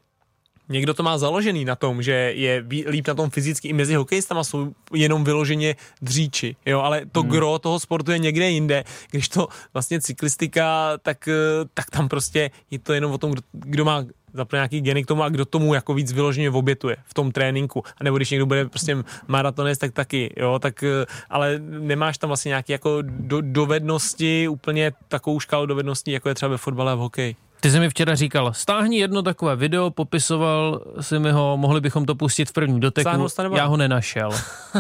někdo 0.70 0.94
to 0.94 1.04
má 1.04 1.18
založený 1.18 1.66
na 1.66 1.76
tom, 1.76 2.02
že 2.02 2.12
je 2.36 2.66
líp 2.88 3.08
na 3.08 3.14
tom 3.14 3.30
fyzicky 3.30 3.68
i 3.68 3.74
mezi 3.74 3.96
hokejistama 3.96 4.44
jsou 4.44 4.74
jenom 4.94 5.24
vyloženě 5.24 5.76
dříči, 6.02 6.56
jo, 6.66 6.80
ale 6.80 7.06
to 7.12 7.22
hmm. 7.22 7.30
gro 7.30 7.60
toho 7.60 7.80
sportu 7.80 8.12
je 8.12 8.20
někde 8.20 8.50
jinde, 8.50 8.84
když 9.12 9.30
to 9.30 9.48
vlastně 9.74 10.02
cyklistika, 10.02 10.98
tak, 11.02 11.28
eh, 11.28 11.34
tak 11.74 11.90
tam 11.90 12.10
prostě 12.10 12.52
je 12.72 12.80
to 12.80 12.94
jenom 12.94 13.12
o 13.12 13.18
tom, 13.18 13.32
kdo, 13.32 13.42
kdo 13.54 13.86
má 13.86 14.06
zapne 14.34 14.58
nějaký 14.58 14.82
geny 14.82 15.04
k 15.04 15.08
tomu 15.08 15.24
a 15.24 15.30
kdo 15.30 15.46
tomu 15.46 15.74
jako 15.74 15.94
víc 15.94 16.14
vyloženě 16.14 16.50
obětuje 16.50 16.98
v 17.06 17.14
tom 17.14 17.32
tréninku. 17.32 17.84
A 17.98 18.04
nebo 18.04 18.18
když 18.18 18.32
někdo 18.32 18.46
bude 18.46 18.66
prostě 18.66 18.98
maratonist, 19.28 19.82
tak 19.82 19.92
taky, 19.94 20.34
jo, 20.38 20.60
tak, 20.60 20.84
eh, 20.84 21.06
ale 21.30 21.60
nemáš 21.60 22.18
tam 22.18 22.28
vlastně 22.28 22.50
nějaké 22.50 22.74
jako 22.74 22.98
do, 23.02 23.42
dovednosti, 23.42 24.48
úplně 24.48 24.92
takovou 25.08 25.40
škálu 25.40 25.66
dovedností, 25.66 26.12
jako 26.12 26.30
je 26.30 26.36
třeba 26.36 26.50
ve 26.50 26.58
fotbale 26.58 26.92
a 26.92 26.96
v 26.96 27.00
hokeji. 27.00 27.36
Ty 27.60 27.72
jsi 27.72 27.80
mi 27.80 27.90
včera 27.90 28.16
říkal, 28.16 28.54
stáhni 28.54 29.00
jedno 29.00 29.22
takové 29.22 29.56
video, 29.56 29.90
popisoval 29.90 30.82
si 31.02 31.20
mi 31.20 31.32
ho, 31.32 31.58
mohli 31.58 31.82
bychom 31.82 32.06
to 32.06 32.16
pustit 32.16 32.50
v 32.50 32.54
první 32.54 32.80
doteku, 32.80 33.28
já 33.56 33.66
ho 33.66 33.78
nenašel. 33.78 34.30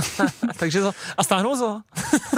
Takže 0.59 0.81
to, 0.81 0.91
a 1.17 1.23
stáhnul 1.23 1.57
to? 1.57 1.81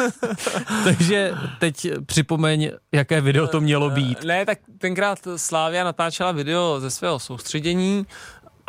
Takže 0.83 1.33
teď 1.59 1.87
připomeň, 2.05 2.71
jaké 2.91 3.21
video 3.21 3.47
to 3.47 3.61
mělo 3.61 3.89
být. 3.89 4.23
Ne, 4.23 4.45
tak 4.45 4.59
tenkrát 4.77 5.19
Slávia 5.35 5.83
natáčela 5.83 6.31
video 6.31 6.79
ze 6.79 6.91
svého 6.91 7.19
soustředění 7.19 8.05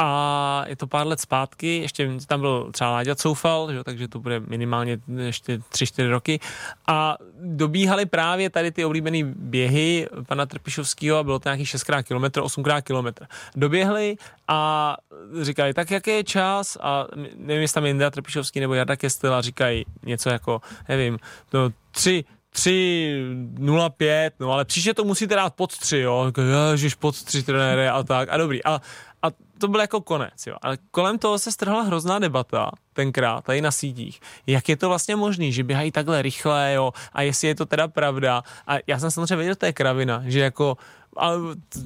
a 0.02 0.64
je 0.66 0.76
to 0.76 0.86
pár 0.86 1.06
let 1.06 1.20
zpátky, 1.20 1.78
ještě 1.78 2.10
tam 2.26 2.40
byl 2.40 2.72
třeba 2.72 2.90
Láďa 2.90 3.14
Coufal, 3.14 3.72
že, 3.72 3.84
takže 3.84 4.08
to 4.08 4.18
bude 4.18 4.40
minimálně 4.40 4.98
ještě 5.16 5.58
3-4 5.58 6.10
roky 6.10 6.40
a 6.86 7.16
dobíhali 7.40 8.06
právě 8.06 8.50
tady 8.50 8.72
ty 8.72 8.84
oblíbené 8.84 9.18
běhy 9.36 10.08
pana 10.26 10.46
Trpišovského 10.46 11.18
a 11.18 11.22
bylo 11.22 11.38
to 11.38 11.48
nějakých 11.48 11.68
6x 11.68 12.02
kilometr, 12.02 12.40
8x 12.40 12.82
kilometr. 12.82 13.26
Doběhli 13.56 14.16
a 14.48 14.96
říkali, 15.42 15.74
tak 15.74 15.90
jaký 15.90 16.10
je 16.10 16.24
čas 16.24 16.78
a 16.80 17.06
nevím, 17.36 17.62
jestli 17.62 17.74
tam 17.74 17.84
je 17.84 17.90
Indra 17.90 18.10
Trpišovský 18.10 18.60
nebo 18.60 18.74
Jarda 18.74 18.96
Kestel 18.96 19.34
a 19.34 19.40
říkají 19.40 19.84
něco 20.02 20.30
jako, 20.30 20.60
nevím, 20.88 21.18
no, 21.52 21.70
tři, 21.90 22.24
3.05, 22.54 24.30
no 24.40 24.52
ale 24.52 24.64
příště 24.64 24.94
to 24.94 25.04
musíte 25.04 25.34
dát 25.34 25.54
pod 25.54 25.78
3, 25.78 25.98
jo, 25.98 26.22
Jako, 26.26 26.40
ježiš, 26.70 26.94
pod 26.94 27.22
3 27.22 27.42
trenére 27.42 27.90
a 27.90 28.02
tak, 28.02 28.28
a 28.28 28.36
dobrý. 28.36 28.64
A, 28.64 28.80
a 29.22 29.30
to 29.58 29.68
byl 29.68 29.80
jako 29.80 30.00
konec, 30.00 30.46
jo. 30.46 30.56
Ale 30.62 30.78
kolem 30.90 31.18
toho 31.18 31.38
se 31.38 31.52
strhla 31.52 31.82
hrozná 31.82 32.18
debata 32.18 32.70
tenkrát, 32.92 33.44
tady 33.44 33.60
na 33.60 33.70
sítích. 33.70 34.20
Jak 34.46 34.68
je 34.68 34.76
to 34.76 34.88
vlastně 34.88 35.16
možný, 35.16 35.52
že 35.52 35.64
běhají 35.64 35.92
takhle 35.92 36.22
rychle, 36.22 36.72
jo, 36.74 36.92
a 37.12 37.22
jestli 37.22 37.48
je 37.48 37.54
to 37.54 37.66
teda 37.66 37.88
pravda. 37.88 38.42
A 38.66 38.74
já 38.86 38.98
jsem 38.98 39.10
samozřejmě 39.10 39.36
věděl, 39.36 39.54
to 39.54 39.66
je 39.66 39.72
kravina, 39.72 40.22
že 40.24 40.40
jako 40.40 40.76
a 41.16 41.30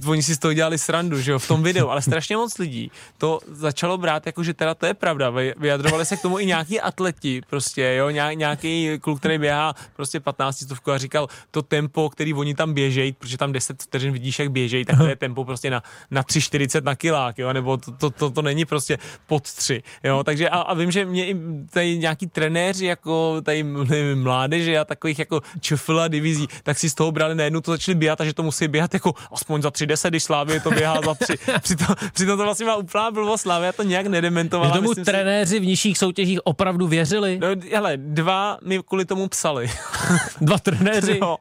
oni 0.06 0.22
si 0.22 0.34
z 0.34 0.38
toho 0.38 0.52
dělali 0.54 0.78
srandu, 0.78 1.20
že 1.20 1.32
jo, 1.32 1.38
v 1.38 1.48
tom 1.48 1.62
videu, 1.62 1.88
ale 1.88 2.02
strašně 2.02 2.36
moc 2.36 2.58
lidí 2.58 2.90
to 3.18 3.40
začalo 3.48 3.98
brát 3.98 4.26
jako, 4.26 4.42
že 4.42 4.54
teda 4.54 4.74
to 4.74 4.86
je 4.86 4.94
pravda. 4.94 5.30
Vy- 5.30 5.54
Vyjadrovali 5.56 6.04
se 6.06 6.16
k 6.16 6.22
tomu 6.22 6.38
i 6.38 6.46
nějaký 6.46 6.80
atleti, 6.80 7.42
prostě, 7.50 7.94
jo, 7.98 8.10
Ně- 8.10 8.34
nějaký 8.34 8.98
kluk, 9.00 9.18
který 9.18 9.38
běhá 9.38 9.74
prostě 9.96 10.20
15 10.20 10.64
stovku 10.64 10.92
a 10.92 10.98
říkal 10.98 11.28
to 11.50 11.62
tempo, 11.62 12.10
který 12.10 12.34
oni 12.34 12.54
tam 12.54 12.74
běžejí, 12.74 13.12
protože 13.12 13.38
tam 13.38 13.52
10 13.52 13.82
vteřin 13.82 14.12
vidíš, 14.12 14.38
jak 14.38 14.50
běžejí, 14.50 14.84
tak 14.84 14.98
to 14.98 15.06
je 15.06 15.16
tempo 15.16 15.44
prostě 15.44 15.70
na, 15.70 15.82
na 16.10 16.22
3,40 16.22 16.82
na 16.84 16.94
kilák, 16.94 17.38
jo, 17.38 17.52
nebo 17.52 17.76
to, 17.76 17.90
to, 17.92 18.10
to, 18.10 18.30
to 18.30 18.42
není 18.42 18.64
prostě 18.64 18.98
pod 19.26 19.42
3, 19.42 19.82
jo, 20.04 20.24
takže 20.24 20.48
a, 20.48 20.58
a 20.58 20.74
vím, 20.74 20.90
že 20.90 21.04
mě 21.04 21.26
i 21.26 21.36
tady 21.70 21.98
nějaký 21.98 22.26
trenéři, 22.26 22.86
jako 22.86 23.40
tady 23.42 23.62
nevím, 23.62 24.22
mládeže 24.22 24.78
a 24.78 24.84
takových 24.84 25.18
jako 25.18 25.40
čfl 25.60 26.00
a 26.00 26.08
divizí, 26.08 26.48
tak 26.62 26.78
si 26.78 26.90
z 26.90 26.94
toho 26.94 27.12
brali 27.12 27.34
najednou 27.34 27.60
to 27.60 27.70
začali 27.70 27.94
běhat 27.94 28.20
a 28.20 28.24
že 28.24 28.34
to 28.34 28.42
musí 28.42 28.68
běhat 28.68 28.94
jako 28.94 29.13
aspoň 29.32 29.62
za 29.62 29.68
3,10, 29.68 30.08
když 30.08 30.22
Slávě 30.22 30.60
to 30.60 30.70
běhá 30.70 31.00
za 31.04 31.14
3. 31.14 31.34
Přitom, 31.62 31.86
přitom 32.12 32.38
to 32.38 32.44
vlastně 32.44 32.66
má 32.66 32.76
úplná 32.76 33.10
blbost, 33.10 33.40
Slávě 33.40 33.72
to 33.72 33.82
nějak 33.82 34.06
nedementovala. 34.06 34.68
Že 34.70 34.74
tomu 34.74 34.88
myslím 34.88 35.04
si- 35.04 35.10
trenéři 35.10 35.60
v 35.60 35.66
nižších 35.66 35.98
soutěžích 35.98 36.38
opravdu 36.44 36.86
věřili? 36.86 37.38
No, 37.42 37.48
hele, 37.74 37.92
dva 37.96 38.58
mi 38.64 38.80
kvůli 38.88 39.04
tomu 39.04 39.28
psali. 39.28 39.70
Dva 40.40 40.58
trenéři? 40.58 41.18
Jo, 41.22 41.36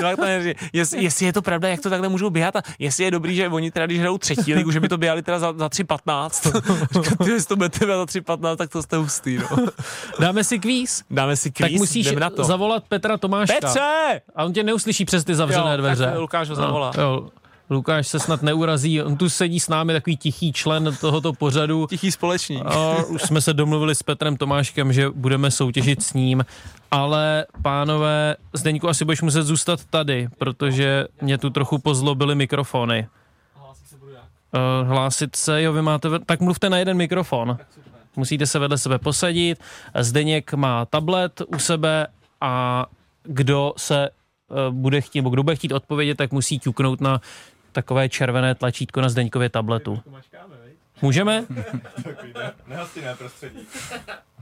dva 0.00 0.16
trenéři. 0.16 0.54
Jest, 0.72 0.92
jestli 0.92 1.26
je 1.26 1.32
to 1.32 1.42
pravda, 1.42 1.68
jak 1.68 1.80
to 1.80 1.90
takhle 1.90 2.08
můžou 2.08 2.30
běhat 2.30 2.56
a 2.56 2.62
jestli 2.78 3.04
je 3.04 3.10
dobrý, 3.10 3.36
že 3.36 3.48
oni 3.48 3.70
teda, 3.70 3.86
když 3.86 3.98
hrajou 3.98 4.18
třetí 4.18 4.54
ligu, 4.54 4.70
že 4.70 4.80
by 4.80 4.88
to 4.88 4.98
běhali 4.98 5.22
teda 5.22 5.38
za, 5.38 5.52
za 5.56 5.66
3.15. 5.68 6.62
Říkám, 7.02 7.26
ty, 7.26 7.44
to 7.44 7.56
budete 7.56 7.86
běhat 7.86 8.10
za 8.12 8.20
3.15, 8.20 8.56
tak 8.56 8.70
to 8.70 8.82
jste 8.82 8.96
hustý, 8.96 9.38
no. 9.38 9.66
Dáme 10.20 10.44
si 10.44 10.58
kvíz? 10.58 11.02
Dáme 11.10 11.36
si 11.36 11.50
Tak 11.50 11.66
kvíz, 11.66 11.78
musíš 11.80 12.06
jdeme 12.06 12.20
na 12.20 12.30
to. 12.30 12.44
zavolat 12.44 12.84
Petra 12.88 13.16
Tomáška. 13.18 13.56
Petře! 13.60 14.20
A 14.36 14.44
on 14.44 14.52
tě 14.52 14.62
neuslyší 14.62 15.04
přes 15.04 15.24
ty 15.24 15.34
zavřené 15.34 15.70
Jo, 15.70 15.76
dveře. 15.76 16.04
tak 16.04 16.18
Lukáš 16.18 16.48
ho 16.48 16.54
zavolá. 16.54 16.92
No, 16.96 17.02
jo. 17.02 17.11
Lukáš 17.70 18.08
se 18.08 18.18
snad 18.18 18.42
neurazí, 18.42 19.02
on 19.02 19.16
tu 19.16 19.28
sedí 19.28 19.60
s 19.60 19.68
námi 19.68 19.92
takový 19.92 20.16
tichý 20.16 20.52
člen 20.52 20.96
tohoto 21.00 21.32
pořadu. 21.32 21.86
Tichý 21.86 22.12
společník. 22.12 22.62
A 22.66 22.96
už 23.04 23.22
jsme 23.22 23.40
se 23.40 23.52
domluvili 23.54 23.94
s 23.94 24.02
Petrem 24.02 24.36
Tomáškem, 24.36 24.92
že 24.92 25.10
budeme 25.10 25.50
soutěžit 25.50 26.02
s 26.02 26.12
ním, 26.12 26.44
ale 26.90 27.46
pánové, 27.62 28.36
Zdeňku, 28.52 28.88
asi 28.88 29.04
budeš 29.04 29.22
muset 29.22 29.42
zůstat 29.42 29.84
tady, 29.90 30.28
protože 30.38 31.06
mě 31.20 31.38
tu 31.38 31.50
trochu 31.50 31.78
pozlobily 31.78 32.34
mikrofony. 32.34 33.08
Eh, 34.54 34.84
Hlásit 34.84 35.36
se, 35.36 35.62
jo, 35.62 35.72
vy 35.72 35.82
máte, 35.82 36.08
ve- 36.08 36.18
tak 36.18 36.40
mluvte 36.40 36.70
na 36.70 36.78
jeden 36.78 36.96
mikrofon. 36.96 37.58
Musíte 38.16 38.46
se 38.46 38.58
vedle 38.58 38.78
sebe 38.78 38.98
posadit. 38.98 39.58
Zdeněk 40.00 40.54
má 40.54 40.84
tablet 40.86 41.42
u 41.46 41.58
sebe 41.58 42.06
a 42.40 42.86
kdo 43.22 43.72
se 43.76 44.08
bude 44.70 45.00
chtít, 45.00 45.18
nebo 45.18 45.30
kdo 45.30 45.42
bude 45.42 45.56
chtít 45.56 45.72
odpovědět, 45.72 46.14
tak 46.14 46.32
musí 46.32 46.58
ťuknout 46.58 47.00
na 47.00 47.20
takové 47.72 48.08
červené 48.08 48.54
tlačítko 48.54 49.00
na 49.00 49.08
Zdeňkově 49.08 49.48
tabletu. 49.48 50.02
Můžeme? 51.02 51.44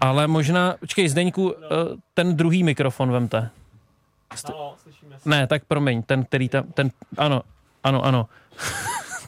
Ale 0.00 0.26
možná, 0.26 0.74
počkej, 0.80 1.08
Zdeňku, 1.08 1.54
eh, 1.54 1.56
ten 2.14 2.36
druhý 2.36 2.62
mikrofon 2.62 3.12
vemte. 3.12 3.50
Ne, 5.24 5.46
tak 5.46 5.64
promiň, 5.64 6.02
ten, 6.02 6.24
který 6.24 6.48
tam, 6.48 6.64
ten, 6.64 6.90
ano, 7.16 7.42
ano, 7.84 8.04
ano. 8.04 8.28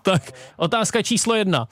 tak, 0.03 0.33
otázka 0.57 1.03
číslo 1.03 1.35
jedna. 1.35 1.69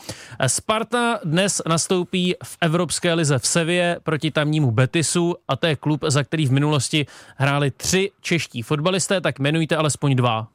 Sparta 0.46 1.18
dnes 1.24 1.62
nastoupí 1.68 2.34
v 2.44 2.56
Evropské 2.60 3.14
lize 3.14 3.38
v 3.38 3.46
Sevě 3.46 4.00
proti 4.02 4.30
tamnímu 4.30 4.70
Betisu 4.70 5.36
a 5.48 5.56
to 5.56 5.66
je 5.66 5.76
klub, 5.76 6.04
za 6.08 6.24
který 6.24 6.46
v 6.46 6.52
minulosti 6.52 7.06
hráli 7.36 7.70
tři 7.70 8.10
čeští 8.20 8.62
fotbalisté, 8.62 9.20
tak 9.20 9.38
jmenujte 9.38 9.76
alespoň 9.76 10.16
dva. 10.16 10.48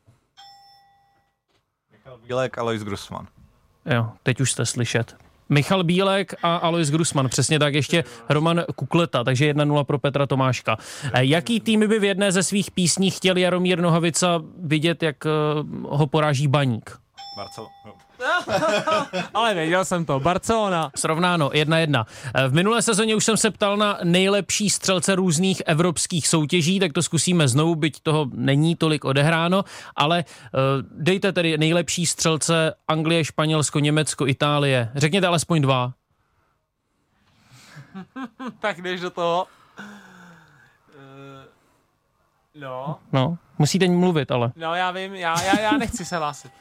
Bílek, 2.28 2.58
Alois 2.58 2.84
Grusman. 2.84 3.28
Jo, 3.86 4.10
teď 4.24 4.42
už 4.42 4.52
jste 4.52 4.66
slyšet. 4.66 5.16
Michal 5.50 5.84
Bílek 5.84 6.34
a 6.44 6.56
Alois 6.56 6.90
Grusman, 6.90 7.30
přesně 7.30 7.60
tak 7.60 7.74
ještě 7.74 8.04
Roman 8.30 8.64
Kukleta, 8.76 9.24
takže 9.24 9.54
1-0 9.54 9.84
pro 9.84 10.00
Petra 10.00 10.26
Tomáška. 10.26 10.78
Eh, 11.14 11.26
Jaký 11.26 11.60
tým 11.60 11.80
by 11.80 12.00
v 12.00 12.04
jedné 12.04 12.32
ze 12.32 12.44
svých 12.44 12.72
písní 12.72 13.12
chtěl 13.12 13.38
Jaromír 13.38 13.82
Nohavica 13.82 14.42
vidět, 14.64 15.04
jak 15.04 15.26
eh, 15.26 15.30
ho 15.84 16.08
poráží 16.08 16.48
baník? 16.48 17.05
Barcel. 17.36 17.68
jo. 17.86 17.94
Ale 19.34 19.54
věděl 19.54 19.86
jsem 19.86 20.06
to. 20.06 20.20
Barcelona. 20.20 20.92
Srovnáno, 20.96 21.50
1-1. 21.50 22.06
Eh, 22.36 22.48
V 22.48 22.54
minulé 22.54 22.82
sezóně 22.82 23.16
už 23.16 23.26
jsem 23.26 23.38
se 23.38 23.52
ptal 23.52 23.78
na 23.78 23.98
nejlepší 24.04 24.70
střelce 24.70 25.16
různých 25.16 25.62
evropských 25.66 26.28
soutěží, 26.28 26.80
tak 26.80 26.94
to 26.94 27.04
zkusíme 27.04 27.48
znovu, 27.48 27.76
byť 27.76 28.00
toho 28.00 28.26
není 28.34 28.76
tolik 28.76 29.06
odehráno, 29.06 29.64
ale 29.96 30.20
eh, 30.28 30.58
dejte 30.92 31.32
tedy 31.34 31.58
nejlepší 31.58 32.06
střelce 32.06 32.74
Anglie, 32.88 33.26
Španělsko, 33.26 33.80
Německo, 33.80 34.28
Itálie. 34.28 34.92
Řekněte 34.96 35.28
alespoň 35.28 35.62
dva. 35.62 35.94
Tak 38.60 38.82
jdeš 38.82 39.02
do 39.02 39.10
toho. 39.10 39.48
Eh, 39.80 41.46
No, 42.56 43.00
No, 43.12 43.38
musíte 43.58 43.88
mluvit, 43.88 44.32
ale. 44.32 44.52
no 44.56 44.76
já 44.76 44.92
vím, 44.92 45.16
já, 45.16 45.42
já, 45.44 45.60
já 45.60 45.72
nechci 45.78 46.06
se 46.06 46.18
hlásit. 46.18 46.52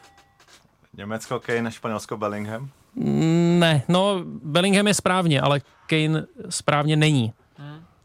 Německo, 0.96 1.40
Kane, 1.40 1.72
Španělsko, 1.72 2.16
Bellingham. 2.16 2.68
Ne, 3.58 3.82
no 3.88 4.20
Bellingham 4.24 4.86
je 4.86 4.94
správně, 4.94 5.40
ale 5.40 5.60
Kane 5.86 6.26
správně 6.48 6.96
není. 6.96 7.32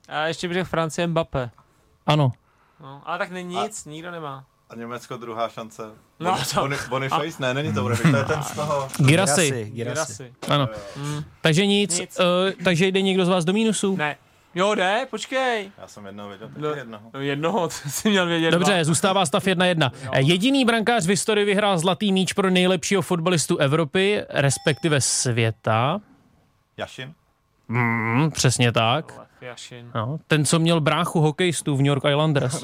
A 0.10 0.26
ještě 0.28 0.48
bych 0.48 0.54
řekl 0.58 0.70
Francie 0.70 1.08
Mbappé. 1.08 1.50
Ano. 2.08 2.32
No, 2.82 3.02
ale 3.06 3.18
tak 3.18 3.32
není 3.32 3.56
nic, 3.64 3.86
nikdo 3.86 4.12
nemá. 4.12 4.46
A 4.70 4.76
Německo 4.76 5.18
druhá 5.18 5.50
šance. 5.50 5.84
No, 6.20 6.32
Boni- 6.32 6.46
to- 6.54 6.62
Boni- 6.62 6.90
Boniface? 6.90 7.36
Ne, 7.40 7.54
není 7.54 7.74
to 7.74 7.82
Boniface, 7.82 8.12
to 8.12 8.18
je 8.18 8.24
ten 8.24 8.44
z 8.44 8.52
toho. 8.52 8.88
Girasy. 8.98 9.72
Girasy. 9.74 10.34
Ano. 10.50 10.70
Takže 11.42 11.66
nic, 11.66 12.00
Nic. 12.00 12.20
Uh, 12.20 12.64
takže 12.64 12.88
jde 12.88 13.02
někdo 13.02 13.26
z 13.26 13.30
vás 13.30 13.46
do 13.46 13.54
mínusu? 13.54 13.96
Ne. 13.98 14.18
Jo, 14.56 14.76
jde, 14.76 15.08
počkej. 15.10 15.72
Já 15.78 15.88
jsem 15.88 16.06
jednou 16.06 16.30
viděl 16.30 16.48
taky 16.48 16.62
No, 16.62 16.70
jednoho. 16.70 17.10
no 17.14 17.20
jednoho, 17.20 17.68
to 17.84 17.90
jsi 17.90 18.10
měl 18.10 18.26
vědět. 18.26 18.52
Dobře, 18.52 18.86
zůstává 18.86 19.26
stav 19.26 19.44
1-1. 19.46 19.92
Jediný 20.18 20.66
brankář 20.66 21.06
v 21.06 21.10
historii 21.10 21.46
vyhrál 21.46 21.78
zlatý 21.78 22.12
míč 22.12 22.34
pro 22.34 22.50
nejlepšího 22.50 23.02
fotbalistu 23.02 23.58
Evropy, 23.58 24.24
respektive 24.30 25.02
světa. 25.02 26.00
Jašin? 26.78 27.14
Hmm, 27.70 28.32
přesně 28.32 28.72
tak. 28.72 29.29
Jašin. 29.42 29.92
No, 29.96 30.20
ten, 30.28 30.46
co 30.46 30.60
měl 30.60 30.82
bráchu 30.82 31.20
hokejistů 31.22 31.76
v 31.76 31.78
New 31.78 31.86
York 31.88 32.04
Islanders. 32.10 32.64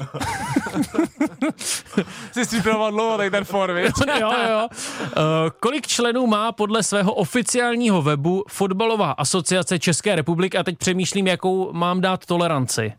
Jsi 2.32 2.44
si 2.44 2.46
připravoval 2.46 2.90
dlouho, 2.90 3.16
tak 3.16 3.30
ten 3.30 3.44
for, 3.44 3.72
víš? 3.72 3.90
jo, 4.20 4.32
jo. 4.50 4.68
Uh, 4.70 5.22
kolik 5.60 5.86
členů 5.86 6.26
má 6.26 6.52
podle 6.52 6.82
svého 6.82 7.14
oficiálního 7.14 8.02
webu 8.02 8.44
Fotbalová 8.48 9.12
asociace 9.12 9.78
České 9.78 10.16
republiky 10.16 10.58
a 10.58 10.62
teď 10.62 10.78
přemýšlím, 10.78 11.26
jakou 11.26 11.72
mám 11.72 12.00
dát 12.00 12.26
toleranci. 12.26 12.92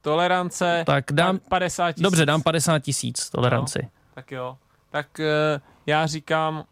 Tolerance. 0.00 0.82
Tak 0.86 1.04
dám- 1.12 1.38
50 1.48 1.92
tisíc. 1.92 2.02
Dobře, 2.02 2.26
dám 2.26 2.42
50 2.42 2.78
tisíc 2.78 3.30
toleranci. 3.30 3.88
Tak 4.14 4.32
jo. 4.32 4.56
Tak 4.90 5.20
eh, 5.20 5.60
já 5.86 6.06
říkám 6.06 6.64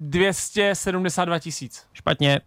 272 0.00 1.38
tisíc. 1.38 1.86
Špatně. 1.92 2.40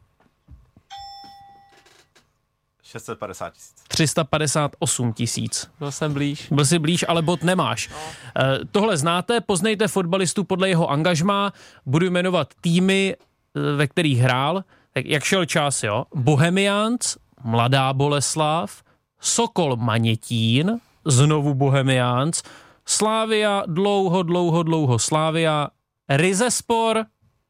650 2.92 3.54
tisíc. 3.54 3.74
358 3.88 5.14
tisíc. 5.14 5.70
Byl 5.80 5.92
jsem 5.92 6.14
blíž. 6.14 6.48
Byl 6.52 6.66
si 6.66 6.80
blíž, 6.80 7.06
ale 7.08 7.22
bod 7.22 7.44
nemáš. 7.44 7.90
Eh, 7.90 8.60
tohle 8.72 8.98
znáte, 8.98 9.42
poznejte 9.42 9.88
fotbalistu 9.88 10.44
podle 10.44 10.70
jeho 10.70 10.90
angažmá, 10.90 11.54
budu 11.86 12.06
jmenovat 12.06 12.54
týmy, 12.62 13.16
eh, 13.16 13.76
ve 13.76 13.88
kterých 13.88 14.20
hrál, 14.20 14.64
tak 14.94 15.06
jak 15.06 15.24
šel 15.24 15.46
čas, 15.46 15.84
jo? 15.84 16.06
Bohemians, 16.16 17.18
Mladá 17.44 17.94
Boleslav, 17.94 18.84
Sokol 19.20 19.76
Manětín, 19.76 20.80
znovu 21.06 21.54
Bohemians, 21.54 22.44
Slávia, 22.86 23.64
dlouho, 23.68 24.24
dlouho, 24.24 24.64
dlouho 24.64 25.00
Slávia, 25.00 25.68
Rizespor, 26.10 27.06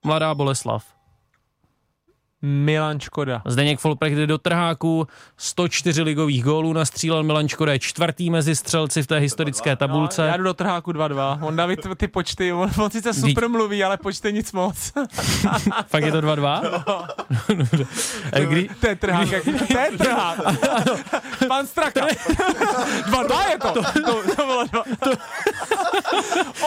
Mladá 0.06 0.36
Boleslav. 0.36 1.01
Milan 2.42 3.00
Škoda. 3.00 3.42
Zdeněk 3.46 3.80
Folprecht 3.80 4.16
jde 4.16 4.28
do 4.28 4.38
trháku, 4.38 5.08
104 5.38 6.02
ligových 6.02 6.44
gólů 6.44 6.74
nastřílel 6.74 7.24
Milan 7.24 7.48
Škoda 7.48 7.74
je 7.74 7.80
čtvrtý 7.80 8.30
mezi 8.30 8.56
střelci 8.56 9.04
v 9.04 9.08
té 9.08 9.18
historické 9.18 9.76
tabulce. 9.76 10.22
No, 10.22 10.28
já 10.28 10.38
jdu 10.38 10.44
do 10.44 10.54
trháku 10.54 10.92
2-2. 10.92 11.40
On 11.42 11.56
David 11.56 11.88
ty 11.98 12.08
počty, 12.08 12.54
on, 12.54 12.70
on 12.80 12.92
sice 12.92 13.14
super 13.14 13.50
mluví, 13.50 13.84
ale 13.84 13.98
počty 13.98 14.34
nic 14.34 14.52
moc. 14.52 14.92
Fakt 15.88 16.04
je 16.04 16.12
to 16.12 16.22
2-2? 16.22 16.84
Dobře. 17.56 17.86
Eh, 18.34 18.46
Kdy, 18.46 18.70
to 18.82 18.88
je 18.88 18.96
trhák, 18.96 19.32
jak, 19.32 19.44
to 19.44 19.80
je 19.80 19.92
trhák. 19.98 20.40
Pan 21.48 21.68
Straka. 21.68 22.08
2-2 22.08 23.50
je 23.50 23.58
to. 23.58 23.72
To, 23.74 23.82
to, 23.84 24.36
to 24.36 24.46
bylo 24.46 24.64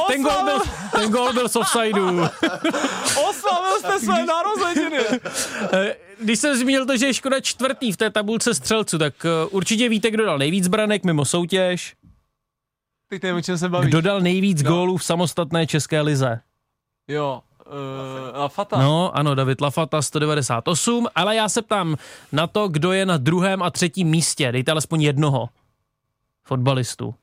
ten, 0.08 0.22
gol 0.22 0.44
byl, 0.44 0.58
ten 0.92 1.10
gol 1.12 1.32
byl 1.32 1.48
z 1.48 1.56
offsideu. 1.56 2.06
Oslavil 3.28 3.78
jste 3.78 4.00
své 4.00 4.26
narozeniny. 4.26 4.98
Eh, 5.72 5.96
Když 6.20 6.38
jsem 6.38 6.56
zmínil 6.56 6.86
to, 6.86 6.96
že 6.96 7.06
je 7.06 7.14
Škoda 7.14 7.40
čtvrtý 7.40 7.92
v 7.92 7.96
té 7.96 8.10
tabulce 8.10 8.54
střelců, 8.54 8.98
tak 8.98 9.14
eh, 9.24 9.28
určitě 9.50 9.88
víte, 9.88 10.10
kdo 10.10 10.24
dal 10.26 10.38
nejvíc 10.38 10.68
branek 10.68 11.04
mimo 11.04 11.24
soutěž. 11.24 11.94
Teď 13.08 13.22
nevím, 13.22 13.36
o 13.38 13.42
čem 13.42 13.58
se 13.58 13.68
bavíš. 13.68 13.88
Kdo 13.88 14.00
dal 14.00 14.20
nejvíc 14.20 14.62
No. 14.62 14.70
gólů 14.70 14.96
v 14.96 15.04
samostatné 15.04 15.66
české 15.66 16.00
lize? 16.00 16.40
Jo, 17.08 17.40
uh, 17.66 18.42
a 18.42 18.48
Fata. 18.48 18.78
No, 18.82 19.16
ano, 19.16 19.34
David 19.34 19.60
Lafata 19.60 20.02
198, 20.02 21.06
ale 21.14 21.36
já 21.36 21.48
se 21.48 21.62
ptám 21.62 21.96
na 22.32 22.46
to, 22.46 22.68
kdo 22.68 22.92
je 22.92 23.06
na 23.06 23.16
druhém 23.16 23.62
a 23.62 23.70
třetím 23.70 24.08
místě. 24.08 24.52
Dejte 24.52 24.72
alespoň 24.72 25.02
jednoho 25.02 25.48
fotbalistu. 26.44 27.14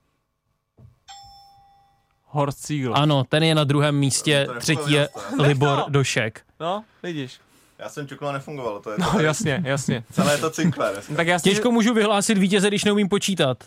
Horst 2.32 2.66
Siegel. 2.66 2.94
Ano, 2.96 3.24
ten 3.30 3.44
je 3.44 3.56
na 3.56 3.64
druhém 3.64 3.96
místě, 3.96 4.48
To 4.54 4.60
třetí 4.60 4.92
je 4.92 5.10
Libor 5.40 5.84
Došek. 5.90 6.42
No, 6.60 6.84
vidíš. 7.04 7.40
Já 7.80 7.90
jsem 7.90 8.08
čukl 8.08 8.28
a 8.28 8.32
nefungovalo, 8.32 8.80
to 8.80 8.92
je 8.92 8.98
No, 9.00 9.12
to. 9.12 9.20
jasně, 9.20 9.62
jasně. 9.66 10.04
Celé 10.12 10.34
je 10.34 10.38
to 10.38 10.50
cinkle. 10.50 10.94
Tak 11.16 11.28
já 11.28 11.40
si... 11.40 11.50
Těžko 11.50 11.72
můžu 11.72 11.94
vyhlásit 11.94 12.38
vítěze, 12.38 12.68
když 12.68 12.84
neumím 12.84 13.10
počítat. 13.10 13.58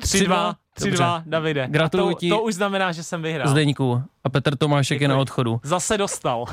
3-2, 0.00 0.18
Dobře. 0.20 0.58
3-2, 0.80 1.22
Davide. 1.26 1.66
Gratuluju 1.70 2.10
A 2.10 2.12
to, 2.14 2.18
ti. 2.20 2.28
to 2.28 2.42
už 2.42 2.54
znamená, 2.54 2.92
že 2.92 3.02
jsem 3.02 3.22
vyhrál. 3.22 3.48
Zdeňku. 3.48 4.02
A 4.24 4.28
Petr 4.28 4.56
Tomášek 4.56 5.00
je 5.00 5.08
na 5.08 5.14
Děkuji. 5.14 5.20
odchodu. 5.22 5.60
Zase 5.62 5.98
dostal. 5.98 6.44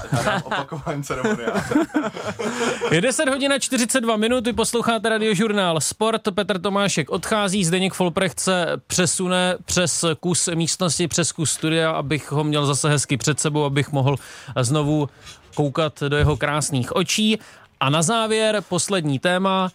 Opakování 0.43 1.03
ceremonia. 1.03 1.47
Je 2.91 3.01
10 3.01 3.29
hodin 3.29 3.53
a 3.53 3.59
42 3.59 4.17
minut, 4.17 4.45
vy 4.47 4.53
posloucháte 4.53 5.09
radiožurnál 5.09 5.81
Sport, 5.81 6.21
Petr 6.35 6.59
Tomášek 6.61 7.09
odchází, 7.09 7.65
Zdeněk 7.65 7.93
Folprecht 7.93 8.39
se 8.39 8.67
přesune 8.87 9.55
přes 9.65 10.05
kus 10.19 10.49
místnosti, 10.55 11.07
přes 11.07 11.31
kus 11.31 11.51
studia, 11.51 11.91
abych 11.91 12.31
ho 12.31 12.43
měl 12.43 12.65
zase 12.65 12.89
hezky 12.89 13.17
před 13.17 13.39
sebou, 13.39 13.63
abych 13.63 13.91
mohl 13.91 14.15
znovu 14.61 15.09
koukat 15.55 16.03
do 16.07 16.17
jeho 16.17 16.37
krásných 16.37 16.95
očí. 16.95 17.39
A 17.79 17.89
na 17.89 18.01
závěr 18.01 18.63
poslední 18.69 19.19
téma, 19.19 19.69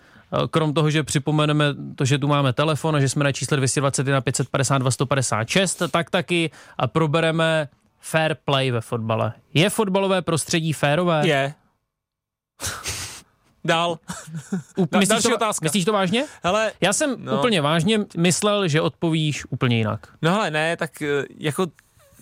krom 0.51 0.75
toho, 0.75 0.91
že 0.91 1.03
připomeneme 1.03 1.65
to, 1.95 2.05
že 2.05 2.19
tu 2.19 2.29
máme 2.29 2.53
telefon 2.53 2.97
a 2.97 3.01
že 3.01 3.09
jsme 3.09 3.25
na 3.25 3.33
čísle 3.33 3.57
221 3.57 4.21
552 4.21 4.91
156, 4.91 5.83
tak 5.91 6.11
taky 6.11 6.51
a 6.79 6.87
probereme 6.87 7.69
fair 8.01 8.37
play 8.45 8.71
ve 8.71 8.81
fotbale. 8.81 9.33
Je 9.55 9.71
fotbalové 9.71 10.23
prostředí 10.23 10.73
férové? 10.73 11.27
Je. 11.29 11.55
Dál. 13.65 13.99
Myslíš, 14.91 15.09
další 15.09 15.29
to, 15.29 15.35
otázka. 15.35 15.65
myslíš 15.65 15.85
to 15.85 15.93
vážně? 15.93 16.25
Hele, 16.43 16.73
Já 16.81 16.93
jsem 16.93 17.11
no. 17.19 17.33
No. 17.33 17.39
úplně 17.39 17.61
vážně 17.61 17.99
myslel, 18.17 18.69
že 18.69 18.81
odpovíš 18.81 19.45
úplně 19.51 19.77
jinak. 19.77 20.07
no 20.23 20.33
hele, 20.33 20.51
ne, 20.51 20.77
tak 20.77 21.03
eh, 21.03 21.25
jako, 21.39 21.67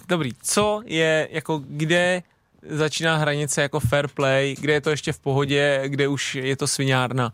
dobrý, 0.09 0.30
co 0.42 0.82
je, 0.84 1.28
jako 1.30 1.62
kde 1.66 2.22
začíná 2.68 3.16
hranice 3.16 3.62
jako 3.62 3.80
fair 3.80 4.09
play, 4.09 4.57
kde 4.61 4.72
je 4.72 4.80
to 4.80 4.90
ještě 4.90 5.12
v 5.12 5.18
pohodě, 5.18 5.82
kde 5.86 6.09
už 6.09 6.34
je 6.34 6.57
to 6.57 6.66
sviňárna. 6.66 7.32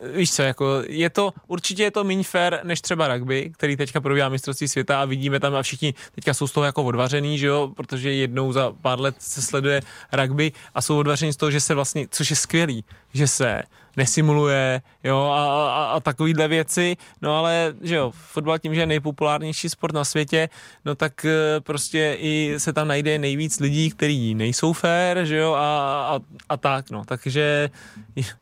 Víš 0.00 0.32
co, 0.32 0.42
jako 0.42 0.82
je 0.88 1.10
to, 1.10 1.32
určitě 1.46 1.82
je 1.82 1.90
to 1.90 2.04
méně 2.04 2.24
fair 2.24 2.58
než 2.62 2.80
třeba 2.80 3.08
rugby, 3.08 3.50
který 3.54 3.76
teďka 3.76 4.00
probíhá 4.00 4.28
mistrovství 4.28 4.68
světa 4.68 5.02
a 5.02 5.04
vidíme 5.04 5.40
tam 5.40 5.54
a 5.54 5.62
všichni 5.62 5.94
teďka 6.14 6.34
jsou 6.34 6.46
z 6.46 6.52
toho 6.52 6.64
jako 6.64 6.84
odvařený, 6.84 7.38
že 7.38 7.46
jo, 7.46 7.72
protože 7.76 8.12
jednou 8.12 8.52
za 8.52 8.72
pár 8.82 9.00
let 9.00 9.14
se 9.18 9.42
sleduje 9.42 9.80
rugby 10.12 10.52
a 10.74 10.82
jsou 10.82 10.98
odvaření 10.98 11.32
z 11.32 11.36
toho, 11.36 11.50
že 11.50 11.60
se 11.60 11.74
vlastně, 11.74 12.06
což 12.10 12.30
je 12.30 12.36
skvělý, 12.36 12.84
že 13.18 13.26
se 13.26 13.62
nesimuluje, 13.96 14.82
jo, 15.04 15.18
a, 15.18 15.42
a, 15.68 15.84
a 15.84 16.00
takovýhle 16.00 16.48
věci, 16.48 16.96
no 17.22 17.36
ale, 17.36 17.74
že 17.82 17.94
jo, 17.94 18.12
fotbal 18.14 18.58
tím, 18.58 18.74
že 18.74 18.80
je 18.80 18.86
nejpopulárnější 18.86 19.68
sport 19.68 19.94
na 19.94 20.04
světě, 20.04 20.48
no 20.84 20.94
tak 20.94 21.24
eh, 21.24 21.60
prostě 21.60 22.16
i 22.20 22.54
se 22.58 22.72
tam 22.72 22.88
najde 22.88 23.18
nejvíc 23.18 23.60
lidí, 23.60 23.90
kteří 23.90 24.34
nejsou 24.34 24.72
fair, 24.72 25.24
že 25.24 25.36
jo, 25.36 25.52
a, 25.52 25.66
a, 26.14 26.20
a 26.48 26.56
tak, 26.56 26.90
no, 26.90 27.04
takže 27.04 27.70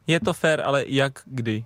je 0.06 0.20
to 0.20 0.32
fair, 0.32 0.60
ale 0.64 0.84
jak, 0.86 1.12
kdy? 1.24 1.64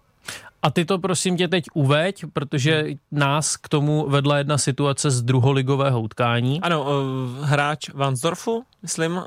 A 0.63 0.71
ty 0.71 0.85
to 0.85 0.99
prosím 0.99 1.37
tě 1.37 1.49
teď 1.49 1.65
uveď, 1.75 2.25
protože 2.33 2.85
nás 3.11 3.57
k 3.57 3.69
tomu 3.69 4.09
vedla 4.09 4.39
jedna 4.39 4.59
situace 4.59 5.11
z 5.11 5.23
druholigového 5.23 6.01
utkání. 6.01 6.61
Ano, 6.61 6.83
uh, 6.83 7.45
hráč 7.45 7.89
Vansdorfu, 7.95 8.65
myslím, 8.83 9.13
uh, 9.13 9.23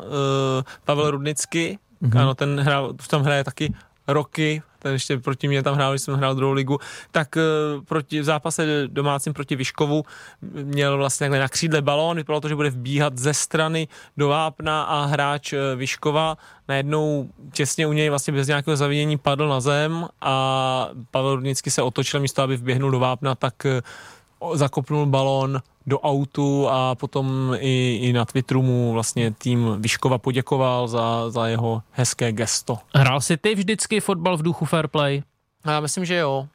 Pavel 0.86 1.12
Rudnicky, 1.12 1.80
mm-hmm. 2.04 2.22
ano, 2.22 2.36
ten 2.36 2.60
hrál, 2.60 2.94
v 3.02 3.08
tom 3.08 3.22
hraje 3.22 3.44
taky 3.44 3.74
roky, 4.08 4.62
ten 4.80 4.94
ještě 4.94 5.18
proti 5.18 5.48
mě 5.48 5.64
tam 5.64 5.76
hrál, 5.76 5.92
když 5.92 6.02
jsem 6.02 6.16
hrál 6.16 6.36
druhou 6.36 6.54
ligu, 6.54 6.80
tak 7.12 7.36
uh, 7.36 7.84
proti, 7.84 8.20
v 8.20 8.24
zápase 8.24 8.88
domácím 8.88 9.34
proti 9.34 9.56
Vyškovu 9.56 10.04
měl 10.64 10.98
vlastně 10.98 11.30
na 11.30 11.48
křídle 11.48 11.82
balón, 11.82 12.18
vypadalo 12.18 12.42
to, 12.42 12.48
že 12.48 12.56
bude 12.56 12.70
vbíhat 12.70 13.18
ze 13.18 13.34
strany 13.34 13.88
do 14.18 14.28
vápna 14.28 14.84
a 14.84 15.06
hráč 15.06 15.54
uh, 15.54 15.60
Vyškova 15.76 16.38
najednou 16.68 17.30
těsně 17.54 17.88
u 17.88 17.94
něj 17.94 18.10
vlastně 18.10 18.34
bez 18.34 18.48
nějakého 18.48 18.78
zavinění 18.78 19.18
padl 19.18 19.48
na 19.48 19.60
zem 19.60 20.08
a 20.22 20.90
Pavel 21.12 21.36
Rudnicky 21.36 21.72
se 21.72 21.82
otočil 21.82 22.20
místo, 22.20 22.42
aby 22.42 22.58
vběhnul 22.58 22.92
do 22.92 23.00
vápna, 23.00 23.36
tak 23.36 23.54
uh, 23.66 23.72
zakopnul 24.54 25.06
balón 25.06 25.62
do 25.88 26.00
autu 26.00 26.70
a 26.70 26.96
potom 26.96 27.56
i, 27.60 28.00
i 28.02 28.14
na 28.14 28.26
Twitteru 28.26 28.62
mu 28.62 28.94
vlastně 28.94 29.32
tým 29.32 29.76
Vyškova 29.80 30.18
poděkoval 30.18 30.88
za, 30.88 31.30
za 31.30 31.48
jeho 31.48 31.82
hezké 31.92 32.32
gesto. 32.32 32.78
Hrál 32.96 33.22
jsi 33.22 33.38
ty 33.38 33.56
vždycky 33.56 34.00
fotbal 34.00 34.38
v 34.38 34.42
duchu 34.42 34.66
fair 34.66 34.88
play? 34.88 35.24
A 35.64 35.72
já 35.72 35.80
myslím, 35.80 36.06
že 36.06 36.16
jo. 36.16 36.48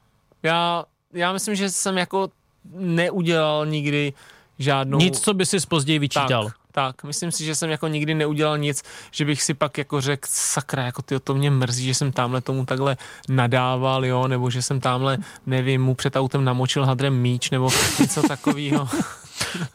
Já, 0.43 0.84
já 1.12 1.32
myslím, 1.32 1.55
že 1.55 1.70
jsem 1.70 1.99
jako 1.99 2.28
neudělal 2.74 3.66
nikdy 3.66 4.12
žádnou... 4.59 4.99
Nic, 4.99 5.20
co 5.20 5.34
by 5.34 5.47
si 5.47 5.57
později 5.68 5.99
vyčítal. 5.99 6.45
tak, 6.45 6.55
tak, 6.78 7.04
myslím 7.04 7.32
si, 7.32 7.44
že 7.44 7.54
jsem 7.54 7.70
jako 7.70 7.88
nikdy 7.88 8.14
neudělal 8.14 8.58
nic, 8.58 8.82
že 9.10 9.24
bych 9.24 9.42
si 9.42 9.54
pak 9.54 9.78
jako 9.78 10.00
řekl, 10.00 10.28
sakra, 10.30 10.84
jako 10.84 11.02
ty 11.02 11.20
to 11.20 11.34
mě 11.34 11.50
mrzí, 11.50 11.86
že 11.86 11.94
jsem 11.94 12.12
tamhle 12.12 12.40
tomu 12.40 12.64
takhle 12.64 12.96
nadával, 13.28 14.06
jo, 14.06 14.28
nebo 14.28 14.50
že 14.50 14.62
jsem 14.62 14.80
tamhle, 14.80 15.18
nevím, 15.46 15.82
mu 15.82 15.94
před 15.94 16.16
autem 16.16 16.44
namočil 16.44 16.84
hadrem 16.84 17.20
míč, 17.20 17.50
nebo 17.50 17.70
něco 18.00 18.22
takového. 18.22 18.88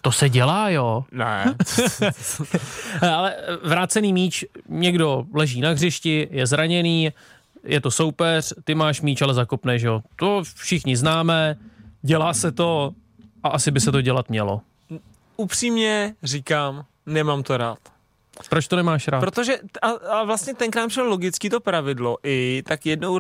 To 0.02 0.12
se 0.12 0.30
dělá, 0.30 0.70
jo. 0.70 1.06
ne. 1.12 1.56
Ale 3.16 3.36
vrácený 3.64 4.14
míč, 4.14 4.46
někdo 4.70 5.26
leží 5.34 5.62
na 5.62 5.70
hřišti, 5.70 6.28
je 6.32 6.48
zraněný, 6.48 7.10
je 7.64 7.82
to 7.82 7.92
soupeř, 7.92 8.54
ty 8.64 8.76
máš 8.76 9.02
míč, 9.02 9.22
ale 9.22 9.34
zakopneš, 9.34 9.82
jo. 9.82 10.02
To 10.16 10.44
všichni 10.56 10.98
známe, 10.98 11.56
dělá 12.02 12.34
se 12.34 12.52
to 12.52 12.94
a 13.44 13.50
asi 13.50 13.72
by 13.72 13.80
se 13.80 13.92
to 13.92 14.02
dělat 14.02 14.30
mělo. 14.30 14.62
Upřímně 15.38 16.16
říkám, 16.24 16.86
nemám 17.06 17.44
to 17.44 17.58
rád. 17.58 17.78
Proč 18.50 18.68
to 18.68 18.76
nemáš 18.76 19.08
rád? 19.08 19.20
Protože 19.20 19.58
a, 19.82 19.88
a 19.88 20.24
vlastně 20.24 20.54
tenkrát 20.54 20.88
přišlo 20.88 21.06
logicky 21.06 21.50
to 21.50 21.60
pravidlo 21.60 22.18
i 22.24 22.64
tak 22.68 22.86
jednou 22.86 23.20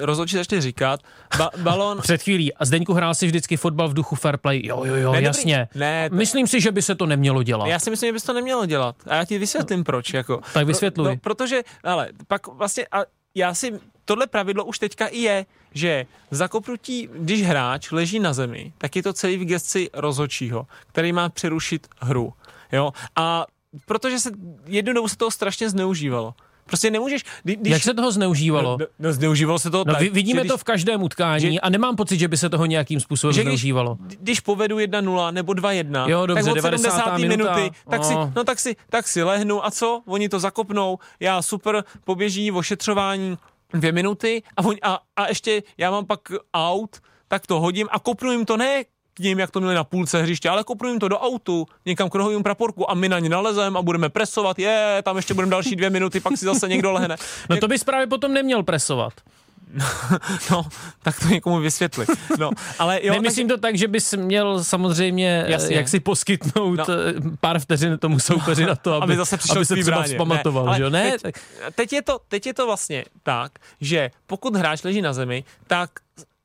rozhodčí 0.00 0.36
začali 0.36 0.60
říkat, 0.60 1.00
ba, 1.38 1.50
balon... 1.56 1.98
Před 2.02 2.22
chvílí. 2.22 2.54
A 2.54 2.64
Zdeňku 2.64 2.92
hrál 2.94 3.14
si 3.14 3.26
vždycky 3.26 3.56
fotbal 3.56 3.88
v 3.88 3.94
duchu 3.94 4.16
fair 4.16 4.36
play. 4.36 4.66
Jo, 4.66 4.84
jo, 4.84 4.94
jo, 4.94 5.12
Ne, 5.12 5.16
dobrý. 5.18 5.24
jasně. 5.24 5.68
Ne, 5.74 6.10
to- 6.10 6.16
Myslím 6.16 6.46
si, 6.46 6.60
že 6.60 6.72
by 6.72 6.82
se 6.82 6.94
to 6.94 7.06
nemělo 7.06 7.42
dělat. 7.42 7.66
Já 7.66 7.78
si 7.78 7.90
myslím, 7.90 8.08
že 8.08 8.12
bys 8.12 8.22
to 8.22 8.32
nemělo 8.32 8.66
dělat. 8.66 8.96
A 9.06 9.14
já 9.14 9.24
ti 9.24 9.38
vysvětlím 9.38 9.84
proč. 9.84 10.12
Jako. 10.14 10.40
Tak 10.54 10.66
vysvětluj. 10.66 11.08
No, 11.08 11.16
protože, 11.16 11.62
ale 11.84 12.08
pak 12.28 12.46
vlastně, 12.46 12.86
a 12.92 12.98
já 13.34 13.54
si, 13.54 13.80
tohle 14.04 14.26
pravidlo 14.26 14.64
už 14.64 14.78
teďka 14.78 15.06
i 15.06 15.18
je, 15.18 15.46
že 15.74 16.06
zakopnutí, 16.30 17.08
když 17.12 17.42
hráč 17.42 17.90
leží 17.90 18.18
na 18.20 18.32
zemi, 18.32 18.72
tak 18.78 18.96
je 18.96 19.02
to 19.02 19.12
celý 19.12 19.36
v 19.36 19.44
gesci 19.44 19.90
rozhodčího, 19.94 20.66
který 20.86 21.12
má 21.12 21.28
přerušit 21.28 21.86
hru. 22.00 22.32
Jo? 22.72 22.92
A 23.16 23.46
protože 23.86 24.18
se 24.18 24.30
jednu 24.66 24.92
dobu 24.92 25.08
se 25.08 25.16
toho 25.16 25.30
strašně 25.30 25.70
zneužívalo. 25.70 26.34
Prostě 26.66 26.90
nemůžeš... 26.90 27.24
Kdy, 27.42 27.56
když, 27.56 27.70
Jak 27.72 27.82
se 27.82 27.94
toho 27.94 28.12
zneužívalo? 28.12 28.76
No, 28.80 28.86
no, 28.98 29.12
zneužívalo 29.12 29.58
se 29.58 29.70
to 29.70 29.78
No, 29.78 29.84
tak, 29.84 30.00
vi- 30.02 30.10
vidíme 30.10 30.36
že 30.38 30.40
když, 30.40 30.48
to 30.50 30.58
v 30.58 30.64
každém 30.64 31.02
utkání 31.02 31.52
že- 31.54 31.60
a 31.60 31.70
nemám 31.70 31.96
pocit, 31.96 32.18
že 32.18 32.28
by 32.28 32.36
se 32.36 32.50
toho 32.50 32.66
nějakým 32.66 33.00
způsobem 33.00 33.34
že 33.34 33.40
když, 33.42 33.50
zneužívalo. 33.60 33.96
když 34.00 34.40
povedu 34.40 34.76
1-0 34.78 35.32
nebo 35.32 35.52
2-1, 35.52 36.08
Jo, 36.08 36.26
dobře, 36.26 36.44
tak 36.44 36.52
od 36.52 36.54
90. 36.56 36.90
70. 36.90 37.18
minuta. 37.18 37.54
minuty, 37.56 37.76
tak 37.90 38.04
si, 38.04 38.14
No. 38.14 38.32
no 38.36 38.44
tak 38.44 38.60
si, 38.60 38.76
tak 38.90 39.08
si 39.08 39.22
lehnu 39.22 39.66
a 39.66 39.70
co? 39.70 40.02
Oni 40.06 40.28
to 40.28 40.40
zakopnou, 40.40 40.98
já 41.20 41.42
super, 41.42 41.84
poběží 42.04 42.52
ošetřování 42.52 43.38
dvě 43.74 43.92
minuty 43.92 44.42
a, 44.56 44.64
on, 44.64 44.74
a, 44.82 44.98
a 45.16 45.28
ještě 45.28 45.62
já 45.78 45.90
mám 45.90 46.06
pak 46.06 46.20
aut, 46.54 46.96
tak 47.28 47.46
to 47.46 47.60
hodím 47.60 47.88
a 47.90 47.98
kopnu 47.98 48.32
jim 48.32 48.44
to 48.44 48.56
ne 48.56 48.84
k 49.14 49.18
ním, 49.18 49.38
jak 49.38 49.50
to 49.50 49.60
měli 49.60 49.74
na 49.74 49.84
půlce 49.84 50.22
hřiště, 50.22 50.48
ale 50.50 50.64
kopnu 50.64 50.88
jim 50.88 50.98
to 50.98 51.08
do 51.08 51.18
autu, 51.18 51.66
někam 51.86 52.10
k 52.10 52.14
rohovým 52.14 52.42
praporku 52.42 52.90
a 52.90 52.94
my 52.94 53.08
na 53.08 53.18
ně 53.18 53.28
nalezem 53.28 53.76
a 53.76 53.82
budeme 53.82 54.08
presovat, 54.08 54.58
je, 54.58 55.02
tam 55.04 55.16
ještě 55.16 55.34
budeme 55.34 55.50
další 55.50 55.76
dvě 55.76 55.90
minuty, 55.90 56.20
pak 56.20 56.36
si 56.36 56.44
zase 56.44 56.68
někdo 56.68 56.92
lehne. 56.92 57.16
No 57.50 57.56
to 57.56 57.68
bys 57.68 57.84
právě 57.84 58.06
potom 58.06 58.32
neměl 58.34 58.62
presovat. 58.62 59.12
No, 60.50 60.62
tak 61.02 61.20
to 61.20 61.28
někomu 61.28 61.58
vysvětli. 61.58 62.06
No, 62.38 62.50
ale 62.78 63.00
jo, 63.02 63.12
Nemyslím 63.14 63.48
to 63.48 63.56
tak, 63.58 63.76
že 63.78 63.88
bys 63.88 64.12
měl 64.14 64.64
samozřejmě 64.64 65.36
Jasně. 65.38 65.52
Jasně. 65.52 65.76
jak 65.76 65.88
si 65.88 66.00
poskytnout 66.00 66.76
No. 66.78 66.84
no. 66.86 67.30
pár 67.40 67.58
vteřin 67.58 67.98
tomu 67.98 68.18
soupeři 68.18 68.64
na 68.66 68.74
to, 68.74 68.94
aby, 68.94 69.02
aby 69.04 69.16
zase 69.16 69.36
přišel 69.36 69.56
aby 69.56 69.64
se 69.66 69.76
třeba 69.76 69.96
bráně. 69.96 70.14
vzpamatoval, 70.14 70.68
ale 70.68 70.78
že? 70.78 70.90
Ne, 70.90 71.10
teď, 71.10 71.22
tak, 71.22 71.34
teď, 71.74 71.92
je 71.92 72.02
to, 72.02 72.18
teď 72.28 72.46
je 72.46 72.54
to 72.54 72.66
vlastně 72.66 73.04
tak, 73.22 73.52
že 73.80 74.10
pokud 74.26 74.56
hráč 74.56 74.82
leží 74.82 75.02
na 75.02 75.12
zemi, 75.12 75.44
tak 75.66 75.90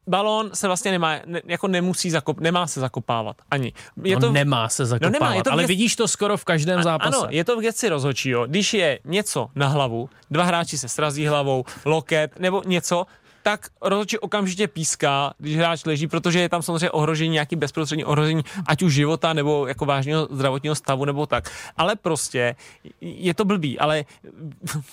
balón 0.07 0.49
se 0.53 0.67
vlastně 0.67 0.91
nemá, 0.91 1.15
ne, 1.25 1.41
jako 1.45 1.67
nemusí 1.67 2.11
zakop, 2.11 2.39
nemá 2.39 2.67
se 2.67 2.79
zakopávat 2.79 3.35
ani. 3.51 3.73
Je 4.03 4.15
to 4.15 4.19
to, 4.21 4.27
no, 4.27 4.33
nemá 4.33 4.69
se 4.69 4.85
zakopávat, 4.85 5.13
nemá, 5.19 5.33
je 5.35 5.43
to 5.43 5.51
ale 5.51 5.63
věc- 5.63 5.67
vidíš 5.67 5.95
to 5.95 6.07
skoro 6.07 6.37
v 6.37 6.45
každém 6.45 6.83
zápase. 6.83 7.17
Ano, 7.17 7.27
je 7.29 7.43
to 7.43 7.57
v 7.57 7.61
geci 7.61 7.89
rozhodčího. 7.89 8.47
Když 8.47 8.73
je 8.73 8.99
něco 9.05 9.47
na 9.55 9.67
hlavu, 9.67 10.09
dva 10.31 10.43
hráči 10.43 10.77
se 10.77 10.89
srazí 10.89 11.25
hlavou, 11.27 11.63
loket 11.85 12.39
nebo 12.39 12.61
něco, 12.65 13.05
tak 13.45 13.69
rozhodčí 13.81 14.19
okamžitě 14.19 14.67
píská, 14.67 15.33
když 15.37 15.57
hráč 15.57 15.85
leží, 15.85 16.07
protože 16.07 16.39
je 16.39 16.49
tam 16.49 16.61
samozřejmě 16.61 16.91
ohrožení, 16.91 17.33
nějaký 17.33 17.55
bezprostřední 17.55 18.05
ohrožení, 18.05 18.43
ať 18.67 18.83
už 18.83 18.93
života 18.93 19.33
nebo 19.33 19.67
jako 19.67 19.85
vážného 19.85 20.27
zdravotního 20.31 20.75
stavu 20.75 21.05
nebo 21.05 21.25
tak. 21.25 21.51
Ale 21.77 21.95
prostě 21.95 22.55
je 23.01 23.33
to 23.33 23.45
blbý, 23.45 23.79
ale 23.79 24.05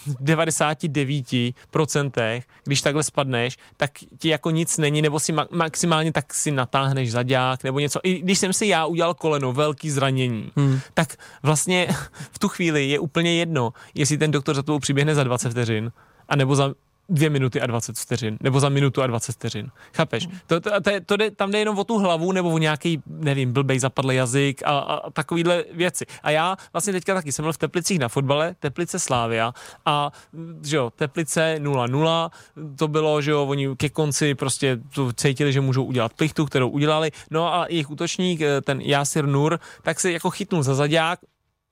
v 0.07 0.25
99%, 0.25 2.43
když 2.65 2.83
takhle 2.83 3.03
spadneš, 3.03 3.59
tak 3.77 3.91
ti 4.19 4.29
jako 4.29 4.51
nic 4.51 4.79
není, 4.79 5.03
nebo 5.03 5.21
si 5.21 5.33
ma- 5.33 5.49
maximálně 5.51 6.13
tak 6.13 6.35
si 6.35 6.51
natáhneš 6.51 7.13
zadák 7.13 7.65
nebo 7.65 7.79
něco. 7.79 8.01
I 8.03 8.19
když 8.19 8.39
jsem 8.39 8.53
si 8.53 8.67
já 8.67 8.87
udělal 8.87 9.15
koleno, 9.15 9.53
velký 9.53 9.91
zranění, 9.91 10.51
hmm. 10.57 10.81
tak 10.95 11.17
vlastně 11.43 11.89
v 12.33 12.39
tu 12.39 12.49
chvíli 12.49 12.89
je 12.89 12.99
úplně 12.99 13.35
jedno, 13.35 13.73
jestli 13.95 14.19
ten 14.19 14.31
doktor 14.31 14.55
za 14.55 14.63
tebou 14.63 14.79
přiběhne 14.79 15.15
za 15.15 15.25
20 15.25 15.51
vteřin, 15.51 15.93
anebo 16.29 16.57
za 16.57 16.75
dvě 17.13 17.31
minuty 17.31 17.61
a 17.61 17.67
20 17.67 17.99
vteřin, 17.99 18.39
nebo 18.41 18.61
za 18.61 18.69
minutu 18.69 19.03
a 19.03 19.07
20 19.07 19.33
vteřin. 19.33 19.71
Chápeš? 19.95 20.29
To, 20.47 20.61
to, 20.61 20.71
to, 20.81 20.91
to 21.07 21.17
jde, 21.17 21.31
tam 21.31 21.51
jde 21.51 21.59
jenom 21.59 21.79
o 21.79 21.85
tu 21.85 21.99
hlavu, 21.99 22.33
nebo 22.33 22.51
o 22.51 22.59
nějaký, 22.59 23.03
nevím, 23.07 23.53
blbej 23.53 23.79
zapadlý 23.79 24.17
jazyk 24.17 24.63
a, 24.65 24.79
a, 24.79 24.95
a 24.95 25.11
takovýhle 25.11 25.65
věci. 25.73 26.05
A 26.23 26.31
já 26.31 26.57
vlastně 26.73 26.93
teďka 26.93 27.15
taky 27.15 27.33
jsem 27.33 27.43
byl 27.43 27.53
v 27.53 27.59
Teplicích 27.59 27.99
na 27.99 28.09
fotbale, 28.09 28.55
Teplice 28.59 28.99
Slávia 28.99 29.53
a 29.87 30.11
že 30.65 30.77
jo, 30.77 30.91
Teplice 30.97 31.57
0-0, 31.59 32.31
to 32.77 32.89
bylo, 32.89 33.23
že 33.23 33.31
jo, 33.31 33.47
oni 33.47 33.77
ke 33.77 33.89
konci 33.89 34.35
prostě 34.35 34.79
to 34.95 35.13
cítili, 35.13 35.53
že 35.53 35.61
můžou 35.61 35.85
udělat 35.85 36.13
plichtu, 36.13 36.47
kterou 36.47 36.69
udělali, 36.69 37.11
no 37.31 37.55
a 37.55 37.67
jejich 37.69 37.91
útočník, 37.91 38.41
eh, 38.41 38.61
ten 38.61 38.81
Jasir 38.81 39.27
Nur, 39.27 39.61
tak 39.83 40.01
se 40.01 40.13
jako 40.13 40.31
chytnul 40.31 40.63
za 40.63 40.75
zadák, 40.75 41.19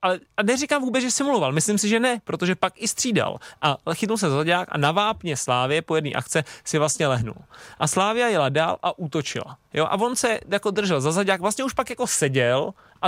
ale 0.01 0.19
a 0.37 0.43
neříkám 0.43 0.81
vůbec, 0.81 1.01
že 1.01 1.11
simuloval, 1.11 1.51
myslím 1.51 1.77
si, 1.77 1.89
že 1.89 1.99
ne, 1.99 2.21
protože 2.23 2.55
pak 2.55 2.73
i 2.75 2.87
střídal 2.87 3.37
a 3.61 3.77
chytnul 3.93 4.17
se 4.17 4.29
za 4.29 4.35
zadák 4.35 4.67
a 4.71 4.77
na 4.77 4.91
vápně 4.91 5.37
Slávě 5.37 5.81
po 5.81 5.95
jedné 5.95 6.11
akce 6.11 6.43
si 6.63 6.77
vlastně 6.77 7.07
lehnul. 7.07 7.35
A 7.79 7.87
Slávia 7.87 8.27
jela 8.27 8.49
dál 8.49 8.77
a 8.83 8.99
útočila. 8.99 9.57
Jo, 9.73 9.85
a 9.85 9.99
on 9.99 10.15
se 10.15 10.39
jako 10.47 10.71
držel 10.71 11.01
za 11.01 11.11
zadák, 11.11 11.41
vlastně 11.41 11.63
už 11.63 11.73
pak 11.73 11.89
jako 11.89 12.07
seděl 12.07 12.73
a, 13.01 13.05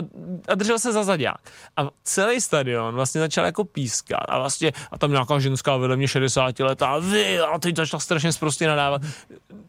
a 0.47 0.55
držel 0.55 0.79
se 0.79 0.91
za 0.91 1.03
zadák. 1.03 1.51
A 1.77 1.89
celý 2.03 2.41
stadion 2.41 2.95
vlastně 2.95 3.21
začal 3.21 3.45
jako 3.45 3.63
pískat 3.63 4.25
a 4.27 4.39
vlastně 4.39 4.71
a 4.91 4.97
tam 4.97 5.11
nějaká 5.11 5.39
ženská 5.39 5.77
vedle 5.77 5.97
mě 5.97 6.07
60 6.07 6.59
letá 6.59 6.87
a 6.87 6.99
vy 6.99 7.39
a 7.39 7.59
teď 7.59 7.75
začala 7.75 7.99
strašně 7.99 8.33
zprostě 8.33 8.67
nadávat 8.67 9.01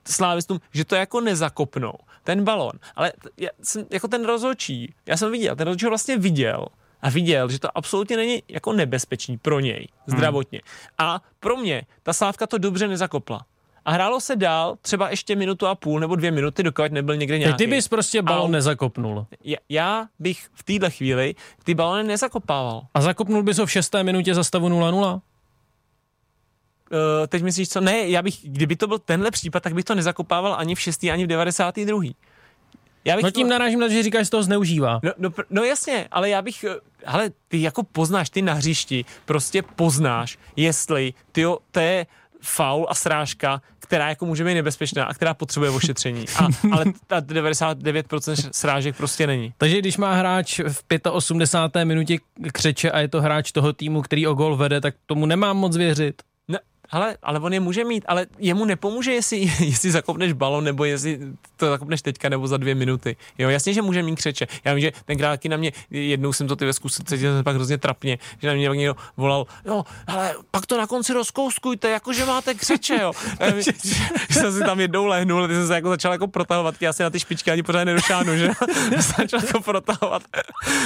slávistům, 0.09 0.61
že 0.73 0.85
to 0.85 0.95
jako 0.95 1.21
nezakopnou, 1.21 1.93
ten 2.23 2.45
balon. 2.45 2.73
Ale 2.97 3.13
já 3.37 3.51
jsem, 3.63 3.87
jako 3.91 4.09
ten 4.09 4.25
rozhodčí, 4.25 4.95
já 5.07 5.17
jsem 5.17 5.33
viděl, 5.33 5.57
ten 5.57 5.67
rozhodčí 5.67 5.85
ho 5.85 5.91
vlastně 5.91 6.19
viděl 6.19 6.67
a 7.05 7.11
viděl, 7.11 7.49
že 7.49 7.59
to 7.59 7.79
absolutně 7.79 8.17
není 8.17 8.43
jako 8.49 8.73
nebezpečný 8.73 9.39
pro 9.39 9.61
něj 9.61 9.89
zdravotně. 10.07 10.61
A 10.99 11.21
pro 11.41 11.57
mě 11.57 11.83
ta 12.03 12.13
Slávka 12.13 12.47
to 12.47 12.59
dobře 12.59 12.89
nezakopla. 12.89 13.47
A 13.85 13.91
hrálo 13.91 14.21
se 14.21 14.37
dál 14.37 14.77
třeba 14.83 15.11
ještě 15.11 15.37
minutu 15.37 15.67
a 15.67 15.75
půl 15.75 16.01
nebo 16.01 16.17
dvě 16.17 16.31
minuty, 16.31 16.63
dokud 16.63 16.93
nebyl 16.93 17.17
někde 17.17 17.39
nějaký. 17.39 17.57
ty 17.57 17.67
bys 17.67 17.89
prostě 17.89 18.23
balon 18.23 18.51
nezakopnul. 18.51 19.27
Já, 19.45 19.57
já 19.69 20.07
bych 20.19 20.49
v 20.53 20.63
téhle 20.63 20.91
chvíli 20.91 21.35
ty 21.65 21.75
balony 21.75 22.05
nezakopával. 22.05 22.83
A 22.95 23.01
zakopnul 23.01 23.43
bys 23.43 23.59
ho 23.59 23.67
v 23.67 23.73
šesté 23.73 24.03
minutě 24.03 24.35
za 24.35 24.45
stavu 24.45 24.69
0-0? 24.69 25.15
Uh, 25.15 25.21
teď 27.29 27.43
myslíš 27.43 27.69
co? 27.69 27.81
Ne, 27.81 28.09
já 28.09 28.23
bych, 28.23 28.39
kdyby 28.43 28.77
to 28.77 28.87
byl 28.87 28.99
tenhle 28.99 29.31
případ, 29.31 29.63
tak 29.63 29.75
bych 29.75 29.85
to 29.85 29.95
nezakopával 29.95 30.55
ani 30.59 30.75
v 30.75 30.81
6. 30.81 31.05
ani 31.05 31.25
v 31.25 31.29
92. 31.29 32.03
Já 33.05 33.17
bych 33.17 33.23
No 33.23 33.31
tím 33.31 33.47
to... 33.47 33.51
narážím 33.51 33.81
na 33.81 33.87
to, 33.87 33.93
že 33.93 34.03
říkáš, 34.03 34.27
že 34.27 34.31
toho 34.31 34.43
zneužívá. 34.43 35.01
No, 35.03 35.13
no, 35.19 35.31
no 35.51 35.65
jasně, 35.65 36.09
ale 36.11 36.31
já 36.31 36.43
bych, 36.43 36.65
eh, 36.65 36.75
ale 37.07 37.31
ty 37.49 37.63
jako 37.63 37.83
poznáš, 37.83 38.31
ty 38.31 38.43
na 38.43 38.53
hřišti 38.53 39.05
prostě 39.25 39.63
poznáš, 39.63 40.39
jestli 40.57 41.15
ty 41.33 41.45
to 41.71 41.81
je 41.81 42.07
faul 42.43 42.87
a 42.89 42.95
srážka, 42.95 43.63
která 43.79 44.09
jako 44.09 44.27
může 44.27 44.45
být 44.45 44.55
nebezpečná 44.55 45.05
a 45.05 45.15
která 45.15 45.35
potřebuje 45.35 45.71
ošetření. 45.71 46.25
A, 46.37 46.49
ale 46.73 46.85
ta 47.07 47.21
99% 47.21 48.49
srážek 48.53 48.97
prostě 48.97 49.27
není. 49.27 49.55
Takže 49.59 49.79
když 49.79 49.97
má 49.97 50.15
hráč 50.15 50.61
v 50.69 50.85
85. 51.11 51.85
minutě 51.85 52.19
křeče 52.53 52.91
a 52.91 52.99
je 53.01 53.09
to 53.09 53.21
hráč 53.21 53.53
toho 53.53 53.73
týmu, 53.73 54.03
který 54.03 54.27
o 54.27 54.35
gol 54.35 54.57
vede, 54.57 54.81
tak 54.81 54.95
tomu 55.07 55.27
nemám 55.27 55.57
moc 55.57 55.77
věřit. 55.77 56.23
Ale, 56.91 57.17
ale 57.23 57.41
on 57.41 57.53
je 57.53 57.61
může 57.61 57.85
mít, 57.85 58.05
ale 58.09 58.27
jemu 58.39 58.65
nepomůže, 58.65 59.13
jestli, 59.13 59.37
jestli 59.61 59.91
zakopneš 59.91 60.33
balon, 60.33 60.65
nebo 60.65 60.85
jestli 60.85 61.21
to 61.57 61.67
zakopneš 61.71 62.03
teďka, 62.03 62.29
nebo 62.29 62.47
za 62.49 62.57
dvě 62.57 62.75
minuty. 62.75 63.17
Jo, 63.39 63.49
jasně, 63.49 63.73
že 63.75 63.83
může 63.83 64.03
mít 64.03 64.17
křeče. 64.17 64.47
Já 64.65 64.75
vím, 64.75 64.81
že 64.81 64.93
tenkrát 65.05 65.31
taky 65.31 65.49
na 65.49 65.57
mě, 65.57 65.73
jednou 65.91 66.33
jsem 66.33 66.49
to 66.49 66.57
ty 66.57 66.65
ve 66.67 66.73
zkusil, 66.73 67.05
cítil 67.09 67.35
jsem 67.35 67.45
pak 67.45 67.55
hrozně 67.57 67.79
trapně, 67.79 68.19
že 68.43 68.49
na 68.49 68.55
mě 68.55 68.69
pak 68.69 68.79
někdo 68.79 68.97
volal, 69.17 69.47
jo, 69.65 69.85
ale 70.07 70.35
pak 70.51 70.67
to 70.67 70.79
na 70.79 70.87
konci 70.87 71.13
rozkouskujte, 71.13 71.91
jako 71.91 72.13
že 72.13 72.25
máte 72.25 72.55
křeče, 72.55 72.99
jo. 73.03 73.13
Jsem 74.31 74.53
si 74.53 74.61
tam 74.61 74.81
jednou 74.81 75.07
lehnul, 75.07 75.49
ty 75.49 75.55
jsem 75.55 75.67
se 75.67 75.75
jako 75.75 75.89
začal 75.89 76.13
jako 76.13 76.27
protahovat, 76.29 76.75
já 76.81 76.93
si 76.93 77.03
na 77.03 77.11
ty 77.11 77.21
špičky 77.21 77.51
ani 77.51 77.63
pořád 77.63 77.85
nedošánu, 77.85 78.37
že 78.37 78.51
začal 79.19 79.41
jako 79.47 79.61
protahovat. 79.61 80.23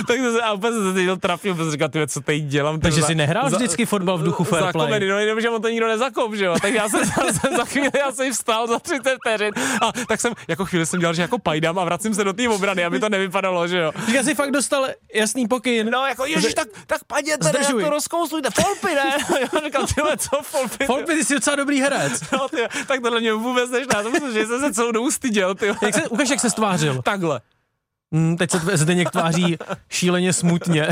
tak 0.06 0.16
jsem 0.16 0.32
se, 0.32 0.40
a 0.40 0.52
úplně 0.52 0.72
jsem 0.72 0.92
se 0.92 0.98
cítil 0.98 1.16
trapně, 1.16 1.54
protože 1.54 1.70
říkal, 1.70 1.88
ty, 1.88 2.06
co 2.06 2.20
teď 2.20 2.42
dělám. 2.42 2.80
Takže 2.80 3.00
Za- 3.00 3.06
jsi 3.06 3.14
nehrál 3.14 3.50
vždycky 3.50 3.86
fotbal 3.86 4.18
v 4.18 4.22
duchu 4.22 4.44
fair 4.44 4.62
play? 4.72 4.72
komedy, 4.72 5.08
no 5.08 5.18
jenom, 5.18 5.40
že 5.40 5.50
on 5.50 5.62
to 5.62 5.68
nikdo 5.68 5.87
nezakop, 5.88 6.34
že 6.34 6.44
jo, 6.44 6.54
tak 6.62 6.74
já 6.74 6.88
jsem 6.88 7.04
za, 7.04 7.56
za 7.56 7.64
chvíli, 7.64 7.90
já 7.98 8.12
jsem 8.12 8.32
vstal 8.32 8.66
za 8.66 8.78
30 8.78 9.16
vteřin 9.24 9.52
a 9.82 9.92
tak 10.08 10.20
jsem, 10.20 10.32
jako 10.48 10.64
chvíli 10.64 10.86
jsem 10.86 11.00
dělal, 11.00 11.14
že 11.14 11.22
jako 11.22 11.38
pajdám 11.38 11.78
a 11.78 11.84
vracím 11.84 12.14
se 12.14 12.24
do 12.24 12.32
té 12.32 12.48
obrany, 12.48 12.84
aby 12.84 13.00
to 13.00 13.08
nevypadalo, 13.08 13.68
že 13.68 13.78
jo. 13.78 13.92
Já 14.12 14.22
si 14.22 14.34
fakt 14.34 14.50
dostal 14.50 14.86
jasný 15.14 15.48
pokyn. 15.48 15.90
No, 15.90 16.06
jako 16.06 16.26
ježiš, 16.26 16.54
tak, 16.54 16.68
tak 16.86 17.04
padněte, 17.04 17.44
ne, 17.44 17.50
Zdržuj. 17.50 17.82
jak 17.82 17.90
to 17.90 17.94
rozkouslujte, 17.94 18.48
folpy, 18.62 18.94
ne? 18.94 19.18
Já 19.54 19.60
říkal, 19.64 19.86
tyhle, 19.94 20.16
co 20.16 20.42
folpy? 20.42 20.86
Folpy, 20.86 21.14
ty 21.14 21.24
jsi 21.24 21.34
docela 21.34 21.56
dobrý 21.56 21.80
herec. 21.80 22.22
No, 22.32 22.48
ty, 22.48 22.56
tak 22.86 23.00
tohle 23.02 23.20
mě 23.20 23.32
vůbec 23.32 23.70
nešná, 23.70 24.02
to 24.02 24.10
myslím, 24.10 24.32
že 24.32 24.46
jsem 24.46 24.60
se 24.60 24.72
celou 24.74 24.92
dobu 24.92 25.10
styděl, 25.10 25.54
ty. 25.54 25.66
Jak 25.82 25.94
se, 25.94 26.08
ukaž, 26.08 26.30
jak 26.30 26.40
se 26.40 26.50
stvářil. 26.50 27.02
Takhle. 27.02 27.40
Hmm, 28.12 28.36
teď 28.36 28.50
se 28.50 28.58
Zdeněk 28.76 29.10
tváří 29.10 29.56
šíleně 29.90 30.32
smutně. 30.32 30.88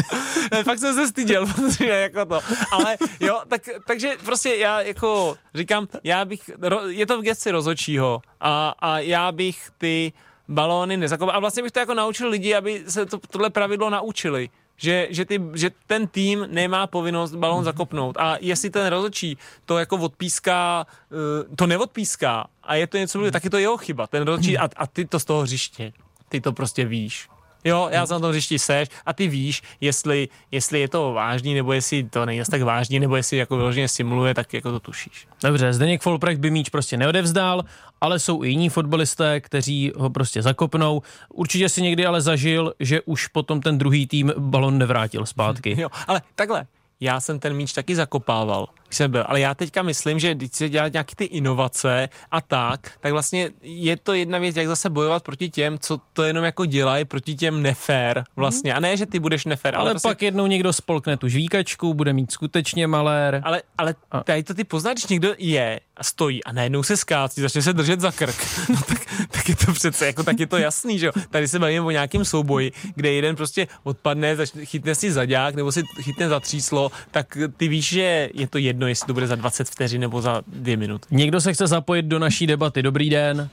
Ne, 0.53 0.65
fakt 0.65 0.79
jsem 0.79 0.95
se 0.95 1.09
styděl, 1.09 1.47
protože 1.55 1.87
jako 1.87 2.25
to. 2.25 2.41
Ale 2.71 2.97
jo, 3.21 3.41
tak, 3.49 3.63
takže 3.87 4.17
prostě 4.25 4.55
já 4.55 4.81
jako 4.81 5.37
říkám, 5.55 5.89
já 6.05 6.25
bych, 6.25 6.51
je 6.89 7.07
to 7.07 7.19
v 7.19 7.23
gesci 7.23 7.51
rozočího 7.51 8.23
a, 8.41 8.75
a 8.79 8.99
já 8.99 9.33
bych 9.33 9.71
ty 9.79 10.13
balóny 10.49 10.97
nezakopal. 10.97 11.37
A 11.37 11.41
vlastně 11.41 11.63
bych 11.63 11.73
to 11.73 11.81
jako 11.81 11.95
naučil 11.95 12.29
lidi, 12.29 12.55
aby 12.55 12.85
se 12.89 13.07
to, 13.07 13.19
tohle 13.19 13.51
pravidlo 13.51 13.91
naučili. 13.91 14.49
že, 14.77 15.09
že, 15.11 15.25
ty, 15.25 15.41
že 15.55 15.71
ten 15.87 16.07
tým 16.07 16.47
nemá 16.51 16.87
povinnost 16.87 17.35
balón 17.35 17.65
zakopnout 17.65 18.17
a 18.17 18.37
jestli 18.41 18.71
ten 18.71 18.87
rozhodčí 18.87 19.39
to 19.65 19.79
jako 19.79 19.97
odpíská, 19.97 20.87
eh, 21.13 21.57
to 21.57 21.67
neodpíská 21.67 22.47
a 22.63 22.75
je 22.75 22.87
to 22.87 22.97
něco, 22.97 23.31
tak 23.31 23.45
je 23.45 23.51
to 23.51 23.59
jeho 23.59 23.77
chyba, 23.77 24.07
ten 24.07 24.23
rozhodčí 24.23 24.59
a, 24.59 24.69
a 24.77 24.87
ty 24.87 25.05
to 25.05 25.21
z 25.21 25.25
toho 25.25 25.43
hřiště, 25.43 25.93
ty 26.29 26.41
to 26.41 26.53
prostě 26.53 26.85
víš. 26.85 27.29
Jo, 27.65 27.89
já 27.93 28.07
jsem 28.07 28.15
na 28.15 28.21
tom 28.21 28.31
hřišti 28.31 28.59
seš 28.59 28.89
a 29.07 29.13
ty 29.13 29.29
víš, 29.29 29.63
jestli, 29.81 30.29
jestli 30.51 30.81
je 30.81 30.89
to 30.89 31.13
vážný, 31.13 31.55
nebo 31.55 31.73
jestli 31.73 32.05
to 32.05 32.27
není 32.27 32.43
tak 32.51 32.63
vážný, 32.63 33.01
nebo 33.01 33.17
jestli 33.17 33.37
jako 33.37 33.57
vyloženě 33.57 33.89
simuluje, 33.89 34.35
tak 34.35 34.55
jako 34.55 34.71
to 34.71 34.81
tušíš. 34.81 35.29
Dobře, 35.43 35.73
Zdeněk 35.73 36.03
Folprecht 36.03 36.41
by 36.41 36.51
míč 36.51 36.69
prostě 36.69 36.97
neodevzdal, 36.97 37.65
ale 38.01 38.19
jsou 38.19 38.45
i 38.45 38.49
jiní 38.49 38.69
fotbalisté, 38.69 39.41
kteří 39.41 39.93
ho 39.97 40.11
prostě 40.11 40.43
zakopnou. 40.43 41.03
Určitě 41.29 41.69
si 41.69 41.83
někdy 41.83 42.07
ale 42.07 42.21
zažil, 42.21 42.75
že 42.81 43.01
už 43.01 43.27
potom 43.27 43.61
ten 43.61 43.79
druhý 43.79 44.07
tým 44.07 44.33
balon 44.39 44.79
nevrátil 44.79 45.27
zpátky. 45.27 45.81
Jo, 45.81 45.89
ale 46.07 46.23
takhle, 46.35 46.67
já 47.01 47.21
jsem 47.21 47.39
ten 47.39 47.55
míč 47.55 47.73
taky 47.73 47.97
zakopával, 47.97 48.69
jsem 48.91 49.11
byl, 49.11 49.25
ale 49.27 49.41
já 49.41 49.55
teďka 49.55 49.83
myslím, 49.83 50.19
že 50.19 50.35
když 50.35 50.51
se 50.53 50.69
dělat 50.69 50.93
nějaké 50.93 51.17
ty 51.17 51.25
inovace 51.25 52.09
a 52.31 52.41
tak, 52.41 52.93
tak 53.01 53.13
vlastně 53.13 53.51
je 53.63 53.97
to 53.97 54.15
jedna 54.15 54.39
věc, 54.39 54.57
jak 54.57 54.67
zase 54.67 54.91
bojovat 54.91 55.23
proti 55.23 55.49
těm, 55.51 55.79
co 55.79 56.01
to 56.13 56.23
jenom 56.23 56.45
jako 56.45 56.65
dělají, 56.65 57.05
proti 57.05 57.35
těm 57.35 57.63
nefér 57.63 58.25
vlastně. 58.37 58.75
A 58.75 58.81
ne, 58.81 58.97
že 58.97 59.07
ty 59.07 59.19
budeš 59.19 59.45
nefér, 59.45 59.75
ale, 59.75 59.83
Ale 59.83 59.91
prostě, 59.91 60.09
pak 60.09 60.23
jednou 60.23 60.47
někdo 60.47 60.73
spolkne 60.73 61.17
tu 61.17 61.29
žvíkačku, 61.29 61.95
bude 61.95 62.13
mít 62.13 62.33
skutečně 62.33 62.87
malér. 62.87 63.41
ale, 63.45 63.63
ale 63.79 63.95
tady 64.25 64.43
to 64.43 64.55
ty 64.55 64.65
poznáš, 64.65 64.95
když 64.95 65.07
někdo 65.07 65.35
je 65.39 65.81
a 65.97 66.05
stojí 66.05 66.45
a 66.45 66.53
najednou 66.53 66.83
se 66.83 66.97
skácí, 66.97 67.41
začne 67.41 67.63
se 67.63 67.73
držet 67.73 68.01
za 68.01 68.13
krk, 68.13 68.47
no 68.69 68.81
tak, 68.89 68.99
tak 69.31 69.49
je 69.49 69.57
to 69.57 69.73
přece, 69.73 70.07
jako 70.07 70.23
tak 70.23 70.41
je 70.41 70.47
to 70.47 70.57
jasný, 70.57 70.99
že 70.99 71.07
jo. 71.07 71.13
Tady 71.31 71.49
se 71.49 71.59
bavíme 71.59 71.87
o 71.87 71.91
nějakém 71.91 72.25
souboji, 72.25 72.73
kde 72.95 73.13
jeden 73.13 73.37
prostě 73.37 73.67
odpadne, 73.83 74.37
začne, 74.37 74.65
chytne 74.65 74.95
si 74.95 75.13
zadák 75.13 75.55
nebo 75.55 75.73
si 75.73 75.83
chytne 76.01 76.29
za 76.29 76.41
tříslo, 76.41 76.93
tak 77.11 77.39
ty 77.57 77.69
víš, 77.69 77.89
že 77.89 78.29
je 78.35 78.47
to 78.47 78.59
jedno, 78.59 78.86
jestli 78.87 79.07
to 79.07 79.13
bude 79.13 79.27
za 79.27 79.35
20 79.35 79.69
vteřin 79.69 80.01
nebo 80.01 80.21
za 80.21 80.43
dvě 80.47 80.77
minuty. 80.77 81.07
Někdo 81.11 81.41
se 81.41 81.53
chce 81.53 81.67
zapojit 81.67 82.03
do 82.03 82.19
naší 82.19 82.47
debaty. 82.47 82.83
Dobrý 82.83 83.11
den. 83.11 83.49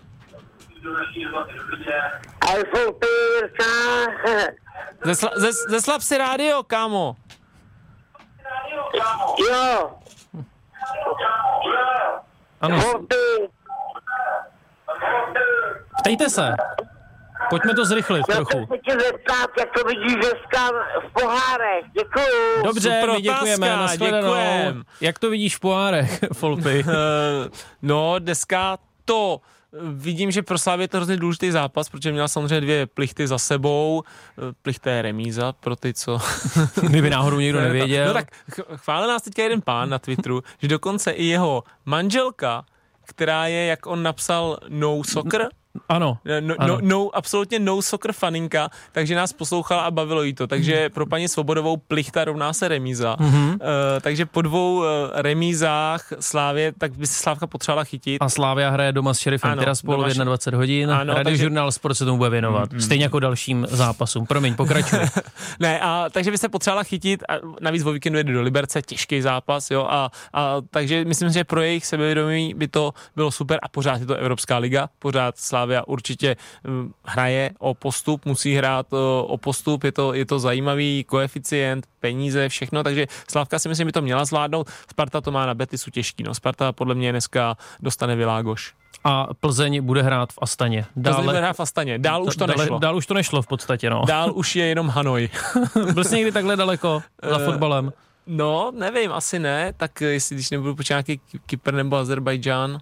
iPhone 2.60 2.94
5, 3.00 4.54
Zesla, 5.06 5.30
zes, 5.36 5.56
zeslab 5.70 6.02
si 6.02 6.18
rádio, 6.18 6.64
kámo. 6.64 7.16
jo, 9.52 9.92
Ano, 12.62 12.80
ptejte 16.00 16.30
se. 16.30 16.54
Pojďme 17.50 17.74
to 17.76 17.86
zrychlit 17.86 18.24
já 18.30 18.36
trochu. 18.36 18.68
se 18.72 18.78
tě 18.78 18.92
zeptat, 18.92 19.50
jak 19.60 19.70
to 19.80 19.88
vidíš 19.88 20.14
dneska 20.16 20.70
v 21.10 21.14
pohárech, 21.22 21.86
děkuju. 21.94 22.64
Dobře, 22.64 22.90
Super 23.00 23.12
my 23.16 23.22
děkujeme, 23.22 23.68
otázka, 23.68 23.82
nashledanou. 23.82 24.28
děkujem. 24.28 24.84
Jak 25.02 25.20
to 25.20 25.30
vidíš 25.30 25.56
v 25.56 25.60
poárech, 25.60 26.20
Folpy? 26.34 26.86
Eh, 26.90 27.50
no, 27.82 28.16
dneska 28.20 28.78
to 29.06 29.42
vidím, 29.84 30.32
že 30.32 30.42
pro 30.42 30.58
Slávě 30.58 30.84
je 30.84 30.88
to 30.88 30.98
hrozně 30.98 31.18
důležitý 31.18 31.52
zápas, 31.52 31.90
protože 31.90 32.12
měla 32.12 32.28
samozřejmě 32.28 32.62
dvě 32.62 32.86
plichty 32.88 33.28
za 33.28 33.38
sebou. 33.38 34.04
Eh, 34.38 34.42
Plichta 34.62 34.92
je 34.92 35.02
remíza 35.02 35.52
pro 35.52 35.76
ty, 35.76 35.94
co... 35.94 36.18
Kdyby 36.82 37.10
náhodou 37.10 37.40
někdo 37.40 37.60
No 37.60 37.66
nevěděl. 37.66 38.14
tak 38.14 38.32
ch- 38.32 38.76
chválil 38.76 39.08
nás 39.08 39.22
teďka 39.22 39.44
jeden 39.44 39.62
pán 39.62 39.90
na 39.90 40.00
Twitteru, 40.00 40.44
že 40.62 40.68
dokonce 40.68 41.12
i 41.12 41.24
jeho 41.26 41.64
manželka, 41.86 42.66
která 43.06 43.48
je, 43.48 43.66
jak 43.66 43.86
on 43.88 44.04
napsal, 44.04 44.58
no 44.70 45.02
soccer, 45.10 45.50
Ano, 45.90 46.18
No, 46.42 46.56
ano. 46.58 46.76
no, 46.76 46.80
no, 46.82 47.10
absolutně 47.14 47.60
no 47.60 47.82
soccer 47.82 48.14
faninka, 48.14 48.70
takže 48.92 49.16
nás 49.16 49.34
poslouchala 49.34 49.82
a 49.82 49.92
bavilo 49.92 50.24
jí 50.24 50.34
to. 50.34 50.48
Takže 50.48 50.90
pro 50.90 51.06
paní 51.06 51.28
Svobodovou 51.28 51.78
plichta 51.78 52.26
rovná 52.26 52.54
se 52.54 52.68
remíza. 52.68 53.16
Mm-hmm. 53.20 53.54
Uh, 53.54 53.58
takže 54.02 54.26
po 54.26 54.42
dvou 54.42 54.78
uh, 54.78 54.86
remízách 55.14 56.08
Slávě, 56.20 56.74
tak 56.78 56.98
by 56.98 57.08
se 57.08 57.14
Slávka 57.24 57.48
potřebovala 57.48 57.84
chytit. 57.84 58.22
A 58.22 58.30
Slávia 58.30 58.70
hraje 58.70 58.92
doma 58.92 59.14
s 59.14 59.20
Šerifem 59.20 59.52
Ano, 59.52 59.60
Tiraspol 59.62 59.96
doma 59.96 60.08
v 60.08 60.12
s- 60.12 60.18
21 60.18 60.58
hodin. 60.58 60.92
Ano, 60.92 61.14
takže- 61.14 61.24
Radiožurnál 61.24 61.72
Sport 61.72 61.96
se 61.96 62.06
tomu 62.06 62.18
bude 62.18 62.30
věnovat. 62.30 62.70
Stejně 62.80 63.06
jako 63.06 63.20
dalším 63.20 63.68
zápasům. 63.70 64.26
Promiň, 64.26 64.56
pokračuj. 64.56 65.00
Ne, 65.60 65.80
a 65.80 66.06
takže 66.12 66.32
by 66.32 66.38
se 66.38 66.50
potřebovala 66.50 66.84
chytit 66.84 67.24
a 67.30 67.34
navíc 67.62 67.86
o 67.86 67.92
víkendu 67.92 68.18
jede 68.18 68.34
do 68.34 68.42
Liberce, 68.42 68.82
těžký 68.82 69.22
zápas, 69.22 69.72
jo, 69.72 69.88
a, 69.90 70.10
a 70.34 70.56
takže 70.70 71.06
myslím, 71.06 71.30
že 71.30 71.44
pro 71.44 71.62
jejich 71.62 71.86
sebevědomí 71.86 72.54
by 72.54 72.68
to 72.68 72.94
bylo 73.16 73.32
super 73.32 73.60
a 73.64 73.68
pořád 73.70 74.00
je 74.00 74.06
to 74.06 74.16
Evropská 74.16 74.58
liga, 74.58 74.90
pořád 75.00 75.38
Slávia 75.38 75.63
určitě 75.88 76.36
hm, 76.68 76.92
hraje 77.06 77.52
o 77.60 77.74
postup, 77.74 78.26
musí 78.26 78.56
hrát 78.56 78.94
o, 78.94 79.26
o 79.30 79.38
postup, 79.38 79.84
je 79.84 79.92
to, 79.92 80.14
je 80.14 80.26
to 80.26 80.40
zajímavý 80.40 81.04
koeficient, 81.04 81.86
peníze, 82.00 82.50
všechno, 82.50 82.84
takže 82.84 83.08
Slávka 83.32 83.60
si 83.60 83.70
myslím, 83.70 83.88
by 83.88 83.92
to 83.92 84.02
měla 84.02 84.26
zvládnout. 84.26 84.70
Sparta 84.92 85.22
to 85.22 85.32
má 85.32 85.46
na 85.46 85.54
Betisu 85.54 85.92
těžký, 85.92 86.24
no 86.24 86.34
Sparta 86.34 86.72
podle 86.72 86.96
mě 86.96 87.12
dneska 87.12 87.58
dostane 87.80 88.16
Világoš. 88.16 88.74
A 89.04 89.28
Plzeň 89.40 89.82
bude 89.82 90.02
hrát 90.02 90.34
v 90.34 90.40
Astaně. 90.42 90.86
Dále, 90.96 91.24
bude 91.24 91.38
hrát 91.38 91.54
v 91.54 91.60
Astaně, 91.60 92.00
dál 92.00 92.24
už 92.24 92.36
to 92.36 92.46
dále, 92.46 92.64
nešlo. 92.64 92.80
Dál 92.80 92.96
už 92.98 93.06
to 93.06 93.14
nešlo 93.14 93.42
v 93.42 93.48
podstatě, 93.48 93.90
no. 93.90 94.04
Dál 94.08 94.32
už 94.36 94.56
je 94.56 94.66
jenom 94.66 94.90
Hanoj. 94.90 95.30
Byl 95.94 96.04
jsi 96.04 96.16
někdy 96.16 96.32
takhle 96.32 96.56
daleko 96.56 97.02
za 97.30 97.40
Eh, 97.40 97.46
fotbalem? 97.46 97.94
No, 98.28 98.72
nevím, 98.76 99.12
asi 99.12 99.40
ne, 99.40 99.74
tak 99.78 100.02
jestli 100.02 100.36
když 100.36 100.50
nebudu 100.50 100.76
počítat 100.76 100.94
nějaký 101.08 101.18
Ky- 101.32 101.40
Kypr 101.46 101.74
nebo 101.74 101.96
Azerbajdžán, 101.98 102.80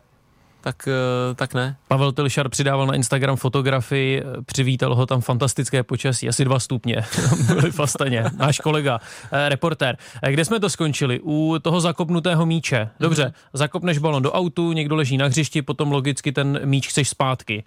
tak, 0.62 0.88
eh, 0.88 1.36
tak 1.36 1.53
ne. 1.53 1.76
Pavel 1.88 2.12
Tilšar 2.12 2.49
přidával 2.49 2.88
na 2.88 2.95
Instagram 2.95 3.36
fotografii, 3.36 4.24
přivítal 4.45 4.95
ho 4.95 5.05
tam 5.05 5.22
fantastické 5.22 5.84
počasí, 5.84 6.30
asi 6.30 6.45
dva 6.45 6.59
stupně. 6.59 6.97
Byli 7.47 7.72
v 7.72 7.80
Astaně. 7.80 8.24
Náš 8.38 8.59
kolega, 8.59 8.99
eh, 9.32 9.49
reportér. 9.49 9.97
Eh, 10.24 10.32
Kde 10.32 10.45
jsme 10.45 10.59
to 10.59 10.70
skončili? 10.70 11.20
U 11.24 11.55
toho 11.62 11.82
zakopnutého 11.82 12.45
míče. 12.45 12.89
Dobře, 12.99 13.24
Mhm. 13.24 13.34
zakopneš 13.53 13.97
balon 13.97 14.24
do 14.24 14.32
autu, 14.32 14.72
někdo 14.72 14.95
leží 14.95 15.18
na 15.18 15.26
hřišti, 15.26 15.62
potom 15.62 15.91
logicky 15.91 16.32
ten 16.32 16.59
míč 16.66 16.88
chceš 16.88 17.09
zpátky. 17.09 17.64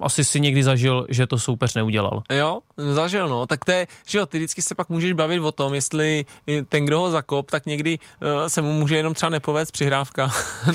Asi 0.00 0.24
si 0.24 0.40
někdy 0.40 0.62
zažil, 0.64 1.06
že 1.08 1.26
to 1.26 1.38
soupeř 1.38 1.74
neudělal. 1.74 2.22
Jo, 2.32 2.58
zažil, 2.76 3.28
no. 3.28 3.46
Tak 3.46 3.64
to 3.64 3.72
je, 3.72 3.86
že 4.06 4.18
jo, 4.18 4.26
ty 4.26 4.38
vždycky 4.38 4.62
se 4.62 4.74
pak 4.74 4.88
můžeš 4.88 5.12
bavit 5.12 5.40
o 5.40 5.52
tom, 5.52 5.74
jestli 5.74 6.24
ten, 6.68 6.84
kdo 6.86 7.00
ho 7.00 7.10
zakop, 7.10 7.50
tak 7.50 7.66
někdy 7.66 7.98
uh, 7.98 8.28
se 8.48 8.62
mu 8.62 8.72
může 8.72 8.96
jenom 8.96 9.14
třeba 9.14 9.30
nepovést 9.30 9.72
přihrávka 9.72 10.30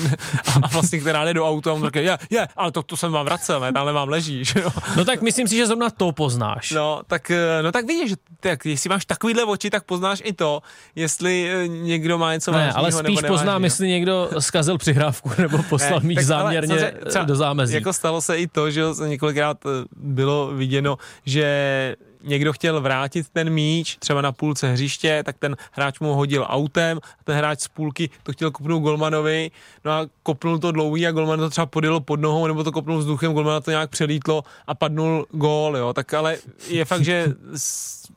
a 0.62 0.68
vlastně, 0.68 0.98
která 1.00 1.24
jde 1.24 1.34
do 1.34 1.48
auta 1.48 1.70
a 1.70 1.72
on 1.74 1.84
říká, 1.84 2.00
je, 2.00 2.18
je, 2.30 2.48
ale 2.56 2.72
to, 2.72 2.82
to 2.82 2.96
jsem 2.96 3.12
vám 3.12 3.24
vracel, 3.24 3.60
ne, 3.60 3.72
tamhle 3.72 3.92
vám 3.92 4.08
leží, 4.08 4.44
že 4.44 4.60
jo. 4.60 4.70
No 4.96 5.04
tak 5.04 5.22
myslím 5.22 5.48
si, 5.48 5.56
že 5.56 5.66
zrovna 5.66 5.90
to 5.90 6.12
poznáš. 6.12 6.70
No, 6.70 7.00
tak, 7.06 7.30
eh, 7.30 7.62
no 7.62 7.72
tak 7.72 7.86
vidíš, 7.86 8.10
že 8.10 8.16
tak, 8.40 8.66
jestli 8.66 8.90
máš 8.90 9.04
takovýhle 9.04 9.44
oči, 9.44 9.70
tak 9.70 9.84
poznáš 9.84 10.22
i 10.24 10.32
to, 10.32 10.62
jestli 10.94 11.50
eh, 11.50 11.68
někdo 11.68 12.18
má 12.18 12.34
něco 12.34 12.52
Ne, 12.52 12.72
ale 12.72 12.88
nebo 12.90 12.98
spíš 12.98 13.14
poznám, 13.20 13.28
nevážného. 13.30 13.64
jestli 13.66 13.88
někdo 13.88 14.30
zkazil 14.38 14.78
přihrávku 14.78 15.30
nebo 15.38 15.62
poslal 15.62 16.00
Ne, 16.00 16.06
míč 16.06 16.18
záměrně 16.18 16.92
třeba- 17.08 17.24
do 17.24 17.36
zámezí. 17.36 17.74
Jako 17.74 17.92
stalo 17.92 18.20
se 18.20 18.36
i 18.38 18.46
to, 18.46 18.70
že 18.70 18.87
se 18.94 19.08
několikrát 19.08 19.66
eh, 19.66 19.68
bylo 19.96 20.50
viděno, 20.54 20.98
že 21.24 21.96
někdo 22.22 22.52
chtěl 22.52 22.80
vrátit 22.80 23.26
ten 23.32 23.50
míč 23.50 23.96
třeba 23.96 24.22
na 24.22 24.32
půlce 24.32 24.72
hřiště, 24.72 25.22
tak 25.26 25.38
ten 25.38 25.56
hráč 25.72 26.00
mu 26.00 26.08
ho 26.08 26.14
hodil 26.14 26.46
autem 26.48 26.98
a 27.20 27.24
ten 27.24 27.36
hráč 27.36 27.60
z 27.60 27.68
půlky 27.68 28.10
to 28.22 28.32
chtěl 28.32 28.50
kopnout 28.50 28.82
golmanovi, 28.82 29.50
no 29.84 29.92
a 29.92 30.06
kopnul 30.22 30.58
to 30.58 30.72
dlouhý 30.72 31.06
a 31.06 31.12
golman 31.12 31.38
to 31.38 31.50
třeba 31.50 31.66
podjelo 31.66 32.00
pod 32.00 32.20
nohou 32.20 32.46
nebo 32.46 32.64
to 32.64 32.72
kopnul 32.72 32.98
vzduchem, 32.98 33.32
golmana 33.32 33.60
to 33.60 33.70
nějak 33.70 33.90
přelítlo 33.90 34.44
a 34.66 34.74
padnul 34.74 35.26
gól, 35.30 35.76
jo, 35.76 35.92
tak 35.92 36.14
ale 36.14 36.36
je 36.68 36.84
fakt, 36.84 37.04
že 37.04 37.34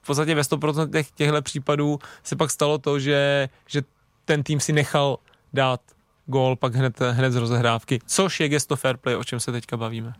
v 0.02 0.06
podstatě 0.06 0.36
ve 0.36 0.42
100% 0.42 0.92
těch, 0.92 1.12
těchto 1.12 1.42
případů 1.42 2.00
se 2.24 2.36
pak 2.36 2.52
stalo 2.52 2.78
to, 2.78 3.00
že, 3.00 3.50
že 3.68 3.82
ten 4.26 4.44
tým 4.44 4.60
si 4.60 4.74
nechal 4.74 5.18
dát 5.54 5.82
gól 6.26 6.56
pak 6.56 6.76
hned, 6.76 7.00
hned 7.12 7.32
z 7.32 7.36
rozehrávky, 7.36 8.00
což 8.06 8.40
je 8.40 8.50
gesto 8.50 8.76
fair 8.76 8.98
play, 8.98 9.16
o 9.16 9.24
čem 9.24 9.40
se 9.40 9.52
teďka 9.52 9.78
bavíme. 9.78 10.14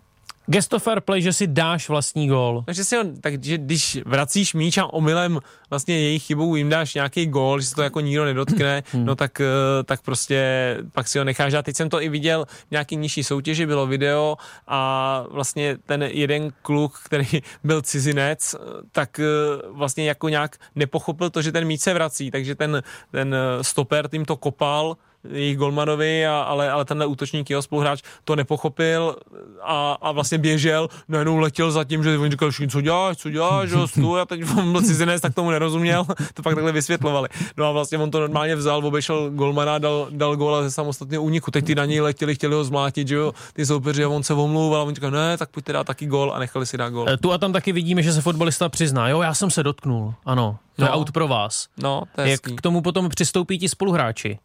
Gesto 0.46 0.80
fair 0.80 1.02
play, 1.02 1.22
že 1.22 1.34
si 1.34 1.48
dáš 1.48 1.90
vlastní 1.90 2.28
gól. 2.28 2.64
Takže 2.66 2.84
si 2.84 2.98
on, 2.98 3.22
takže 3.22 3.58
když 3.58 4.00
vracíš 4.06 4.54
míč 4.54 4.78
a 4.78 4.94
omylem 4.94 5.40
vlastně 5.70 6.00
jejich 6.00 6.24
chybou 6.24 6.56
jim 6.56 6.70
dáš 6.70 6.94
nějaký 6.94 7.26
gól, 7.26 7.60
že 7.60 7.68
se 7.68 7.76
to 7.76 7.82
jako 7.82 8.00
nikdo 8.00 8.26
nedotkne, 8.26 8.84
no 8.94 9.16
tak, 9.16 9.42
eh, 9.42 9.46
tak 9.84 10.02
prostě 10.02 10.78
pak 10.92 11.08
si 11.08 11.18
ho 11.18 11.26
necháš 11.26 11.54
dát. 11.54 11.66
Teď 11.66 11.76
jsem 11.76 11.90
to 11.90 12.02
i 12.02 12.10
viděl 12.10 12.46
v 12.46 12.72
nějaký 12.72 12.96
nižší 12.96 13.24
soutěži, 13.24 13.66
bylo 13.66 13.88
video 13.88 14.38
a 14.68 15.24
vlastně 15.30 15.78
ten 15.86 16.04
jeden 16.04 16.50
kluk, 16.62 17.00
který 17.06 17.28
byl 17.64 17.82
cizinec, 17.82 18.56
eh, 18.56 18.58
tak 18.92 19.20
eh, 19.20 19.26
vlastně 19.70 20.06
jako 20.06 20.30
nějak 20.30 20.58
nepochopil 20.76 21.30
to, 21.30 21.42
že 21.42 21.52
ten 21.52 21.66
míč 21.66 21.82
se 21.82 21.94
vrací, 21.94 22.32
takže 22.32 22.56
ten, 22.56 22.84
ten 23.12 23.36
stoper 23.62 24.08
tím 24.08 24.26
to 24.26 24.38
kopal 24.38 24.98
jejich 25.30 25.58
golmanovi, 25.58 26.28
a, 26.28 26.42
ale, 26.42 26.72
ale 26.72 26.86
tenhle 26.86 27.06
útočník, 27.06 27.50
jeho 27.50 27.62
spoluhráč 27.62 28.02
to 28.24 28.36
nepochopil 28.36 29.16
a, 29.64 29.98
a 30.02 30.12
vlastně 30.12 30.38
běžel, 30.38 30.88
najednou 31.08 31.38
letěl 31.38 31.72
za 31.72 31.84
tím, 31.84 32.04
že 32.04 32.18
oni 32.18 32.32
říkali, 32.32 32.54
"Šín, 32.54 32.70
co 32.70 32.82
děláš, 32.82 33.18
co 33.18 33.30
děláš, 33.30 33.70
jo, 33.70 33.88
stůj, 33.88 34.22
a 34.22 34.26
teď 34.26 34.42
on 34.58 34.72
byl 34.72 34.82
cizinec, 34.82 35.22
tak 35.22 35.34
tomu 35.36 35.52
nerozuměl, 35.52 36.06
to 36.34 36.42
pak 36.44 36.54
takhle 36.56 36.72
vysvětlovali. 36.72 37.30
No 37.58 37.66
a 37.66 37.72
vlastně 37.72 37.98
on 37.98 38.12
to 38.12 38.20
normálně 38.20 38.56
vzal, 38.56 38.86
obešel 38.86 39.30
golmana, 39.30 39.78
dal, 39.78 40.08
dal 40.10 40.36
góla 40.36 40.64
ze 40.64 40.72
samostatného 40.72 41.24
úniku, 41.24 41.52
teď 41.52 41.66
ty 41.66 41.76
na 41.76 41.86
něj 41.86 42.02
letěli, 42.02 42.36
chtěli 42.36 42.56
ho 42.56 42.64
zmlátit, 42.64 43.08
že 43.08 43.16
jo, 43.16 43.34
ty 43.54 43.66
soupeři 43.66 44.04
a 44.04 44.10
on 44.10 44.24
se 44.24 44.34
omlouval 44.34 44.82
a 44.82 44.84
on 44.84 44.96
říkal, 44.96 45.12
ne, 45.12 45.38
tak 45.38 45.50
pojďte 45.50 45.74
dát 45.74 45.84
taky 45.88 46.06
gól 46.06 46.32
a 46.36 46.40
nechali 46.40 46.66
si 46.66 46.78
dát 46.78 46.90
gól. 46.90 47.10
Eh, 47.10 47.18
Tu 47.18 47.32
a 47.34 47.38
tam 47.38 47.54
taky 47.54 47.72
vidíme, 47.72 48.04
že 48.04 48.14
se 48.14 48.22
fotbalista 48.22 48.70
přizná. 48.70 49.10
Jo, 49.10 49.22
já 49.22 49.34
jsem 49.34 49.52
se 49.52 49.64
dotknul. 49.64 50.14
Ano, 50.26 50.58
to 50.76 50.84
je 50.84 50.90
No. 50.90 50.96
aut 50.96 51.12
pro 51.12 51.28
vás. 51.28 51.68
No, 51.78 52.04
to 52.16 52.22
je 52.22 52.30
Jak 52.30 52.32
hezký. 52.48 52.56
k 52.56 52.62
tomu 52.62 52.82
potom 52.82 53.10
přistoupí 53.10 53.60
ti 53.60 53.70
spoluhráči? 53.70 54.40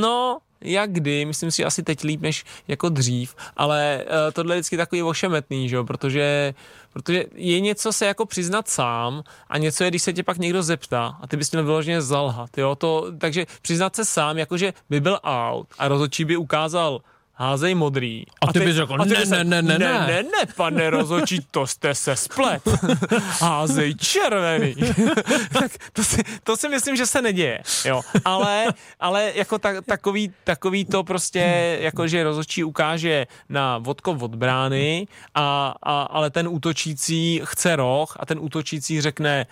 No, 0.00 0.38
jak 0.60 0.92
kdy, 0.92 1.24
myslím 1.24 1.50
si 1.50 1.64
asi 1.64 1.82
teď 1.82 2.04
líp 2.04 2.20
než 2.20 2.44
jako 2.68 2.88
dřív, 2.88 3.36
ale 3.56 4.04
uh, 4.04 4.12
tohle 4.32 4.54
je 4.54 4.56
vždycky 4.56 4.76
takový 4.76 5.02
ošemetný, 5.02 5.68
že 5.68 5.82
protože, 5.82 6.54
protože 6.92 7.24
je 7.34 7.60
něco 7.60 7.92
se 7.92 8.06
jako 8.06 8.26
přiznat 8.26 8.68
sám 8.68 9.22
a 9.48 9.58
něco 9.58 9.84
je, 9.84 9.90
když 9.90 10.02
se 10.02 10.12
tě 10.12 10.22
pak 10.22 10.38
někdo 10.38 10.62
zeptá 10.62 11.18
a 11.20 11.26
ty 11.26 11.36
bys 11.36 11.52
měl 11.52 11.64
vyloženě 11.64 12.02
zalhat, 12.02 12.58
jo, 12.58 12.74
to, 12.74 13.12
takže 13.18 13.46
přiznat 13.62 13.96
se 13.96 14.04
sám, 14.04 14.38
jakože 14.38 14.72
by 14.90 15.00
byl 15.00 15.18
out 15.24 15.68
a 15.78 15.88
rozhodčí 15.88 16.24
by 16.24 16.36
ukázal 16.36 17.00
házej 17.36 17.74
modrý. 17.74 18.24
A 18.40 18.52
ty 18.52 18.60
bys 18.60 18.76
řekl, 18.76 18.94
a 19.00 19.04
ty 19.04 19.10
ne, 19.10 19.16
bys 19.20 19.30
ne, 19.30 19.36
řekl, 19.36 19.50
ne, 19.50 19.62
ne, 19.62 19.78
ne, 19.78 19.92
ne. 19.92 20.06
ne, 20.06 20.22
ne, 20.22 20.52
pane 20.56 20.90
rozhodčí, 20.90 21.46
to 21.50 21.66
jste 21.66 21.94
se 21.94 22.16
splet. 22.16 22.62
Házej 23.40 23.94
červený. 23.94 24.74
tak 25.52 25.72
to 25.92 26.04
si, 26.04 26.22
to 26.44 26.56
si 26.56 26.68
myslím, 26.68 26.96
že 26.96 27.06
se 27.06 27.22
neděje, 27.22 27.62
jo. 27.84 28.02
Ale, 28.24 28.66
ale 29.00 29.32
jako 29.34 29.58
ta, 29.58 29.80
takový, 29.80 30.32
takový 30.44 30.84
to 30.84 31.04
prostě, 31.04 31.78
jako 31.80 32.08
že 32.08 32.24
rozhodčí 32.24 32.64
ukáže 32.64 33.26
na 33.48 33.78
vodkov 33.78 34.22
od 34.22 34.34
brány, 34.34 35.08
a, 35.34 35.74
a, 35.82 36.02
ale 36.02 36.30
ten 36.30 36.48
útočící 36.48 37.40
chce 37.44 37.76
roh 37.76 38.16
a 38.20 38.26
ten 38.26 38.38
útočící 38.40 39.00
řekne, 39.00 39.46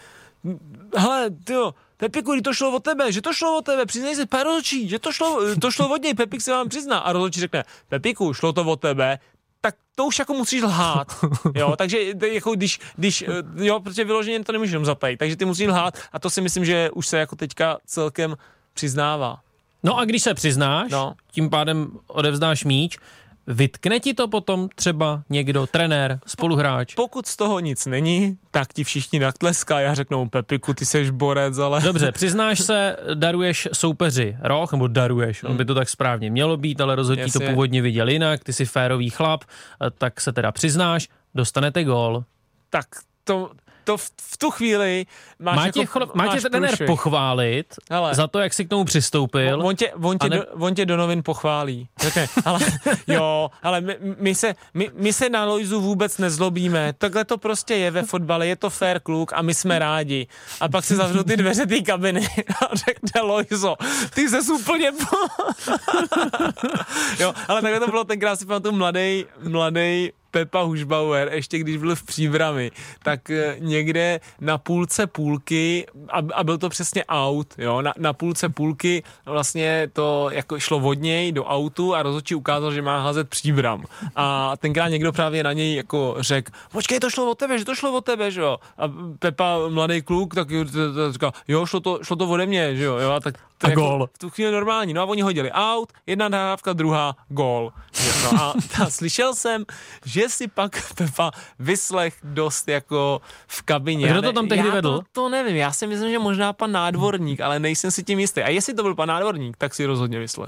hele, 0.97 1.30
tyjo, 1.30 1.74
Pepiku, 2.05 2.41
to 2.45 2.53
šlo 2.55 2.77
o 2.77 2.81
tebe, 2.81 3.13
že 3.13 3.23
to 3.25 3.33
šlo 3.33 3.59
o 3.59 3.63
tebe, 3.63 3.87
přiznej 3.87 4.15
si, 4.17 4.27
pane 4.27 4.45
rozhodčí, 4.45 4.89
že 4.89 4.99
to 4.99 5.13
šlo, 5.13 5.57
to 5.57 5.71
šlo 5.71 5.89
od 5.89 6.03
něj, 6.03 6.15
Pepik 6.15 6.41
se 6.41 6.53
vám 6.53 6.69
přizná. 6.69 6.99
A 6.99 7.13
rozhodčí 7.13 7.41
řekne, 7.41 7.65
Pepiku, 7.89 8.35
šlo 8.35 8.53
to 8.53 8.65
o 8.65 8.77
tebe, 8.77 9.19
tak 9.61 9.75
to 9.97 10.05
už 10.07 10.19
jako 10.19 10.35
musíš 10.35 10.63
lhát, 10.63 11.09
jo, 11.55 11.75
takže 11.77 11.99
jako 12.33 12.53
když, 12.55 12.81
když, 12.97 13.23
eh, 13.23 13.65
jo, 13.65 13.81
protože 13.81 14.05
vyloženě 14.05 14.45
to 14.45 14.53
nemůžeš 14.53 14.73
jenom 14.73 14.85
zatajit, 14.85 15.17
takže 15.17 15.37
ty 15.37 15.45
musíš 15.45 15.67
lhát 15.69 15.99
a 16.13 16.19
to 16.19 16.31
si 16.31 16.41
myslím, 16.41 16.65
že 16.65 16.91
už 16.91 17.07
se 17.07 17.19
jako 17.19 17.37
teďka 17.37 17.79
celkem 17.87 18.37
přiznává. 18.75 19.41
No 19.83 19.99
a 19.99 20.05
když 20.05 20.23
se 20.23 20.35
přiznáš, 20.35 20.91
No. 20.93 21.15
tím 21.33 21.51
pádem 21.51 21.99
odevzdáš 22.07 22.65
míč, 22.65 22.99
vytkne 23.47 24.01
ti 24.01 24.14
to 24.14 24.28
potom 24.28 24.68
třeba 24.74 25.22
někdo, 25.30 25.66
trenér, 25.66 26.18
spoluhráč? 26.26 26.95
Pokud 26.95 27.26
z 27.26 27.36
toho 27.36 27.61
nic 27.61 27.86
není, 27.86 28.38
tak 28.51 28.72
ti 28.72 28.84
všichni 28.84 29.18
natleská 29.18 29.76
a 29.76 29.95
řeknou, 29.95 30.28
Pepiku, 30.28 30.74
ty 30.74 30.86
seš 30.86 31.11
borec, 31.11 31.59
ale... 31.59 31.80
Dobře, 31.80 32.12
přiznáš 32.12 32.61
se, 32.61 32.97
daruješ 33.14 33.68
soupeři 33.72 34.36
roh, 34.40 34.72
nebo 34.72 34.88
daruješ, 34.88 35.45
on 35.45 35.57
by 35.57 35.64
to 35.64 35.74
tak 35.74 35.88
správně 35.88 36.30
mělo 36.30 36.57
být, 36.57 36.80
ale 36.80 36.95
rozhodně 36.95 37.26
to 37.32 37.40
původně 37.40 37.82
viděl 37.82 38.09
jinak, 38.09 38.45
ty 38.45 38.53
jsi 38.53 38.64
férový 38.64 39.11
chlap, 39.11 39.45
eh, 39.45 39.90
tak 39.99 40.20
se 40.20 40.32
teda 40.32 40.53
přiznáš, 40.53 41.09
dostanete 41.34 41.84
gól. 41.84 42.24
Tak 42.70 42.86
to, 43.24 43.51
to 43.85 43.97
v, 43.97 44.11
v 44.22 44.37
tu 44.37 44.51
chvíli 44.51 45.07
máš 45.39 45.57
Má 45.57 45.66
jako, 45.66 45.78
tě, 45.78 45.85
chlo- 45.85 46.11
má 46.14 46.24
máš 46.24 46.43
tě 46.43 46.49
trenér 46.51 46.70
průšvih. 46.70 46.87
pochválit 46.87 47.74
Hele. 47.91 48.14
za 48.14 48.26
to, 48.26 48.39
jak 48.39 48.55
si 48.55 48.64
k 48.64 48.68
tomu 48.68 48.85
přistoupil. 48.85 49.66
On 49.66 49.76
tě, 49.76 49.93
on, 50.03 50.18
tě 50.18 50.28
ne- 50.28 50.37
do, 50.37 50.45
on 50.59 50.74
tě 50.74 50.87
do 50.87 50.97
novin 50.97 51.22
pochválí. 51.22 51.89
Řekne, 52.01 52.26
ale 52.45 52.61
jo, 53.07 53.51
ale 53.62 53.80
my, 53.80 53.97
my, 54.18 54.35
se, 54.35 54.55
my, 54.74 54.91
my 54.95 55.12
se 55.12 55.28
na 55.28 55.45
Lojzu 55.45 55.80
vůbec 55.80 56.18
nezlobíme. 56.18 56.93
Takhle 56.99 57.24
to 57.24 57.39
prostě 57.39 57.74
je 57.74 57.91
ve 57.91 58.03
fotbale, 58.03 58.47
je 58.47 58.57
to 58.57 58.70
fair 58.70 59.01
kluk 59.01 59.32
a 59.32 59.43
my 59.43 59.55
jsme 59.55 59.78
rádi. 59.78 60.26
A 60.61 60.68
pak 60.68 60.85
se 60.85 60.97
zavřou 60.97 61.22
ty 61.22 61.37
dveře 61.37 61.66
té 61.66 61.80
kabiny 61.80 62.28
a 62.62 62.74
řekne 62.76 63.20
Lojzo, 63.22 63.76
ty 64.14 64.28
se 64.28 64.53
úplně... 64.53 64.93
po-" 64.93 65.53
jo, 67.20 67.32
ale 67.49 67.62
takhle 67.62 67.80
to 67.80 67.87
bylo 67.91 68.05
tenkrát 68.05 68.37
si 68.37 68.47
pamatuju 68.47 68.74
mladý, 68.74 69.24
mladý 69.49 70.12
Pepa 70.35 70.62
Hušbauer, 70.62 71.30
ještě 71.32 71.59
když 71.59 71.76
byl 71.76 71.97
v 71.97 72.03
příbrami, 72.03 72.70
tak 73.03 73.30
eh, 73.30 73.57
někde 73.59 74.20
na 74.41 74.59
půlce 74.59 75.07
půlky, 75.07 75.87
a, 76.09 76.18
a 76.35 76.45
byl 76.45 76.59
to 76.59 76.68
přesně 76.68 77.05
aut, 77.05 77.55
jo, 77.59 77.82
na, 77.82 77.93
na 77.99 78.12
půlce 78.12 78.49
půlky 78.49 79.03
vlastně 79.26 79.89
to 79.93 80.28
jako 80.32 80.59
šlo 80.61 80.78
od 80.78 80.99
něj 80.99 81.32
do 81.32 81.45
autu 81.45 81.95
a 81.95 82.03
rozhodčí 82.03 82.35
ukázal, 82.35 82.72
že 82.72 82.82
má 82.82 83.03
házet 83.03 83.28
příbram. 83.28 83.85
A 84.16 84.57
tenkrát 84.57 84.89
někdo 84.89 85.12
právě 85.12 85.43
na 85.43 85.53
něj 85.53 85.74
jako 85.74 86.16
řekl, 86.18 86.53
počkej, 86.72 87.01
to 87.01 87.11
šlo 87.11 87.30
od 87.30 87.39
tebe, 87.39 87.59
že 87.59 87.64
to 87.64 87.74
šlo 87.74 87.93
od 87.93 88.05
tebe, 88.05 88.30
že 88.30 88.41
jo. 88.41 88.59
A 88.78 88.91
Pepa, 89.18 89.59
mladý 89.68 90.03
kluk, 90.03 90.35
tak 90.35 90.49
říkal, 91.11 91.32
jo, 91.49 91.66
šlo 91.66 91.80
to, 91.80 91.99
šlo 92.03 92.16
to 92.16 92.28
ode 92.28 92.47
mě, 92.47 92.76
že 92.76 92.85
jo, 92.85 92.97
jo 92.97 93.11
a 93.11 93.20
tak 93.20 93.35
to 93.59 93.66
A 93.66 93.70
jako 93.70 93.80
gól. 93.80 94.09
v 94.14 94.18
tu 94.18 94.30
chvíli 94.30 94.53
normální. 94.53 94.95
No 94.95 95.03
a 95.03 95.05
oni 95.05 95.22
hodili 95.22 95.53
out, 95.53 95.93
jedna 96.07 96.28
nahrávka, 96.28 96.72
druhá 96.72 97.16
gól. 97.28 97.72
No 98.24 98.43
a, 98.43 98.55
a 98.85 98.91
slyšel 98.91 99.35
jsem, 99.35 99.64
že 100.05 100.24
si 100.29 100.49
pak 100.49 100.95
Pepa 100.95 101.31
vyslech 101.59 102.14
dost 102.25 102.68
jako 102.68 103.20
v 103.47 103.62
kabině. 103.62 104.09
Kdo 104.09 104.22
to 104.22 104.33
tam 104.33 104.49
tehdy 104.49 104.68
já 104.68 104.75
vedl? 104.75 104.99
To, 104.99 105.05
to 105.12 105.29
nevím, 105.29 105.57
já 105.57 105.72
si 105.72 105.87
myslím, 105.87 106.11
že 106.11 106.18
možná 106.18 106.53
pan 106.53 106.72
nádvorník, 106.72 107.41
ale 107.41 107.59
nejsem 107.61 107.91
si 107.91 108.03
tím 108.05 108.18
jistý. 108.20 108.41
A 108.41 108.49
jestli 108.49 108.75
to 108.75 108.83
byl 108.83 108.95
pan 108.95 109.09
nádvorník, 109.09 109.57
tak 109.57 109.75
si 109.75 109.87
rozhodně 109.87 110.18
vyslech. 110.18 110.47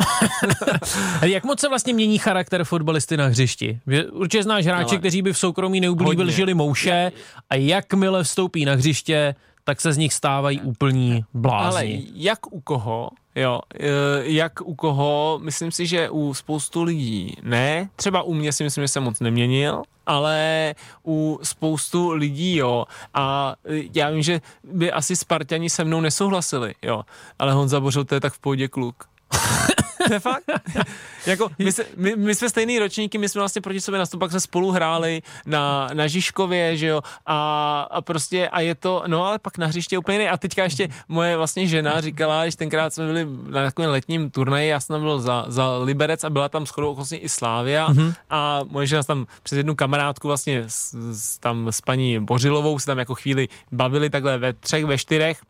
Jak 1.23 1.45
moc 1.45 1.61
se 1.61 1.69
vlastně 1.69 1.95
mění 1.95 2.19
charakter 2.19 2.65
fotbalisty 2.65 3.17
na 3.17 3.27
hřišti? 3.27 3.81
Že 3.87 4.05
Určitě 4.07 4.43
znáš 4.43 4.65
hráče, 4.67 4.91
Ale- 4.91 4.99
kteří 4.99 5.23
by 5.23 5.33
v 5.33 5.39
soukromí 5.39 5.81
neublíbil 5.81 6.31
žili 6.31 6.55
mouše 6.55 7.13
a 7.51 7.55
jakmile 7.55 8.25
vstoupí 8.25 8.65
na 8.65 8.73
hřiště, 8.75 9.35
tak 9.65 9.81
se 9.81 9.93
z 9.93 9.97
nich 9.99 10.15
stávají 10.15 10.61
úplní 10.61 11.13
Ale 11.13 11.25
blázni. 11.35 12.07
jak 12.15 12.53
u 12.53 12.61
koho, 12.61 13.11
jo, 13.37 13.61
eh, 13.75 13.89
jak 14.23 14.61
u 14.61 14.75
koho, 14.75 15.41
myslím 15.43 15.73
si, 15.73 15.87
že 15.87 16.11
u 16.11 16.35
spoustu 16.35 16.83
lidí 16.83 17.37
ne, 17.43 17.89
třeba 17.97 18.23
u 18.23 18.35
mě 18.35 18.53
si 18.53 18.65
myslím, 18.65 18.85
že 18.85 18.89
jsem 18.89 19.03
moc 19.03 19.21
neměnil, 19.21 19.83
ale 20.07 20.75
u 21.07 21.39
spoustu 21.43 22.11
lidí, 22.11 22.57
jo, 22.57 22.85
a 23.15 23.55
eh, 23.65 23.83
já 23.95 24.11
vím, 24.11 24.23
že 24.23 24.41
by 24.65 24.93
asi 24.93 25.17
Spartani 25.17 25.71
se 25.71 25.85
mnou 25.85 26.01
nesouhlasili, 26.01 26.75
jo, 26.83 27.03
ale 27.39 27.53
Honza 27.53 27.81
Bořil, 27.81 28.05
to 28.05 28.15
je 28.15 28.21
tak 28.21 28.33
v 28.33 28.39
pohodě 28.39 28.69
kluk. 28.69 29.05
to 30.09 30.15
je 30.15 30.21
fakt. 30.21 30.45
jako, 31.27 31.49
my, 31.59 31.73
se, 31.73 31.85
my, 31.97 32.17
my, 32.17 32.35
jsme 32.35 32.49
stejný 32.49 32.79
ročníky, 32.79 33.19
my 33.19 33.29
jsme 33.29 33.39
vlastně 33.41 33.63
proti 33.63 33.81
sobě 33.81 33.99
nastup, 33.99 34.21
pak 34.21 34.31
jsme 34.31 34.41
spolu 34.41 34.71
hráli 34.71 35.23
na, 35.47 35.89
na 35.95 36.07
Žižkově, 36.07 36.77
že 36.77 36.87
jo, 36.87 37.01
a, 37.27 37.81
a 37.91 38.01
prostě, 38.01 38.49
a 38.49 38.61
je 38.61 38.75
to, 38.75 39.03
no 39.07 39.25
ale 39.25 39.39
pak 39.39 39.59
na 39.59 39.67
hřiště 39.67 39.99
úplně 39.99 40.19
jiný. 40.19 40.29
A 40.29 40.37
teďka 40.37 40.65
ještě 40.65 40.89
moje 41.09 41.37
vlastně 41.37 41.67
žena 41.67 42.01
říkala, 42.01 42.43
když 42.43 42.57
tenkrát 42.57 42.95
jsme 42.95 43.07
byli 43.07 43.27
na 43.49 43.65
takovém 43.65 43.91
letním 43.91 44.31
turnaji, 44.31 44.69
já 44.69 44.81
jsem 44.81 44.95
tam 44.95 45.03
byl 45.03 45.21
za, 45.21 45.45
za 45.49 45.79
Liberec 45.79 46.25
a 46.25 46.31
byla 46.31 46.49
tam 46.49 46.67
shodou 46.67 46.91
okolností 46.91 47.17
i 47.17 47.29
Slávia 47.29 47.89
mm-hmm. 47.89 48.15
a 48.31 48.61
moje 48.69 48.87
žena 48.87 49.03
tam 49.03 49.27
přes 49.43 49.57
jednu 49.57 49.75
kamarádku 49.75 50.29
vlastně 50.29 50.65
s, 50.67 50.95
s, 51.13 51.39
tam 51.39 51.69
s 51.69 51.81
paní 51.81 52.21
Bořilovou 52.21 52.79
se 52.79 52.87
tam 52.87 52.99
jako 52.99 53.15
chvíli 53.15 53.49
bavili 53.73 54.11
takhle 54.11 54.39
ve 54.39 54.53
třech, 54.53 54.85
ve 54.85 54.99
čtyřech 54.99 55.41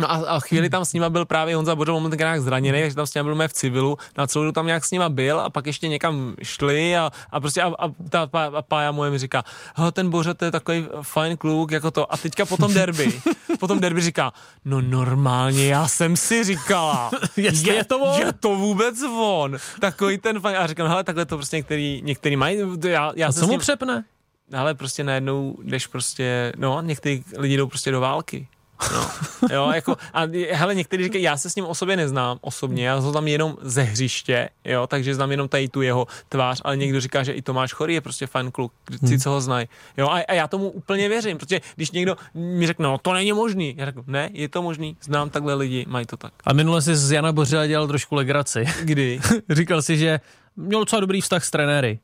No 0.00 0.10
a, 0.12 0.14
a 0.14 0.40
chvíli 0.40 0.70
tam 0.70 0.84
s 0.84 0.92
nima 0.92 1.10
byl 1.10 1.24
právě 1.24 1.56
Honza 1.56 1.76
Bořil, 1.76 2.10
nějak 2.18 2.40
zraněný, 2.42 2.80
takže 2.80 2.96
tam 2.96 3.06
s 3.06 3.14
nimi 3.14 3.34
byl 3.34 3.48
v 3.48 3.52
civilu, 3.52 3.98
na 4.18 4.26
celou 4.26 4.44
dobu 4.44 4.52
tam 4.52 4.66
nějak 4.66 4.84
s 4.84 4.90
nima 4.90 5.08
byl 5.08 5.40
a 5.40 5.50
pak 5.50 5.66
ještě 5.66 5.88
někam 5.88 6.34
šli 6.42 6.96
a, 6.96 7.10
a 7.30 7.40
prostě 7.40 7.62
a, 7.62 7.66
a 7.78 7.88
ta 8.08 8.26
pá, 8.26 8.44
a 8.44 8.62
pája 8.62 8.92
moje 8.92 9.10
mi 9.10 9.18
říká, 9.18 9.44
ten 9.92 10.10
Boře, 10.10 10.34
to 10.34 10.44
je 10.44 10.50
takový 10.50 10.86
fajn 11.02 11.36
kluk, 11.36 11.70
jako 11.70 11.90
to. 11.90 12.12
A 12.12 12.16
teďka 12.16 12.46
potom 12.46 12.74
derby, 12.74 13.12
potom 13.60 13.80
derby 13.80 14.00
říká, 14.00 14.32
no 14.64 14.80
normálně, 14.80 15.66
já 15.66 15.88
jsem 15.88 16.16
si 16.16 16.44
říkala, 16.44 17.10
Jestli 17.36 17.74
je 17.74 17.84
to 17.84 17.98
on? 17.98 18.20
je 18.20 18.32
to 18.32 18.56
vůbec 18.56 19.02
on, 19.18 19.56
takový 19.80 20.18
ten 20.18 20.40
fajn. 20.40 20.56
A 20.56 20.66
říkám, 20.66 20.88
hele, 20.88 21.04
takhle 21.04 21.26
to 21.26 21.36
prostě 21.36 21.56
některý, 21.56 22.02
některý 22.04 22.36
mají, 22.36 22.58
já, 22.88 23.12
já 23.16 23.28
A 23.28 23.32
se 23.32 23.40
co 23.40 23.46
mu 23.46 23.50
ním, 23.52 23.60
přepne? 23.60 24.04
ale 24.52 24.74
prostě 24.74 25.04
najednou 25.04 25.56
jdeš 25.62 25.86
prostě, 25.86 26.52
no, 26.56 26.82
někteří 26.82 27.24
lidi 27.38 27.56
jdou 27.56 27.66
prostě 27.66 27.90
do 27.90 28.00
války. 28.00 28.48
No, 28.92 29.10
jo, 29.52 29.70
jako, 29.74 29.96
a 30.14 30.22
hele, 30.52 30.74
někteří 30.74 31.04
říkají, 31.04 31.24
já 31.24 31.36
se 31.36 31.50
s 31.50 31.56
ním 31.56 31.64
o 31.66 31.74
sobě 31.74 31.96
neznám 31.96 32.38
osobně, 32.40 32.86
já 32.88 32.96
ho 32.96 33.12
tam 33.12 33.28
jenom 33.28 33.56
ze 33.62 33.82
hřiště, 33.82 34.48
jo, 34.64 34.86
takže 34.86 35.14
znám 35.14 35.30
jenom 35.30 35.48
tady 35.48 35.68
tu 35.68 35.82
jeho 35.82 36.06
tvář, 36.28 36.60
ale 36.64 36.76
někdo 36.76 37.00
říká, 37.00 37.22
že 37.22 37.32
i 37.32 37.42
Tomáš 37.42 37.72
Chorý 37.72 37.94
je 37.94 38.00
prostě 38.00 38.26
fajn 38.26 38.50
kluk, 38.50 38.72
Hmm. 39.00 39.08
si 39.08 39.18
co 39.18 39.30
ho 39.30 39.40
znají, 39.40 39.68
jo, 39.96 40.08
a, 40.08 40.20
a, 40.28 40.32
já 40.32 40.48
tomu 40.48 40.70
úplně 40.70 41.08
věřím, 41.08 41.38
protože 41.38 41.60
když 41.76 41.90
někdo 41.90 42.16
mi 42.34 42.66
řekne, 42.66 42.84
no 42.84 42.98
to 42.98 43.12
není 43.12 43.32
možný, 43.32 43.74
já 43.78 43.84
řeknu, 43.86 44.04
ne, 44.06 44.30
je 44.32 44.48
to 44.48 44.62
možný, 44.62 44.96
znám 45.02 45.30
takhle 45.30 45.54
lidi, 45.54 45.84
mají 45.88 46.06
to 46.06 46.16
tak. 46.16 46.32
A 46.44 46.52
minule 46.52 46.82
si 46.82 46.96
z 46.96 47.12
Jana 47.12 47.32
Bořila 47.32 47.66
dělal 47.66 47.86
trošku 47.86 48.14
legraci. 48.14 48.64
Kdy? 48.82 49.20
Říkal 49.50 49.82
si, 49.82 49.98
že 49.98 50.20
měl 50.56 50.80
docela 50.80 51.00
dobrý 51.00 51.20
vztah 51.20 51.44
s 51.44 51.50
trenéry. 51.50 51.98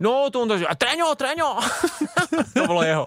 No, 0.00 0.28
to 0.32 0.40
on 0.40 0.48
to 0.48 0.58
říká, 0.58 0.70
a 0.70 0.74
tréňo, 0.74 1.14
tréňo. 1.14 1.58
to 2.54 2.66
bylo 2.66 2.82
jeho. 2.82 3.06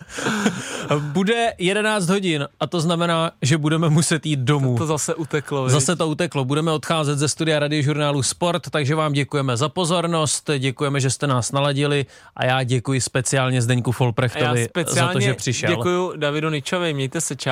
Bude 0.99 1.53
11 1.57 2.09
hodin 2.09 2.47
a 2.59 2.67
to 2.67 2.81
znamená, 2.81 3.31
že 3.41 3.57
budeme 3.57 3.89
muset 3.89 4.25
jít 4.25 4.39
domů. 4.39 4.77
To 4.77 4.85
zase 4.85 5.15
uteklo. 5.15 5.63
viď? 5.63 5.71
Zase 5.71 5.95
to 5.95 6.07
uteklo. 6.07 6.45
Budeme 6.45 6.71
odcházet 6.71 7.19
ze 7.19 7.27
studia 7.27 7.59
radiožurnálu 7.59 8.23
Sport, 8.23 8.69
takže 8.69 8.95
vám 8.95 9.13
děkujeme 9.13 9.57
za 9.57 9.69
pozornost, 9.69 10.49
děkujeme, 10.59 10.99
že 10.99 11.09
jste 11.09 11.27
nás 11.27 11.51
naladili 11.51 12.05
a 12.35 12.45
já 12.45 12.63
děkuji 12.63 13.01
speciálně 13.01 13.61
Zdeňku 13.61 13.89
já 13.89 13.95
Folprechtovi 13.95 14.67
za 14.87 15.07
to, 15.07 15.19
že 15.19 15.33
přišel. 15.33 15.69
děkuju 15.69 16.13
Davidu 16.15 16.49
Ničovi, 16.49 16.93
mějte 16.93 17.21
se, 17.21 17.35
čau. 17.35 17.51